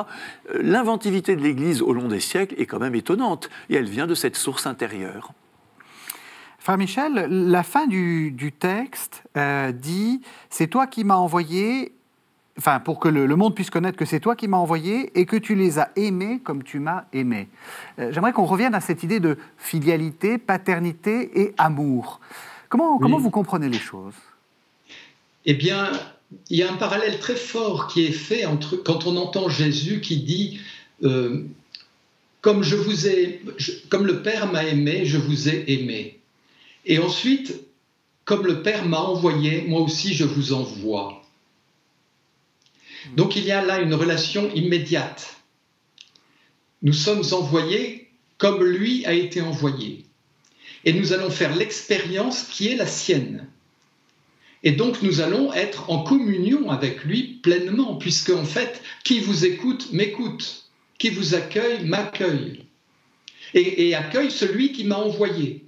Euh, 0.54 0.60
l'inventivité 0.62 1.38
de 1.38 1.42
l'Église 1.42 1.82
au 1.82 1.94
long 1.94 2.10
des 2.10 2.20
siècles 2.20 2.56
est 2.58 2.66
quand 2.66 2.80
même 2.80 2.96
étonnante, 2.96 3.50
et 3.70 3.76
elle 3.76 3.90
vient 3.90 4.06
de 4.06 4.16
cette 4.16 4.36
source 4.36 4.68
intérieure. 4.68 5.32
Frère 6.60 6.78
Michel, 6.78 7.28
la 7.30 7.64
fin 7.64 7.88
du, 7.88 8.32
du 8.32 8.52
texte 8.52 9.24
euh, 9.38 9.72
dit 9.72 10.20
C'est 10.50 10.68
toi 10.68 10.86
qui 10.88 11.06
m'as 11.06 11.16
envoyé 11.16 11.95
enfin, 12.58 12.80
pour 12.80 13.00
que 13.00 13.08
le, 13.08 13.36
monde 13.36 13.56
puisse 13.56 13.70
connaître 13.70 13.98
que 13.98 14.06
c'est 14.06 14.20
toi 14.20 14.36
qui 14.36 14.48
m'as 14.48 14.58
envoyé 14.58 15.12
et 15.20 15.26
que 15.26 15.36
tu 15.36 15.56
les 15.56 15.80
as 15.80 15.92
aimés 15.96 16.40
comme 16.44 16.64
tu 16.64 16.80
m'as 16.80 17.06
aimé. 17.14 17.48
Euh, 18.00 18.12
j'aimerais 18.12 18.34
qu'on 18.34 18.46
revienne 18.46 18.76
à 18.76 18.82
cette 18.82 19.04
idée 19.04 19.20
de 19.20 19.38
filialité, 19.58 20.38
paternité 20.38 21.42
et 21.42 21.54
amour. 21.58 22.20
Comment, 22.70 22.98
comment 22.98 23.20
vous 23.20 23.30
comprenez 23.30 23.70
les 23.70 23.80
choses? 23.80 24.16
Eh 25.46 25.54
bien, 25.54 25.92
il 26.50 26.58
y 26.58 26.64
a 26.64 26.72
un 26.72 26.76
parallèle 26.76 27.20
très 27.20 27.36
fort 27.36 27.88
qui 27.88 28.06
est 28.06 28.12
fait 28.12 28.46
entre 28.46 28.76
quand 28.76 29.06
on 29.06 29.16
entend 29.18 29.50
Jésus 29.50 30.02
qui 30.02 30.18
dit 30.18 30.60
euh, 31.04 31.46
comme 32.42 32.64
je 32.64 32.76
vous 32.76 33.08
ai, 33.08 33.42
comme 33.90 34.06
le 34.06 34.22
Père 34.22 34.52
m'a 34.52 34.66
aimé, 34.66 35.06
je 35.06 35.18
vous 35.18 35.50
ai 35.50 35.64
aimé. 35.74 36.20
Et 36.86 37.00
ensuite, 37.00 37.60
comme 38.24 38.46
le 38.46 38.62
Père 38.62 38.86
m'a 38.86 39.00
envoyé, 39.00 39.64
moi 39.68 39.82
aussi 39.82 40.14
je 40.14 40.26
vous 40.26 40.54
envoie. 40.54 41.25
Donc 43.16 43.36
il 43.36 43.46
y 43.46 43.52
a 43.52 43.64
là 43.64 43.80
une 43.80 43.94
relation 43.94 44.52
immédiate. 44.54 45.36
Nous 46.82 46.94
sommes 46.94 47.24
envoyés 47.32 48.10
comme 48.38 48.64
lui 48.64 49.06
a 49.06 49.14
été 49.14 49.42
envoyé. 49.42 50.06
Et 50.84 50.94
nous 50.94 51.14
allons 51.14 51.30
faire 51.30 51.56
l'expérience 51.56 52.44
qui 52.44 52.68
est 52.68 52.76
la 52.76 52.86
sienne. 52.86 53.48
Et 54.64 54.72
donc 54.72 55.02
nous 55.02 55.22
allons 55.22 55.54
être 55.54 55.90
en 55.90 56.04
communion 56.04 56.70
avec 56.70 57.04
lui 57.04 57.40
pleinement, 57.42 57.96
puisque 57.96 58.32
en 58.32 58.46
fait, 58.46 58.82
qui 59.04 59.20
vous 59.20 59.46
écoute 59.46 59.94
m'écoute, 59.94 60.70
qui 60.98 61.10
vous 61.10 61.36
accueille 61.36 61.86
m'accueille, 61.86 62.66
et, 63.54 63.96
accueille 63.96 64.32
celui 64.32 64.74
qui 64.74 64.84
m'a 64.84 64.98
envoyé. 64.98 65.64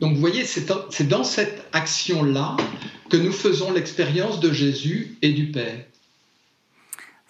Donc 0.00 0.14
vous 0.14 0.20
voyez, 0.20 0.44
c'est 0.44 1.08
dans 1.08 1.24
cette 1.24 1.64
action-là 1.72 2.56
que 3.08 3.16
nous 3.16 3.32
faisons 3.32 3.72
l'expérience 3.72 4.40
de 4.40 4.52
Jésus 4.52 5.16
et 5.22 5.32
du 5.32 5.50
Père 5.50 5.84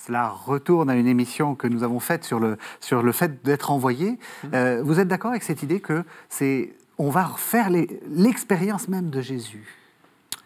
cela 0.09 0.29
retourne 0.29 0.89
à 0.89 0.97
une 0.97 1.07
émission 1.07 1.55
que 1.55 1.69
nous 1.69 1.83
avons 1.83 2.01
faite 2.01 2.25
sur 2.25 2.41
le, 2.41 2.57
sur 2.81 3.03
le 3.03 3.13
fait 3.13 3.45
d'être 3.45 3.71
envoyé. 3.71 4.13
Mmh. 4.13 4.49
Euh, 4.55 4.83
vous 4.83 5.01
êtes 5.01 5.09
d'accord 5.09 5.33
avec 5.33 5.43
cette 5.43 5.63
idée 5.63 5.81
que 5.81 6.03
c'est 6.31 6.73
on 6.97 7.11
va 7.11 7.31
faire 7.37 7.69
l'expérience 7.71 8.89
même 8.89 9.11
de 9.11 9.21
Jésus? 9.21 9.77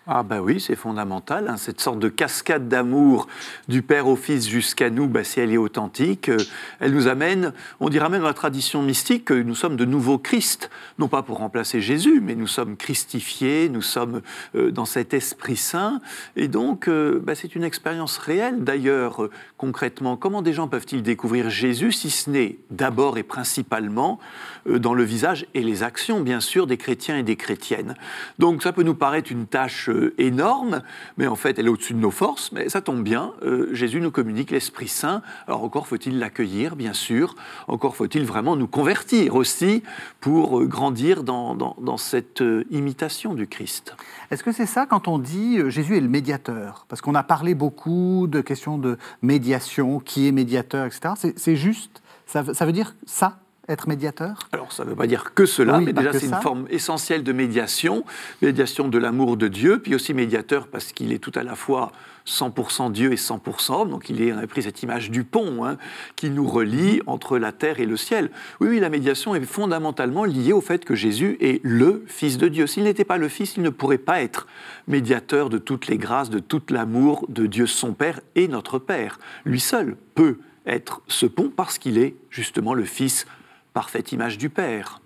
Ah 0.08 0.24
ben 0.24 0.40
oui, 0.40 0.58
c'est 0.58 0.74
fondamental, 0.74 1.46
hein, 1.48 1.56
cette 1.56 1.80
sorte 1.80 2.00
de 2.00 2.08
cascade 2.08 2.66
d'amour 2.66 3.28
du 3.68 3.82
Père 3.82 4.08
au 4.08 4.16
Fils 4.16 4.48
jusqu'à 4.48 4.90
nous, 4.90 5.06
bah, 5.06 5.22
si 5.22 5.38
elle 5.38 5.52
est 5.52 5.56
authentique, 5.56 6.28
euh, 6.28 6.38
elle 6.80 6.92
nous 6.92 7.06
amène, 7.06 7.52
on 7.78 7.88
dira 7.88 8.08
même 8.08 8.22
dans 8.22 8.26
la 8.26 8.34
tradition 8.34 8.82
mystique 8.82 9.26
que 9.26 9.34
nous 9.34 9.54
sommes 9.54 9.76
de 9.76 9.84
nouveaux 9.84 10.18
Christ, 10.18 10.70
non 10.98 11.06
pas 11.06 11.22
pour 11.22 11.38
remplacer 11.38 11.80
Jésus, 11.80 12.20
mais 12.20 12.34
nous 12.34 12.48
sommes 12.48 12.76
christifiés, 12.76 13.68
nous 13.68 13.80
sommes 13.82 14.22
euh, 14.56 14.72
dans 14.72 14.86
cet 14.86 15.14
Esprit 15.14 15.56
Saint, 15.56 16.00
et 16.34 16.48
donc 16.48 16.88
euh, 16.88 17.20
bah, 17.22 17.36
c'est 17.36 17.54
une 17.54 17.62
expérience 17.62 18.18
réelle. 18.18 18.64
D'ailleurs, 18.64 19.28
concrètement, 19.56 20.16
comment 20.16 20.42
des 20.42 20.52
gens 20.52 20.66
peuvent-ils 20.66 21.04
découvrir 21.04 21.48
Jésus 21.48 21.92
si 21.92 22.10
ce 22.10 22.28
n'est 22.28 22.58
d'abord 22.70 23.18
et 23.18 23.22
principalement 23.22 24.18
dans 24.66 24.94
le 24.94 25.04
visage 25.04 25.46
et 25.54 25.62
les 25.62 25.84
actions, 25.84 26.20
bien 26.20 26.40
sûr, 26.40 26.66
des 26.66 26.76
chrétiens 26.76 27.18
et 27.18 27.22
des 27.22 27.36
chrétiennes? 27.36 27.94
Donc 28.40 28.64
ça 28.64 28.72
peut 28.72 28.82
nous 28.82 28.94
paraître 28.94 29.30
une 29.30 29.46
tâche 29.46 29.90
euh, 29.91 29.91
énorme, 30.18 30.82
mais 31.16 31.26
en 31.26 31.36
fait 31.36 31.58
elle 31.58 31.66
est 31.66 31.70
au-dessus 31.70 31.94
de 31.94 31.98
nos 31.98 32.10
forces, 32.10 32.52
mais 32.52 32.68
ça 32.68 32.80
tombe 32.80 33.02
bien, 33.02 33.32
euh, 33.42 33.68
Jésus 33.72 34.00
nous 34.00 34.10
communique 34.10 34.50
l'Esprit 34.50 34.88
Saint, 34.88 35.22
alors 35.46 35.64
encore 35.64 35.86
faut-il 35.86 36.18
l'accueillir, 36.18 36.76
bien 36.76 36.92
sûr, 36.92 37.34
encore 37.68 37.96
faut-il 37.96 38.24
vraiment 38.24 38.56
nous 38.56 38.68
convertir 38.68 39.34
aussi 39.34 39.82
pour 40.20 40.60
euh, 40.60 40.66
grandir 40.66 41.22
dans, 41.22 41.54
dans 41.54 41.96
cette 41.96 42.42
imitation 42.70 43.34
du 43.34 43.46
Christ. 43.46 43.94
Est-ce 44.30 44.42
que 44.42 44.52
c'est 44.52 44.66
ça 44.66 44.86
quand 44.86 45.08
on 45.08 45.18
dit 45.18 45.58
Jésus 45.68 45.96
est 45.96 46.00
le 46.00 46.08
médiateur? 46.08 46.86
Parce 46.88 47.00
qu'on 47.00 47.14
a 47.14 47.22
parlé 47.22 47.54
beaucoup 47.54 48.26
de 48.28 48.40
questions 48.40 48.78
de 48.78 48.98
médiation, 49.20 50.00
qui 50.00 50.28
est 50.28 50.32
médiateur, 50.32 50.86
etc. 50.86 51.32
C'est 51.36 51.56
juste 51.56 52.02
ça 52.26 52.64
veut 52.64 52.72
dire 52.72 52.94
ça? 53.04 53.41
Être 53.72 53.88
médiateur 53.88 54.48
Alors, 54.52 54.72
ça 54.72 54.84
ne 54.84 54.90
veut 54.90 54.96
pas 54.96 55.06
dire 55.06 55.34
que 55.34 55.46
cela, 55.46 55.80
mais 55.80 55.92
déjà, 55.92 56.12
c'est 56.12 56.26
une 56.26 56.40
forme 56.42 56.66
essentielle 56.70 57.24
de 57.24 57.32
médiation, 57.32 58.04
médiation 58.40 58.88
de 58.88 58.98
l'amour 58.98 59.36
de 59.36 59.48
Dieu, 59.48 59.80
puis 59.80 59.94
aussi 59.94 60.14
médiateur 60.14 60.68
parce 60.68 60.92
qu'il 60.92 61.12
est 61.12 61.18
tout 61.18 61.32
à 61.34 61.42
la 61.42 61.54
fois 61.54 61.92
100% 62.26 62.92
Dieu 62.92 63.12
et 63.12 63.16
100% 63.16 63.82
homme, 63.82 63.90
donc 63.90 64.08
il 64.08 64.22
est, 64.22 64.32
on 64.32 64.38
a 64.38 64.46
pris 64.46 64.62
cette 64.62 64.82
image 64.82 65.10
du 65.10 65.24
pont 65.24 65.64
hein, 65.64 65.76
qui 66.16 66.30
nous 66.30 66.46
relie 66.46 67.00
entre 67.06 67.38
la 67.38 67.52
terre 67.52 67.80
et 67.80 67.86
le 67.86 67.96
ciel. 67.96 68.30
Oui, 68.60 68.68
oui, 68.68 68.80
la 68.80 68.90
médiation 68.90 69.34
est 69.34 69.44
fondamentalement 69.44 70.24
liée 70.24 70.52
au 70.52 70.60
fait 70.60 70.84
que 70.84 70.94
Jésus 70.94 71.36
est 71.40 71.60
le 71.64 72.04
Fils 72.06 72.38
de 72.38 72.48
Dieu. 72.48 72.66
S'il 72.66 72.84
n'était 72.84 73.04
pas 73.04 73.18
le 73.18 73.28
Fils, 73.28 73.56
il 73.56 73.62
ne 73.62 73.70
pourrait 73.70 73.98
pas 73.98 74.22
être 74.22 74.46
médiateur 74.86 75.50
de 75.50 75.58
toutes 75.58 75.88
les 75.88 75.98
grâces, 75.98 76.30
de 76.30 76.38
tout 76.38 76.62
l'amour 76.70 77.26
de 77.28 77.46
Dieu 77.46 77.66
son 77.66 77.92
Père 77.92 78.20
et 78.34 78.48
notre 78.48 78.78
Père. 78.78 79.18
Lui 79.44 79.60
seul 79.60 79.96
peut 80.14 80.38
être 80.66 81.02
ce 81.08 81.26
pont 81.26 81.50
parce 81.54 81.78
qu'il 81.78 81.98
est 81.98 82.14
justement 82.30 82.74
le 82.74 82.84
Fils 82.84 83.26
parfaite 83.72 84.12
image 84.12 84.38
du 84.38 84.50
Père. 84.50 85.00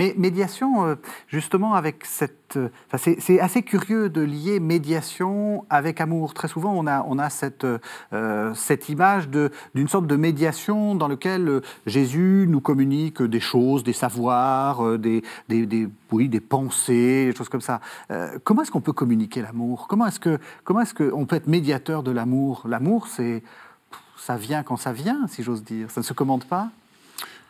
Mais 0.00 0.14
médiation, 0.16 0.86
euh, 0.86 0.94
justement, 1.28 1.74
avec 1.74 2.06
cette. 2.06 2.56
Euh, 2.56 2.70
c'est 2.96 3.38
assez 3.38 3.62
curieux 3.62 4.08
de 4.08 4.22
lier 4.22 4.58
médiation 4.58 5.66
avec 5.68 6.00
amour. 6.00 6.32
Très 6.32 6.48
souvent, 6.48 6.72
on 6.74 6.86
a, 6.86 7.04
on 7.06 7.18
a 7.18 7.28
cette, 7.28 7.66
euh, 8.14 8.54
cette 8.54 8.88
image 8.88 9.28
d'une 9.28 9.88
sorte 9.88 10.06
de 10.06 10.16
médiation 10.16 10.94
dans 10.94 11.06
laquelle 11.06 11.60
Jésus 11.84 12.46
nous 12.48 12.62
communique 12.62 13.20
des 13.20 13.40
choses, 13.40 13.84
des 13.84 13.92
savoirs, 13.92 14.98
des, 14.98 15.22
des, 15.50 15.66
des 15.66 15.86
oui, 16.10 16.30
des 16.30 16.40
pensées, 16.40 17.26
des 17.26 17.36
choses 17.36 17.50
comme 17.50 17.60
ça. 17.60 17.82
comment 18.42 18.62
est-ce 18.62 18.70
qu'on 18.70 18.80
peut 18.80 18.94
communiquer 18.94 19.42
l'amour? 19.42 19.86
Comment 19.86 20.06
est-ce 20.06 20.18
qu'on 20.18 20.80
est 20.80 20.94
que 20.94 21.24
peut 21.24 21.36
être 21.36 21.46
médiateur 21.46 22.02
de 22.02 22.10
l'amour? 22.10 22.62
L'amour, 22.66 23.06
c'est. 23.06 23.42
Ça 24.16 24.36
vient 24.36 24.62
quand 24.62 24.76
ça 24.76 24.92
vient, 24.92 25.26
si 25.28 25.42
j'ose 25.42 25.62
dire. 25.62 25.90
Ça 25.90 26.00
ne 26.00 26.04
se 26.04 26.14
commande 26.14 26.44
pas? 26.44 26.70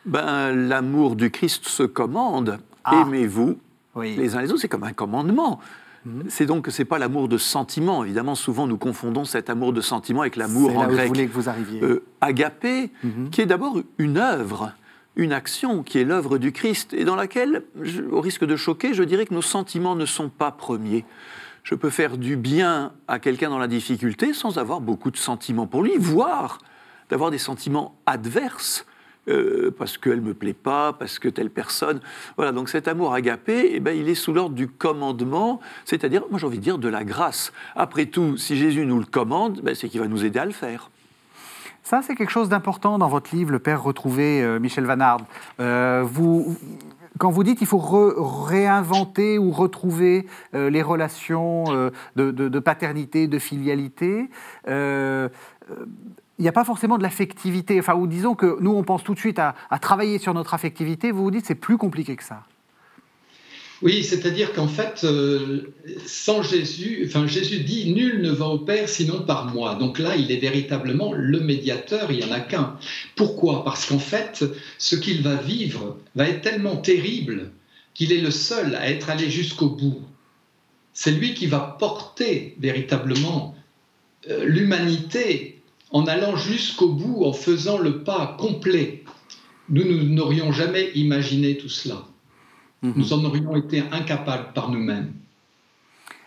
Ben, 0.06 0.52
L'amour 0.52 1.16
du 1.16 1.30
Christ 1.30 1.66
se 1.66 1.82
commande. 1.82 2.58
Ah. 2.84 3.02
Aimez-vous 3.02 3.58
les 3.96 4.34
uns 4.34 4.42
les 4.42 4.50
autres. 4.50 4.60
C'est 4.60 4.68
comme 4.68 4.84
un 4.84 4.92
commandement. 4.92 5.60
Mhm. 6.04 6.24
C'est 6.28 6.46
donc 6.46 6.64
que 6.64 6.70
c'est 6.70 6.84
pas 6.84 6.98
l'amour 6.98 7.28
de 7.28 7.36
sentiment. 7.36 8.04
Évidemment, 8.04 8.34
souvent 8.34 8.66
nous 8.66 8.78
confondons 8.78 9.24
cet 9.24 9.50
amour 9.50 9.72
de 9.72 9.80
sentiment 9.80 10.22
avec 10.22 10.36
l'amour 10.36 10.76
en 10.76 10.86
grec. 10.86 11.12
que 11.12 11.32
vous 11.32 11.48
arriviez. 11.48 11.82
Euh, 11.82 12.04
agapé, 12.20 12.90
mhm. 13.02 13.30
qui 13.30 13.40
est 13.40 13.46
d'abord 13.46 13.80
une 13.98 14.16
œuvre, 14.16 14.72
une 15.16 15.32
action 15.32 15.82
qui 15.82 15.98
est 15.98 16.04
l'œuvre 16.04 16.38
du 16.38 16.52
Christ 16.52 16.94
et 16.94 17.04
dans 17.04 17.16
laquelle, 17.16 17.64
au 18.10 18.20
risque 18.20 18.44
de 18.44 18.56
choquer, 18.56 18.94
je 18.94 19.02
dirais 19.02 19.26
que 19.26 19.34
nos 19.34 19.42
sentiments 19.42 19.96
ne 19.96 20.06
sont 20.06 20.30
pas 20.30 20.50
premiers. 20.50 21.04
Je 21.62 21.74
peux 21.74 21.90
faire 21.90 22.16
du 22.16 22.36
bien 22.36 22.92
à 23.06 23.18
quelqu'un 23.18 23.50
dans 23.50 23.58
la 23.58 23.68
difficulté 23.68 24.32
sans 24.32 24.56
avoir 24.56 24.80
beaucoup 24.80 25.10
de 25.10 25.18
sentiments 25.18 25.66
pour 25.66 25.82
lui, 25.82 25.92
voire 25.98 26.58
d'avoir 27.10 27.30
des 27.30 27.38
sentiments 27.38 27.96
adverses 28.06 28.86
euh, 29.30 29.70
parce 29.76 29.98
qu'elle 29.98 30.20
ne 30.20 30.28
me 30.28 30.34
plaît 30.34 30.52
pas, 30.52 30.92
parce 30.92 31.18
que 31.18 31.28
telle 31.28 31.50
personne. 31.50 32.00
Voilà, 32.36 32.52
donc 32.52 32.68
cet 32.68 32.88
amour 32.88 33.14
agapé, 33.14 33.70
eh 33.74 33.80
ben, 33.80 33.96
il 33.96 34.08
est 34.08 34.14
sous 34.14 34.32
l'ordre 34.32 34.54
du 34.54 34.68
commandement, 34.68 35.60
c'est-à-dire, 35.84 36.22
moi 36.30 36.38
j'ai 36.38 36.46
envie 36.46 36.58
de 36.58 36.62
dire, 36.62 36.78
de 36.78 36.88
la 36.88 37.04
grâce. 37.04 37.52
Après 37.76 38.06
tout, 38.06 38.36
si 38.36 38.56
Jésus 38.56 38.86
nous 38.86 38.98
le 38.98 39.04
commande, 39.04 39.60
ben, 39.62 39.74
c'est 39.74 39.88
qu'il 39.88 40.00
va 40.00 40.08
nous 40.08 40.24
aider 40.24 40.38
à 40.38 40.44
le 40.44 40.52
faire. 40.52 40.90
Ça, 41.82 42.02
c'est 42.02 42.14
quelque 42.14 42.30
chose 42.30 42.48
d'important 42.48 42.98
dans 42.98 43.08
votre 43.08 43.34
livre, 43.34 43.50
Le 43.52 43.58
Père 43.58 43.82
retrouvé, 43.82 44.42
euh, 44.42 44.58
Michel 44.58 44.84
Van 44.84 45.16
Euh, 45.60 46.04
quand 47.18 47.30
vous 47.30 47.42
dites 47.44 47.58
qu'il 47.58 47.66
faut 47.66 47.78
réinventer 47.78 49.38
ou 49.38 49.50
retrouver 49.50 50.26
les 50.54 50.80
relations 50.80 51.64
de, 52.16 52.58
paternité, 52.60 53.26
de 53.26 53.38
filialité, 53.38 54.30
il 56.40 56.44
n'y 56.44 56.48
a 56.48 56.52
pas 56.52 56.64
forcément 56.64 56.96
de 56.96 57.02
l'affectivité. 57.02 57.78
Enfin, 57.78 57.94
ou 57.94 58.06
disons 58.06 58.34
que 58.34 58.56
nous, 58.60 58.70
on 58.70 58.82
pense 58.82 59.04
tout 59.04 59.12
de 59.12 59.18
suite 59.18 59.38
à, 59.38 59.54
travailler 59.78 60.18
sur 60.18 60.32
notre 60.32 60.54
affectivité. 60.54 61.12
Vous 61.12 61.22
vous 61.22 61.30
dites 61.30 61.44
c'est 61.44 61.54
plus 61.54 61.76
compliqué 61.76 62.16
que 62.16 62.24
ça. 62.24 62.44
Oui, 63.82 64.02
c'est-à-dire 64.04 64.54
qu'en 64.54 64.66
fait, 64.66 65.04
euh, 65.04 65.74
sans 66.06 66.42
Jésus, 66.42 67.04
enfin 67.06 67.26
Jésus 67.26 67.60
dit 67.60 67.92
nul 67.92 68.22
ne 68.22 68.30
va 68.30 68.46
au 68.46 68.58
Père 68.58 68.88
sinon 68.88 69.22
par 69.22 69.52
moi. 69.54 69.74
Donc 69.74 69.98
là, 69.98 70.16
il 70.16 70.32
est 70.32 70.38
véritablement 70.38 71.12
le 71.12 71.40
médiateur. 71.40 72.10
Il 72.10 72.18
n'y 72.18 72.24
en 72.24 72.32
a 72.32 72.40
qu'un. 72.40 72.78
Pourquoi? 73.16 73.62
Parce 73.62 73.84
qu'en 73.84 73.98
fait, 73.98 74.44
ce 74.78 74.96
qu'il 74.96 75.22
va 75.22 75.34
vivre 75.34 75.98
va 76.14 76.26
être 76.26 76.40
tellement 76.40 76.76
terrible 76.76 77.50
qu'il 77.92 78.12
est 78.12 78.20
le 78.20 78.30
seul 78.30 78.76
à 78.76 78.88
être 78.88 79.10
allé 79.10 79.28
jusqu'au 79.28 79.68
bout. 79.68 80.00
C'est 80.94 81.10
lui 81.10 81.34
qui 81.34 81.46
va 81.46 81.76
porter 81.78 82.56
véritablement 82.58 83.54
euh, 84.28 84.44
l'humanité 84.46 85.59
en 85.90 86.06
allant 86.06 86.36
jusqu'au 86.36 86.88
bout, 86.88 87.24
en 87.24 87.32
faisant 87.32 87.78
le 87.78 88.02
pas 88.02 88.36
complet. 88.38 89.04
Nous, 89.68 89.84
nous 89.84 90.04
n'aurions 90.04 90.52
jamais 90.52 90.90
imaginé 90.94 91.56
tout 91.56 91.68
cela. 91.68 92.02
Mhm. 92.82 92.92
Nous 92.96 93.12
en 93.12 93.24
aurions 93.24 93.56
été 93.56 93.82
incapables 93.92 94.52
par 94.54 94.70
nous-mêmes. 94.70 95.12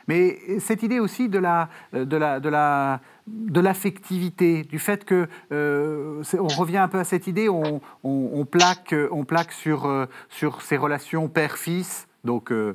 Mais 0.07 0.37
cette 0.59 0.83
idée 0.83 0.99
aussi 0.99 1.29
de 1.29 1.39
la, 1.39 1.69
de 1.93 2.17
la, 2.17 2.39
de 2.39 2.49
la, 2.49 2.99
de 3.27 3.61
l'affectivité, 3.61 4.63
du 4.63 4.79
fait 4.79 5.05
que 5.05 5.27
euh, 5.51 6.21
on 6.37 6.47
revient 6.47 6.77
un 6.77 6.89
peu 6.89 6.99
à 6.99 7.03
cette 7.05 7.27
idée, 7.27 7.47
on, 7.47 7.81
on, 8.03 8.45
plaque, 8.45 8.93
on 9.11 9.23
plaque 9.23 9.53
sur, 9.53 9.85
euh, 9.85 10.05
sur 10.29 10.61
ces 10.61 10.75
relations 10.75 11.29
père-fils, 11.29 12.07
donc 12.25 12.51
euh, 12.51 12.55
euh, 12.55 12.73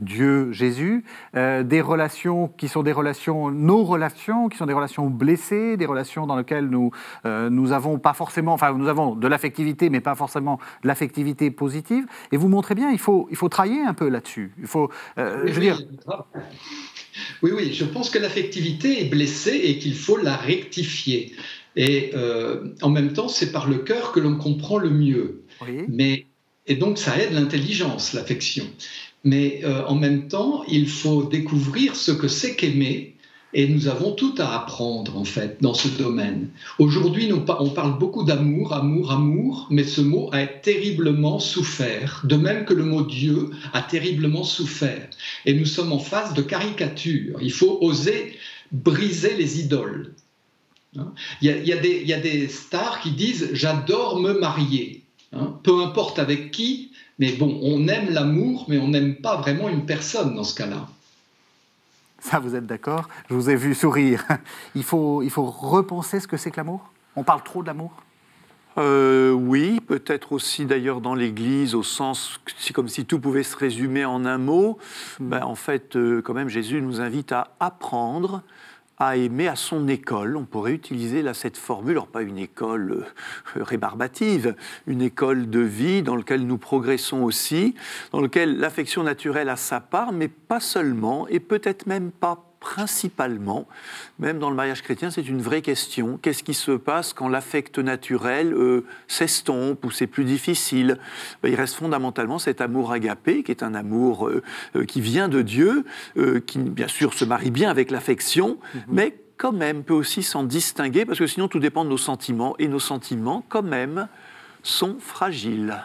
Dieu, 0.00 0.52
Jésus, 0.52 1.04
euh, 1.36 1.62
des 1.62 1.80
relations 1.80 2.48
qui 2.48 2.68
sont 2.68 2.82
des 2.82 2.92
relations, 2.92 3.50
nos 3.50 3.84
relations, 3.84 4.48
qui 4.48 4.58
sont 4.58 4.66
des 4.66 4.74
relations 4.74 5.08
blessées, 5.08 5.76
des 5.76 5.86
relations 5.86 6.26
dans 6.26 6.36
lesquelles 6.36 6.68
nous 6.68 6.90
euh, 7.24 7.48
nous 7.48 7.72
avons 7.72 7.98
pas 7.98 8.12
forcément, 8.12 8.52
enfin 8.52 8.74
nous 8.74 8.88
avons 8.88 9.14
de 9.14 9.26
l'affectivité, 9.26 9.88
mais 9.88 10.00
pas 10.00 10.14
forcément 10.14 10.58
de 10.82 10.88
l'affectivité 10.88 11.50
positive. 11.50 12.04
Et 12.32 12.36
vous 12.36 12.48
montrez 12.48 12.74
bien, 12.74 12.90
il 12.90 12.98
faut 12.98 13.26
il 13.30 13.36
faut 13.36 13.48
travailler 13.48 13.82
un 13.82 13.94
peu 13.94 14.08
là-dessus. 14.08 14.52
Il 14.58 14.66
faut, 14.66 14.90
je 15.16 15.52
veux 15.52 15.60
dire. 15.60 15.80
Oui, 17.42 17.52
oui, 17.54 17.72
je 17.72 17.84
pense 17.84 18.10
que 18.10 18.18
l'affectivité 18.18 19.00
est 19.00 19.08
blessée 19.08 19.54
et 19.54 19.78
qu'il 19.78 19.94
faut 19.94 20.16
la 20.16 20.36
rectifier. 20.36 21.32
Et 21.76 22.12
en 22.82 22.90
même 22.90 23.12
temps, 23.12 23.28
c'est 23.28 23.52
par 23.52 23.68
le 23.68 23.78
cœur 23.78 24.12
que 24.12 24.20
l'on 24.20 24.36
comprend 24.36 24.78
le 24.78 24.90
mieux. 24.90 25.44
Mais 25.88 26.26
et 26.66 26.76
donc 26.76 26.98
ça 26.98 27.18
aide 27.18 27.32
l'intelligence, 27.32 28.14
l'affection 28.14 28.64
mais 29.24 29.60
euh, 29.64 29.84
en 29.86 29.94
même 29.94 30.28
temps, 30.28 30.64
il 30.68 30.88
faut 30.88 31.24
découvrir 31.24 31.96
ce 31.96 32.12
que 32.12 32.28
c'est 32.28 32.54
qu'aimer. 32.56 33.10
Et 33.56 33.68
nous 33.68 33.86
avons 33.86 34.10
tout 34.10 34.34
à 34.38 34.52
apprendre, 34.56 35.16
en 35.16 35.24
fait, 35.24 35.58
dans 35.60 35.74
ce 35.74 35.86
domaine. 35.86 36.48
Aujourd'hui, 36.80 37.32
on 37.32 37.70
parle 37.70 37.98
beaucoup 37.98 38.24
d'amour, 38.24 38.72
amour, 38.72 39.12
amour, 39.12 39.68
mais 39.70 39.84
ce 39.84 40.00
mot 40.00 40.28
a 40.32 40.44
terriblement 40.44 41.38
souffert, 41.38 42.22
de 42.24 42.34
même 42.34 42.64
que 42.64 42.74
le 42.74 42.84
mot 42.84 43.02
Dieu 43.02 43.50
a 43.72 43.80
terriblement 43.80 44.42
souffert. 44.42 45.08
Et 45.46 45.54
nous 45.54 45.66
sommes 45.66 45.92
en 45.92 46.00
phase 46.00 46.34
de 46.34 46.42
caricature. 46.42 47.38
Il 47.40 47.52
faut 47.52 47.78
oser 47.80 48.36
briser 48.72 49.36
les 49.36 49.60
idoles. 49.60 50.14
Hein? 50.98 51.12
Il 51.40 51.48
y, 51.48 51.72
a, 51.72 52.20
des, 52.20 52.48
stars 52.48 53.00
qui 53.00 53.12
disent 53.12 53.50
J'adore 53.52 54.20
me 54.20 54.38
marier. 54.38 55.03
Hein? 55.34 55.58
Peu 55.62 55.82
importe 55.82 56.18
avec 56.18 56.50
qui, 56.50 56.92
mais 57.18 57.32
bon, 57.32 57.58
on 57.62 57.86
aime 57.88 58.10
l'amour, 58.10 58.66
mais 58.68 58.78
on 58.78 58.88
n'aime 58.88 59.16
pas 59.16 59.36
vraiment 59.36 59.68
une 59.68 59.86
personne 59.86 60.34
dans 60.34 60.44
ce 60.44 60.54
cas-là. 60.54 60.88
Ça, 62.18 62.38
vous 62.38 62.54
êtes 62.54 62.66
d'accord? 62.66 63.08
Je 63.28 63.34
vous 63.34 63.50
ai 63.50 63.56
vu 63.56 63.74
sourire. 63.74 64.24
Il 64.74 64.82
faut, 64.82 65.22
il 65.22 65.30
faut 65.30 65.44
repenser 65.44 66.20
ce 66.20 66.26
que 66.26 66.38
c'est 66.38 66.50
que 66.50 66.56
l'amour? 66.56 66.90
On 67.16 67.22
parle 67.22 67.42
trop 67.42 67.62
de 67.62 67.66
l'amour? 67.66 67.92
Euh, 68.76 69.30
oui, 69.30 69.78
peut-être 69.80 70.32
aussi 70.32 70.64
d'ailleurs 70.64 71.00
dans 71.00 71.14
l'Église, 71.14 71.74
au 71.74 71.82
sens, 71.82 72.40
c'est 72.58 72.72
comme 72.72 72.88
si 72.88 73.04
tout 73.04 73.20
pouvait 73.20 73.44
se 73.44 73.56
résumer 73.56 74.04
en 74.04 74.24
un 74.24 74.38
mot. 74.38 74.78
Hmm. 75.20 75.28
Ben, 75.28 75.42
en 75.44 75.54
fait, 75.54 75.96
euh, 75.96 76.22
quand 76.22 76.34
même, 76.34 76.48
Jésus 76.48 76.80
nous 76.80 77.00
invite 77.00 77.30
à 77.30 77.54
apprendre 77.60 78.42
à 78.98 79.16
aimer 79.16 79.48
à 79.48 79.56
son 79.56 79.88
école. 79.88 80.36
On 80.36 80.44
pourrait 80.44 80.72
utiliser 80.72 81.22
là 81.22 81.34
cette 81.34 81.56
formule, 81.56 81.92
alors 81.92 82.06
pas 82.06 82.22
une 82.22 82.38
école 82.38 83.04
euh, 83.56 83.62
rébarbative, 83.62 84.54
une 84.86 85.02
école 85.02 85.50
de 85.50 85.60
vie 85.60 86.02
dans 86.02 86.16
laquelle 86.16 86.46
nous 86.46 86.58
progressons 86.58 87.22
aussi, 87.22 87.74
dans 88.12 88.20
laquelle 88.20 88.58
l'affection 88.58 89.02
naturelle 89.02 89.48
a 89.48 89.56
sa 89.56 89.80
part, 89.80 90.12
mais 90.12 90.28
pas 90.28 90.60
seulement, 90.60 91.26
et 91.28 91.40
peut-être 91.40 91.86
même 91.86 92.10
pas 92.10 92.53
principalement, 92.64 93.68
même 94.18 94.38
dans 94.38 94.48
le 94.48 94.56
mariage 94.56 94.80
chrétien, 94.80 95.10
c'est 95.10 95.28
une 95.28 95.42
vraie 95.42 95.60
question. 95.60 96.18
Qu'est-ce 96.22 96.42
qui 96.42 96.54
se 96.54 96.72
passe 96.72 97.12
quand 97.12 97.28
l'affect 97.28 97.78
naturel 97.78 98.54
euh, 98.54 98.86
s'estompe 99.06 99.84
ou 99.84 99.90
c'est 99.90 100.06
plus 100.06 100.24
difficile? 100.24 100.98
Ben, 101.42 101.52
Il 101.52 101.56
reste 101.56 101.74
fondamentalement 101.74 102.38
cet 102.38 102.62
amour 102.62 102.90
agapé, 102.90 103.42
qui 103.42 103.50
est 103.50 103.62
un 103.62 103.74
amour 103.74 104.28
euh, 104.28 104.42
euh, 104.76 104.86
qui 104.86 105.02
vient 105.02 105.28
de 105.28 105.42
Dieu, 105.42 105.84
qui 106.46 106.58
bien 106.58 106.88
sûr 106.88 107.12
se 107.12 107.26
marie 107.26 107.50
bien 107.50 107.70
avec 107.70 107.90
l'affection, 107.90 108.58
mhm. 108.74 108.82
mais 108.88 109.18
quand 109.36 109.52
même 109.52 109.84
peut 109.84 109.92
aussi 109.92 110.22
s'en 110.22 110.42
distinguer, 110.42 111.04
parce 111.04 111.18
que 111.18 111.26
sinon 111.26 111.48
tout 111.48 111.58
dépend 111.58 111.84
de 111.84 111.90
nos 111.90 111.98
sentiments, 111.98 112.56
et 112.58 112.66
nos 112.66 112.80
sentiments, 112.80 113.44
quand 113.50 113.62
même, 113.62 114.08
sont 114.62 114.96
fragiles. 114.98 115.76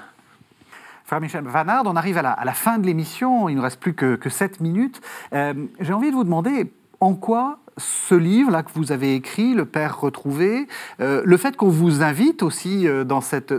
Frère 1.10 1.22
Michel 1.22 1.44
Vanard, 1.44 1.86
on 1.88 1.96
arrive 1.96 2.20
à 2.20 2.22
la, 2.22 2.54
fin 2.54 2.78
de 2.78 2.86
l'émission, 2.86 3.50
il 3.50 3.56
ne 3.56 3.62
reste 3.62 3.80
plus 3.80 3.96
que, 3.96 4.14
que 4.16 4.30
7 4.30 4.60
minutes. 4.60 5.02
Euh, 5.34 5.56
j'ai 5.80 5.92
envie 5.92 6.12
de 6.12 6.16
vous 6.16 6.24
demander 6.24 6.72
en 7.00 7.16
quoi 7.16 7.58
ce 7.78 8.14
livre-là 8.14 8.62
que 8.62 8.70
vous 8.76 8.92
avez 8.92 9.16
écrit, 9.16 9.56
Le 9.56 9.66
Père 9.66 10.00
retrouvé, 10.00 10.68
euh, 11.02 11.24
le 11.26 11.38
fait 11.38 11.58
qu'on 11.58 11.70
vous 11.70 12.04
invite 12.04 12.44
aussi 12.44 12.88
euh, 12.88 13.06
dans, 13.06 13.22
cette, 13.22 13.56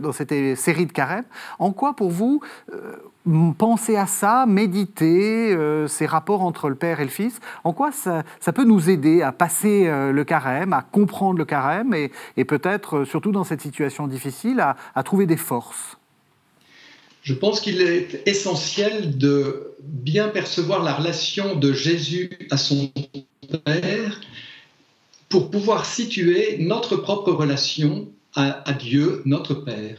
série 0.54 0.86
de 0.86 0.92
carême, 0.92 1.24
en 1.58 1.72
quoi 1.72 1.96
pour 1.96 2.10
vous 2.10 2.40
penser 3.58 3.96
à 3.96 4.06
ça, 4.06 4.46
méditer 4.46 5.56
ces 5.88 6.06
rapports 6.06 6.42
entre 6.42 6.68
le 6.68 6.76
Père 6.76 7.00
et 7.00 7.04
le 7.04 7.10
Fils, 7.10 7.40
en 7.64 7.72
quoi 7.72 7.90
ça, 7.90 8.22
peut 8.54 8.64
nous 8.64 8.88
aider 8.90 9.22
à 9.22 9.32
passer 9.32 9.90
le 9.90 10.24
carême, 10.24 10.72
à 10.72 10.82
comprendre 10.82 11.38
le 11.38 11.44
carême 11.44 11.94
et, 12.36 12.44
peut-être, 12.44 13.04
surtout 13.04 13.32
dans 13.32 13.44
cette 13.44 13.60
situation 13.60 14.06
difficile, 14.06 14.64
à 14.94 15.02
trouver 15.02 15.26
des 15.26 15.36
forces? 15.36 15.99
Je 17.22 17.34
pense 17.34 17.60
qu'il 17.60 17.82
est 17.82 18.22
essentiel 18.26 19.18
de 19.18 19.74
bien 19.82 20.28
percevoir 20.28 20.82
la 20.82 20.94
relation 20.94 21.56
de 21.56 21.72
Jésus 21.72 22.30
à 22.50 22.56
son 22.56 22.90
Père 23.64 24.20
pour 25.28 25.50
pouvoir 25.50 25.84
situer 25.84 26.56
notre 26.58 26.96
propre 26.96 27.32
relation 27.32 28.08
à, 28.34 28.72
Dieu, 28.72 29.22
notre 29.26 29.54
Père. 29.54 29.98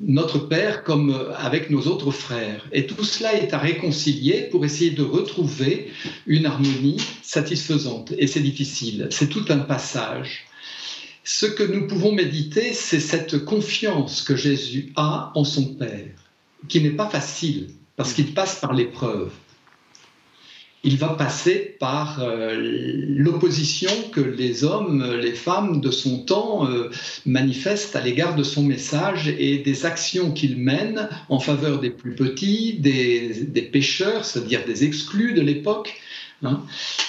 Notre 0.00 0.38
Père 0.38 0.82
comme 0.82 1.32
avec 1.36 1.70
nos 1.70 1.82
autres 1.86 2.10
frères. 2.10 2.66
Et 2.72 2.86
tout 2.86 3.04
cela 3.04 3.34
est 3.34 3.54
à 3.54 3.58
réconcilier 3.58 4.42
pour 4.50 4.64
essayer 4.64 4.90
de 4.90 5.02
retrouver 5.02 5.90
une 6.26 6.44
harmonie 6.44 7.00
satisfaisante. 7.22 8.12
Et 8.18 8.26
c'est 8.26 8.40
difficile, 8.40 9.08
c'est 9.10 9.28
tout 9.28 9.44
un 9.48 9.58
passage. 9.58 10.44
Ce 11.24 11.46
que 11.46 11.62
nous 11.62 11.86
pouvons 11.86 12.12
méditer, 12.12 12.74
c'est 12.74 13.00
cette 13.00 13.44
confiance 13.44 14.20
que 14.20 14.36
Jésus 14.36 14.92
a 14.96 15.32
en 15.34 15.44
son 15.44 15.74
Père 15.74 16.29
qui 16.68 16.80
n'est 16.80 16.90
pas 16.90 17.08
facile, 17.08 17.68
parce 17.96 18.12
qu'il 18.12 18.34
passe 18.34 18.60
par 18.60 18.72
l'épreuve. 18.72 19.30
Il 20.82 20.96
va 20.96 21.08
passer 21.08 21.76
par 21.78 22.22
euh, 22.22 22.54
l'opposition 22.56 23.90
que 24.12 24.22
les 24.22 24.64
hommes, 24.64 25.04
les 25.20 25.34
femmes 25.34 25.82
de 25.82 25.90
son 25.90 26.24
temps 26.24 26.66
euh, 26.66 26.90
manifestent 27.26 27.96
à 27.96 28.00
l'égard 28.00 28.34
de 28.34 28.42
son 28.42 28.62
message 28.62 29.28
et 29.28 29.58
des 29.58 29.84
actions 29.84 30.32
qu'il 30.32 30.56
mène 30.56 31.10
en 31.28 31.38
faveur 31.38 31.80
des 31.80 31.90
plus 31.90 32.14
petits, 32.14 32.78
des, 32.78 33.44
des 33.44 33.62
pécheurs, 33.62 34.24
c'est-à-dire 34.24 34.64
des 34.64 34.84
exclus 34.84 35.34
de 35.34 35.42
l'époque. 35.42 36.00
Hein. 36.42 36.62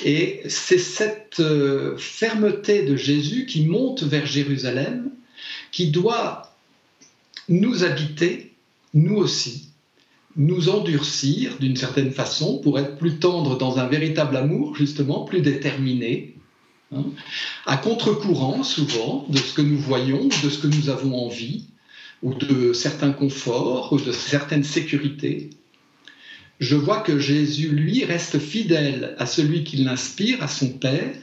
Et 0.04 0.42
c'est 0.48 0.78
cette 0.78 1.40
euh, 1.40 1.96
fermeté 1.98 2.84
de 2.84 2.98
Jésus 2.98 3.46
qui 3.46 3.66
monte 3.66 4.04
vers 4.04 4.26
Jérusalem, 4.26 5.12
qui 5.72 5.92
doit 5.92 6.58
nous 7.48 7.86
habiter 7.86 8.51
nous 8.94 9.16
aussi, 9.16 9.70
nous 10.36 10.70
endurcir 10.70 11.58
d'une 11.60 11.76
certaine 11.76 12.12
façon 12.12 12.60
pour 12.60 12.80
être 12.80 12.98
plus 12.98 13.18
tendres 13.20 13.58
dans 13.58 13.80
un 13.80 13.88
véritable 13.88 14.38
amour, 14.38 14.76
justement, 14.76 15.26
plus 15.26 15.42
déterminé, 15.42 16.36
hein, 16.94 17.06
à 17.66 17.78
contre-courant 17.78 18.64
souvent 18.64 19.26
de 19.30 19.38
ce 19.38 19.54
que 19.54 19.62
nous 19.62 19.78
voyons, 19.78 20.30
de 20.44 20.50
ce 20.50 20.60
que 20.60 20.68
nous 20.68 20.90
avons 20.90 21.26
envie, 21.26 21.68
ou 22.22 22.34
de 22.34 22.74
certains 22.74 23.12
conforts, 23.12 23.92
ou 23.94 24.00
de 24.00 24.12
certaines 24.12 24.64
sécurités. 24.64 25.50
Je 26.60 26.76
vois 26.76 27.00
que 27.00 27.18
Jésus, 27.18 27.70
lui, 27.70 28.06
reste 28.06 28.38
fidèle 28.38 29.16
à 29.18 29.26
celui 29.26 29.64
qui 29.64 29.78
l'inspire, 29.78 30.44
à 30.44 30.48
son 30.48 30.70
Père, 30.70 31.16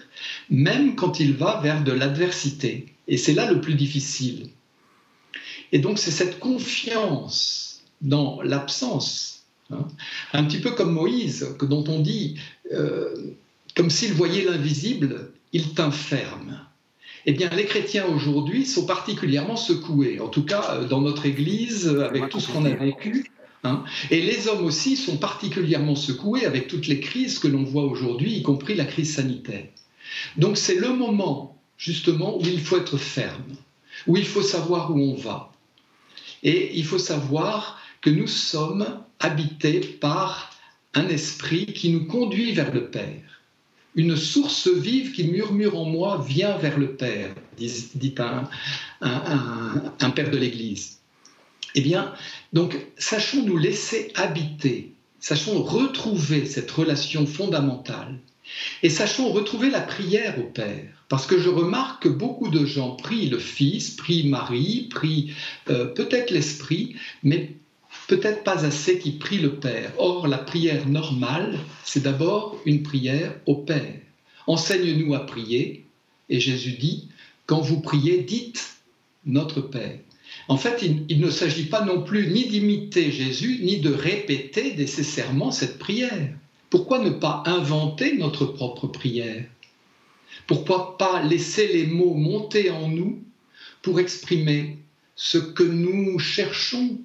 même 0.50 0.96
quand 0.96 1.20
il 1.20 1.32
va 1.32 1.60
vers 1.62 1.84
de 1.84 1.92
l'adversité. 1.92 2.86
Et 3.06 3.16
c'est 3.16 3.34
là 3.34 3.50
le 3.50 3.60
plus 3.60 3.74
difficile. 3.74 4.48
Et 5.72 5.78
donc 5.78 5.98
c'est 5.98 6.10
cette 6.10 6.38
confiance 6.38 7.82
dans 8.00 8.40
l'absence, 8.42 9.42
hein, 9.70 9.86
un 10.32 10.44
petit 10.44 10.58
peu 10.58 10.70
comme 10.70 10.92
Moïse, 10.92 11.56
dont 11.60 11.84
on 11.88 12.00
dit, 12.00 12.38
euh, 12.72 13.32
comme 13.74 13.90
s'il 13.90 14.12
voyait 14.12 14.44
l'invisible, 14.44 15.32
il 15.52 15.74
t'inferme. 15.74 16.60
Eh 17.26 17.32
bien, 17.32 17.50
les 17.50 17.66
chrétiens 17.66 18.06
aujourd'hui 18.06 18.64
sont 18.64 18.86
particulièrement 18.86 19.56
secoués, 19.56 20.20
en 20.20 20.28
tout 20.28 20.44
cas 20.44 20.74
euh, 20.74 20.84
dans 20.86 21.00
notre 21.00 21.26
Église, 21.26 21.88
avec 21.88 22.28
tout 22.28 22.40
ce 22.40 22.50
qu'on 22.50 22.64
a 22.64 22.70
vécu. 22.70 23.30
Hein. 23.64 23.84
Et 24.10 24.22
les 24.22 24.48
hommes 24.48 24.64
aussi 24.64 24.96
sont 24.96 25.16
particulièrement 25.16 25.96
secoués 25.96 26.46
avec 26.46 26.68
toutes 26.68 26.86
les 26.86 27.00
crises 27.00 27.38
que 27.38 27.48
l'on 27.48 27.64
voit 27.64 27.84
aujourd'hui, 27.84 28.34
y 28.34 28.42
compris 28.42 28.74
la 28.74 28.84
crise 28.84 29.14
sanitaire. 29.16 29.66
Donc 30.36 30.56
c'est 30.56 30.76
le 30.76 30.92
moment, 30.94 31.60
justement, 31.76 32.38
où 32.38 32.42
il 32.42 32.60
faut 32.60 32.76
être 32.76 32.96
ferme, 32.96 33.56
où 34.06 34.16
il 34.16 34.26
faut 34.26 34.42
savoir 34.42 34.94
où 34.94 34.98
on 34.98 35.14
va, 35.14 35.47
et 36.42 36.76
il 36.76 36.84
faut 36.84 36.98
savoir 36.98 37.80
que 38.00 38.10
nous 38.10 38.26
sommes 38.26 39.02
habités 39.20 39.80
par 39.80 40.50
un 40.94 41.08
esprit 41.08 41.66
qui 41.66 41.90
nous 41.90 42.06
conduit 42.06 42.52
vers 42.52 42.72
le 42.72 42.90
Père. 42.90 43.42
Une 43.94 44.16
source 44.16 44.68
vive 44.68 45.12
qui 45.12 45.24
murmure 45.24 45.76
en 45.76 45.84
moi 45.84 46.24
vient 46.26 46.56
vers 46.56 46.78
le 46.78 46.94
Père, 46.94 47.34
dit, 47.56 48.14
un, 48.20 48.48
un, 49.00 50.10
père 50.10 50.30
de 50.30 50.36
l'Église. 50.36 50.98
Eh 51.74 51.80
bien, 51.80 52.14
donc, 52.52 52.78
sachons 52.96 53.42
nous 53.44 53.56
laisser 53.56 54.12
habiter, 54.14 54.92
sachons 55.20 55.62
retrouver 55.62 56.46
cette 56.46 56.70
relation 56.70 57.26
fondamentale 57.26 58.18
et 58.82 58.90
sachons 58.90 59.32
retrouver 59.32 59.70
la 59.70 59.80
prière 59.80 60.38
au 60.38 60.44
Père. 60.44 60.97
Parce 61.08 61.26
que 61.26 61.38
je 61.38 61.48
remarque 61.48 62.02
que 62.02 62.08
beaucoup 62.08 62.48
de 62.48 62.66
gens 62.66 62.90
prient 62.90 63.30
le 63.30 63.38
Fils, 63.38 63.90
prient 63.90 64.28
Marie, 64.28 64.88
prient 64.90 65.32
euh, 65.70 65.86
peut-être 65.86 66.30
l'Esprit, 66.30 66.96
mais 67.22 67.54
peut-être 68.08 68.44
pas 68.44 68.66
assez 68.66 68.98
qui 68.98 69.12
prient 69.12 69.38
le 69.38 69.54
Père. 69.54 69.92
Or, 69.96 70.28
la 70.28 70.38
prière 70.38 70.86
normale, 70.86 71.58
c'est 71.84 72.02
d'abord 72.02 72.60
une 72.66 72.82
prière 72.82 73.34
au 73.46 73.54
Père. 73.54 73.94
Enseigne-nous 74.46 75.14
à 75.14 75.20
prier. 75.20 75.86
Et 76.28 76.40
Jésus 76.40 76.72
dit, 76.72 77.08
quand 77.46 77.60
vous 77.60 77.80
priez, 77.80 78.18
dites 78.18 78.76
notre 79.24 79.62
Père. 79.62 79.98
En 80.48 80.58
fait, 80.58 80.82
il, 80.82 81.06
il 81.08 81.20
ne 81.20 81.30
s'agit 81.30 81.66
pas 81.66 81.84
non 81.84 82.02
plus 82.02 82.30
ni 82.30 82.46
d'imiter 82.48 83.10
Jésus, 83.10 83.60
ni 83.62 83.78
de 83.78 83.90
répéter 83.90 84.74
nécessairement 84.76 85.52
cette 85.52 85.78
prière. 85.78 86.34
Pourquoi 86.68 86.98
ne 86.98 87.10
pas 87.10 87.42
inventer 87.46 88.18
notre 88.18 88.44
propre 88.44 88.88
prière? 88.88 89.44
Pourquoi 90.48 90.96
pas 90.96 91.22
laisser 91.22 91.68
les 91.68 91.86
mots 91.86 92.14
monter 92.14 92.70
en 92.70 92.88
nous 92.88 93.22
pour 93.82 94.00
exprimer 94.00 94.78
ce 95.14 95.38
que 95.38 95.62
nous 95.62 96.18
cherchons, 96.18 96.98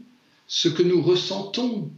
ce 0.48 0.70
que 0.70 0.82
nous 0.82 1.02
ressentons, 1.02 1.92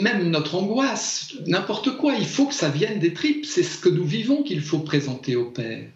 même 0.00 0.30
notre 0.30 0.54
angoisse, 0.56 1.34
n'importe 1.46 1.96
quoi, 1.98 2.14
il 2.14 2.26
faut 2.26 2.46
que 2.46 2.54
ça 2.54 2.70
vienne 2.70 2.98
des 2.98 3.12
tripes, 3.12 3.44
c'est 3.44 3.62
ce 3.62 3.78
que 3.78 3.90
nous 3.90 4.04
vivons 4.04 4.42
qu'il 4.42 4.62
faut 4.62 4.80
présenter 4.80 5.36
au 5.36 5.50
Père. 5.50 5.88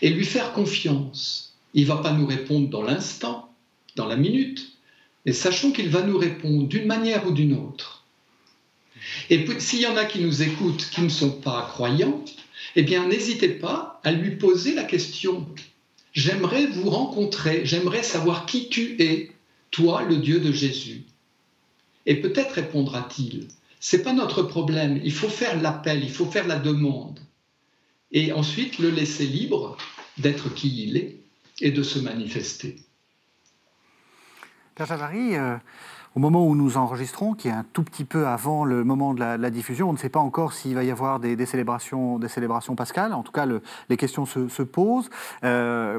Et 0.00 0.10
lui 0.10 0.24
faire 0.24 0.52
confiance. 0.52 1.54
Il 1.74 1.82
ne 1.82 1.88
va 1.88 1.96
pas 1.96 2.12
nous 2.12 2.26
répondre 2.26 2.68
dans 2.68 2.82
l'instant, 2.82 3.52
dans 3.96 4.06
la 4.06 4.16
minute, 4.16 4.72
mais 5.26 5.32
sachons 5.32 5.72
qu'il 5.72 5.90
va 5.90 6.02
nous 6.02 6.18
répondre 6.18 6.66
d'une 6.66 6.86
manière 6.86 7.26
ou 7.26 7.32
d'une 7.32 7.54
autre. 7.54 8.04
Et 9.28 9.46
s'il 9.58 9.80
y 9.80 9.86
en 9.86 9.96
a 9.96 10.04
qui 10.04 10.20
nous 10.20 10.42
écoutent, 10.42 10.88
qui 10.90 11.02
ne 11.02 11.08
sont 11.08 11.30
pas 11.30 11.68
croyants, 11.72 12.24
eh 12.76 12.82
bien, 12.82 13.06
n'hésitez 13.06 13.48
pas 13.48 14.00
à 14.04 14.12
lui 14.12 14.36
poser 14.36 14.74
la 14.74 14.84
question. 14.84 15.46
J'aimerais 16.12 16.66
vous 16.66 16.90
rencontrer, 16.90 17.64
j'aimerais 17.64 18.02
savoir 18.02 18.46
qui 18.46 18.68
tu 18.68 19.00
es, 19.02 19.32
toi, 19.70 20.02
le 20.02 20.16
Dieu 20.16 20.40
de 20.40 20.52
Jésus. 20.52 21.04
Et 22.06 22.16
peut-être 22.16 22.52
répondra-t-il. 22.52 23.48
C'est 23.80 24.02
pas 24.02 24.12
notre 24.12 24.42
problème. 24.42 25.00
Il 25.02 25.12
faut 25.12 25.28
faire 25.28 25.60
l'appel, 25.60 26.02
il 26.02 26.10
faut 26.10 26.26
faire 26.26 26.46
la 26.46 26.58
demande, 26.58 27.18
et 28.12 28.32
ensuite 28.32 28.78
le 28.78 28.90
laisser 28.90 29.26
libre 29.26 29.76
d'être 30.18 30.52
qui 30.54 30.84
il 30.84 30.96
est 30.96 31.16
et 31.60 31.70
de 31.70 31.82
se 31.82 31.98
manifester. 31.98 32.76
Père 34.74 34.92
euh, 34.92 35.56
au 36.14 36.20
moment 36.20 36.46
où 36.46 36.54
nous 36.54 36.76
enregistrons, 36.76 37.34
qui 37.34 37.48
est 37.48 37.52
un 37.52 37.64
tout 37.72 37.82
petit 37.82 38.04
peu 38.04 38.26
avant 38.26 38.64
le 38.64 38.84
moment 38.84 39.14
de 39.14 39.20
la, 39.20 39.50
diffusion, 39.50 39.88
on 39.88 39.92
ne 39.92 39.98
sait 39.98 40.08
pas 40.08 40.20
encore 40.20 40.52
s'il 40.52 40.74
va 40.74 40.84
y 40.84 40.90
avoir 40.90 41.20
des, 41.20 41.46
célébrations, 41.46 42.18
des 42.18 42.28
célébrations 42.28 42.74
pascales. 42.74 43.12
En 43.12 43.22
tout 43.22 43.32
cas, 43.32 43.46
les 43.88 43.96
questions 43.96 44.26
se, 44.26 44.62
posent. 44.62 45.10
Euh, 45.44 45.98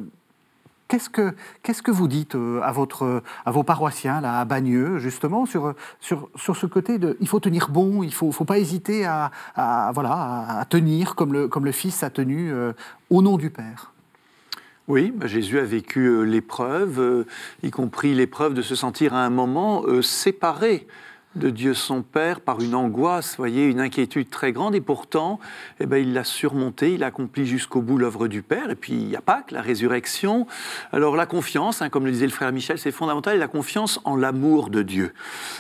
Qu'est-ce 0.90 1.10
que, 1.10 1.34
qu'est-ce 1.64 1.82
que 1.82 1.90
vous 1.90 2.08
dites 2.08 2.36
euh, 2.36 2.62
à, 2.62 2.72
votre, 2.72 3.24
à 3.46 3.52
vos 3.52 3.64
paroissiens, 3.64 4.22
là, 4.22 4.40
à 4.40 4.46
Bagneux, 4.46 5.00
justement, 5.00 5.48
sur, 5.48 5.74
sur, 6.00 6.30
sur 6.36 6.56
ce 6.56 6.68
côté 6.68 7.00
de 7.00 7.18
il 7.20 7.28
faut 7.28 7.40
tenir 7.40 7.70
bon, 7.70 8.04
il 8.04 8.08
ne 8.08 8.12
faut, 8.12 8.32
faut 8.32 8.46
pas 8.46 8.60
hésiter 8.60 9.06
à, 9.06 9.32
voilà, 9.94 10.60
à 10.60 10.66
tenir 10.66 11.16
comme 11.16 11.34
le, 11.34 11.48
comme 11.48 11.66
le 11.66 11.72
Fils 11.72 12.04
a 12.04 12.12
tenu 12.12 12.52
euh, 12.52 12.74
au 13.10 13.24
nom 13.24 13.38
du 13.38 13.50
Père 13.50 13.93
oui, 14.88 15.12
bah, 15.16 15.28
Jésus 15.28 15.60
a 15.60 15.64
vécu 15.64 16.08
euh, 16.08 16.24
l'épreuve, 16.24 17.26
y 17.64 17.72
compris 17.72 18.14
l'épreuve 18.14 18.54
de 18.54 18.62
se 18.62 18.76
sentir 18.76 19.14
à 19.14 19.26
un 19.26 19.30
moment 19.30 19.84
séparé 20.02 20.88
de 21.36 21.50
Dieu 21.50 21.74
son 21.74 22.04
Père 22.04 22.42
par 22.42 22.62
une 22.62 22.76
angoisse, 22.76 23.36
voyez, 23.38 23.66
une 23.66 23.80
inquiétude 23.80 24.30
très 24.30 24.52
grande, 24.52 24.76
et 24.76 24.82
pourtant, 24.82 25.40
eh 25.80 25.86
ben, 25.86 25.98
il 25.98 26.14
l'a 26.14 26.24
surmonté, 26.24 26.94
il 26.94 27.04
accomplit 27.04 27.46
jusqu'au 27.46 27.82
bout 27.82 27.98
l'œuvre 27.98 28.28
du 28.28 28.42
Père, 28.42 28.70
et 28.70 28.76
puis 28.76 28.94
il 28.94 29.08
n'y 29.08 29.16
a 29.16 29.22
pas 29.22 29.42
que 29.42 29.54
la 29.54 29.62
résurrection. 29.62 30.48
Alors 30.92 31.16
la 31.16 31.26
confiance, 31.26 31.82
hein, 31.82 31.90
comme 31.90 32.06
le 32.06 32.12
disait 32.12 32.26
le 32.26 32.32
frère 32.32 32.52
Michel, 32.52 32.78
c'est 32.78 32.92
fondamental, 32.92 33.36
et 33.36 33.40
la 33.40 33.48
confiance 33.48 34.00
en 34.04 34.16
l'amour 34.16 34.70
de 34.70 34.84
Dieu. 34.84 35.14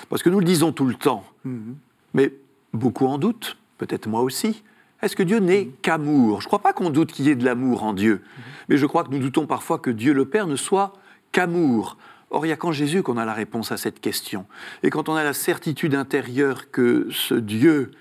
Parce 0.10 0.22
que 0.22 0.30
nous 0.30 0.40
le 0.40 0.46
disons 0.46 0.72
tout 0.72 0.86
le 0.86 0.96
temps, 0.96 1.24
mhm. 1.44 1.76
mais 2.14 2.34
beaucoup 2.74 3.08
en 3.08 3.18
doutent, 3.18 3.58
peut-être 3.78 4.08
moi 4.08 4.22
aussi. 4.22 4.64
Est-ce 5.04 5.18
que 5.18 5.24
Dieu 5.24 5.40
n'est 5.40 5.68
qu'amour? 5.82 6.40
Je 6.40 6.46
ne 6.46 6.48
crois 6.48 6.62
pas 6.62 6.72
qu'on 6.72 6.90
doute 6.90 7.12
qu'il 7.12 7.26
y 7.26 7.30
ait 7.30 7.36
de 7.36 7.44
l'amour 7.44 7.84
en 7.84 7.92
Dieu, 7.92 8.14
mhm. 8.14 8.44
mais 8.70 8.78
je 8.78 8.86
crois 8.86 9.04
que 9.04 9.10
nous 9.10 9.20
doutons 9.20 9.46
parfois 9.46 9.78
que 9.78 9.90
Dieu 9.90 10.14
le 10.14 10.26
Père 10.26 10.48
ne 10.48 10.56
soit 10.56 10.94
qu'amour. 11.34 11.98
Or, 12.30 12.46
il 12.46 12.50
n'y 12.50 12.54
a 12.54 12.56
qu'en 12.56 12.72
Jésus 12.72 13.04
qu'on 13.04 13.18
a 13.18 13.26
la 13.26 13.34
réponse 13.34 13.74
à 13.74 13.78
cette 13.78 14.00
question. 14.00 14.46
Et 14.82 14.90
quand 14.90 15.10
on 15.10 15.16
a 15.16 15.24
la 15.24 15.34
certitude 15.34 15.94
intérieure 15.94 16.72
que 16.72 17.08
ce 17.12 17.36
Dieu, 17.36 17.92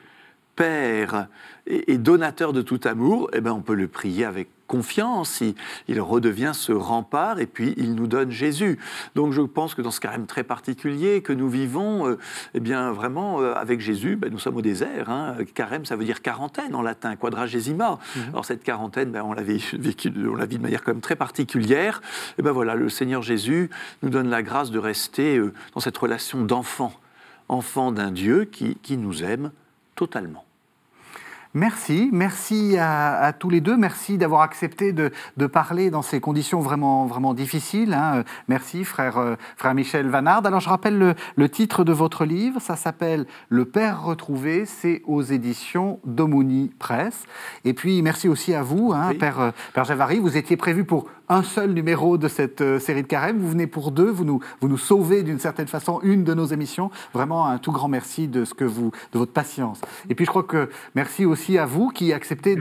Père 0.55 1.26
et, 1.66 1.98
donateur 1.98 2.52
de 2.52 2.62
tout 2.62 2.80
amour, 2.84 3.30
eh 3.32 3.40
ben 3.40 3.52
on 3.52 3.60
peut 3.60 3.74
le 3.74 3.88
prier 3.88 4.24
avec 4.24 4.48
confiance, 4.66 5.42
il, 5.88 6.00
redevient 6.00 6.52
ce 6.54 6.72
rempart 6.72 7.38
et 7.40 7.46
puis 7.46 7.74
il 7.76 7.94
nous 7.94 8.06
donne 8.06 8.30
Jésus. 8.30 8.78
Donc 9.14 9.32
je 9.32 9.42
pense 9.42 9.74
que 9.74 9.82
dans 9.82 9.90
ce 9.90 10.00
carême 10.00 10.26
très 10.26 10.44
particulier 10.44 11.20
que 11.20 11.32
nous 11.32 11.48
vivons, 11.48 12.08
euh, 12.08 12.18
eh 12.54 12.60
bien 12.60 12.90
vraiment 12.90 13.40
euh, 13.40 13.52
avec 13.54 13.80
Jésus, 13.80 14.16
ben, 14.16 14.30
nous 14.32 14.38
sommes 14.38 14.56
au 14.56 14.62
désert. 14.62 15.10
Hein. 15.10 15.36
Carême, 15.54 15.84
ça 15.84 15.94
veut 15.94 16.04
dire 16.04 16.22
quarantaine 16.22 16.74
en 16.74 16.82
latin, 16.82 17.16
quadragesima. 17.16 17.98
Mhm. 18.16 18.22
Alors 18.30 18.44
cette 18.46 18.64
quarantaine, 18.64 19.10
ben, 19.10 19.22
on, 19.22 19.34
la 19.34 19.42
vit, 19.42 19.62
on 20.26 20.36
la 20.36 20.46
vit 20.46 20.56
de 20.56 20.62
manière 20.62 20.82
quand 20.82 20.92
même 20.92 21.02
très 21.02 21.16
particulière. 21.16 22.00
Et 22.38 22.42
ben 22.42 22.52
voilà, 22.52 22.74
le 22.74 22.88
Seigneur 22.88 23.22
Jésus 23.22 23.68
nous 24.02 24.08
donne 24.08 24.30
la 24.30 24.42
grâce 24.42 24.70
de 24.70 24.78
rester 24.78 25.36
euh, 25.36 25.52
dans 25.74 25.80
cette 25.80 25.98
relation 25.98 26.44
d'enfant, 26.44 26.94
enfant 27.48 27.92
d'un 27.92 28.10
Dieu 28.10 28.46
qui, 28.46 28.76
qui 28.76 28.96
nous 28.96 29.22
aime 29.22 29.52
totalement. 29.94 30.44
Merci, 31.55 32.09
merci 32.12 32.78
à, 32.78 33.34
tous 33.38 33.50
les 33.50 33.61
deux, 33.61 33.76
merci 33.76 34.16
d'avoir 34.16 34.40
accepté 34.40 34.92
de, 34.92 35.11
parler 35.46 35.90
dans 35.90 36.00
ces 36.00 36.18
conditions 36.18 36.61
vraiment, 36.61 37.05
vraiment 37.05 37.34
difficiles. 37.34 37.92
Hein. 37.92 38.24
Merci, 38.48 38.84
frère, 38.84 39.18
euh, 39.18 39.34
frère 39.57 39.74
Michel 39.74 40.09
Vanard. 40.09 40.46
Alors, 40.46 40.61
je 40.61 40.70
rappelle 40.70 41.14
le, 41.36 41.48
titre 41.50 41.84
de 41.84 41.92
votre 41.92 42.24
livre, 42.24 42.59
ça 42.59 42.76
s'appelle 42.76 43.26
Le 43.50 43.66
Père 43.66 44.03
retrouvé, 44.03 44.64
c'est 44.64 45.03
aux 45.05 45.20
éditions 45.20 46.00
d'Omoni 46.07 46.72
Presse. 46.78 47.24
Et 47.66 47.74
puis, 47.74 48.00
merci 48.00 48.28
aussi 48.28 48.55
à 48.55 48.62
vous, 48.62 48.92
hein, 48.94 49.12
Père, 49.18 49.40
euh, 49.40 49.50
Père 49.74 49.84
Javary, 49.84 50.20
vous 50.20 50.38
étiez 50.38 50.57
prévu 50.57 50.84
pour 50.84 51.07
un 51.33 51.43
seul 51.43 51.72
numéro 51.72 52.18
de 52.18 52.28
cette 52.28 52.61
euh, 52.61 52.78
série 52.78 53.03
de 53.03 53.07
carême. 53.07 53.39
Vous 53.39 53.49
venez 53.49 53.66
pour 53.66 53.91
deux, 53.91 54.11
vous 54.11 54.24
nous, 54.24 54.41
vous 54.61 54.68
nous 54.68 54.76
sauvez 54.76 55.22
d'une 55.22 55.39
certaine 55.39 55.66
façon 55.66 55.99
une 56.03 56.24
de 56.24 56.35
nos 56.35 56.45
émissions. 56.45 56.91
Vraiment 57.14 57.47
un 57.47 57.57
tout 57.57 57.72
grand 57.72 57.89
merci 57.89 58.28
de, 58.28 58.45
ce 58.45 58.53
que 58.53 58.64
vous, 58.64 58.93
de 59.12 59.18
votre 59.18 59.33
patience. 59.33 59.80
Et 60.11 60.14
puis 60.14 60.26
je 60.26 60.30
crois 60.30 60.43
que 60.43 60.68
merci 60.95 61.24
aussi 61.24 61.57
à 61.57 61.64
vous 61.64 61.89
qui 61.89 62.12
acceptez 62.12 62.59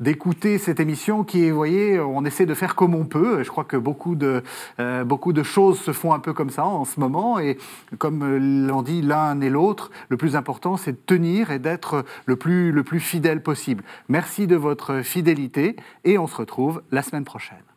d'écouter 0.00 0.56
cette 0.56 0.80
émission 0.80 1.22
qui 1.22 1.44
est, 1.44 1.50
vous 1.50 1.56
voyez, 1.56 2.00
on 2.00 2.24
essaie 2.24 2.46
de 2.46 2.54
faire 2.54 2.74
comme 2.74 2.94
on 2.94 3.04
peut. 3.04 3.42
Je 3.42 3.50
crois 3.50 3.64
que 3.64 3.76
beaucoup 3.76 4.14
de, 4.14 4.42
euh, 4.80 5.04
beaucoup 5.04 5.34
de 5.34 5.42
choses 5.42 5.78
se 5.78 5.92
font 5.92 6.14
un 6.14 6.18
peu 6.18 6.32
comme 6.32 6.50
ça 6.50 6.64
en 6.64 6.86
ce 6.86 6.98
moment. 6.98 7.38
Et 7.38 7.58
comme 7.98 8.24
l'ont 8.66 8.82
dit 8.82 9.02
l'un 9.02 9.38
et 9.42 9.50
l'autre, 9.50 9.90
le 10.08 10.16
plus 10.16 10.34
important, 10.34 10.78
c'est 10.78 10.92
de 10.92 11.00
tenir 11.04 11.50
et 11.50 11.58
d'être 11.58 12.06
le 12.24 12.36
plus, 12.36 12.72
le 12.72 12.84
plus 12.84 13.00
fidèle 13.00 13.42
possible. 13.42 13.84
Merci 14.08 14.46
de 14.46 14.56
votre 14.56 15.02
fidélité 15.02 15.76
et 16.04 16.16
on 16.16 16.26
se 16.26 16.36
retrouve 16.36 16.82
la 16.90 17.02
semaine 17.02 17.24
prochaine. 17.24 17.73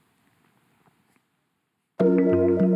Música 1.99 2.66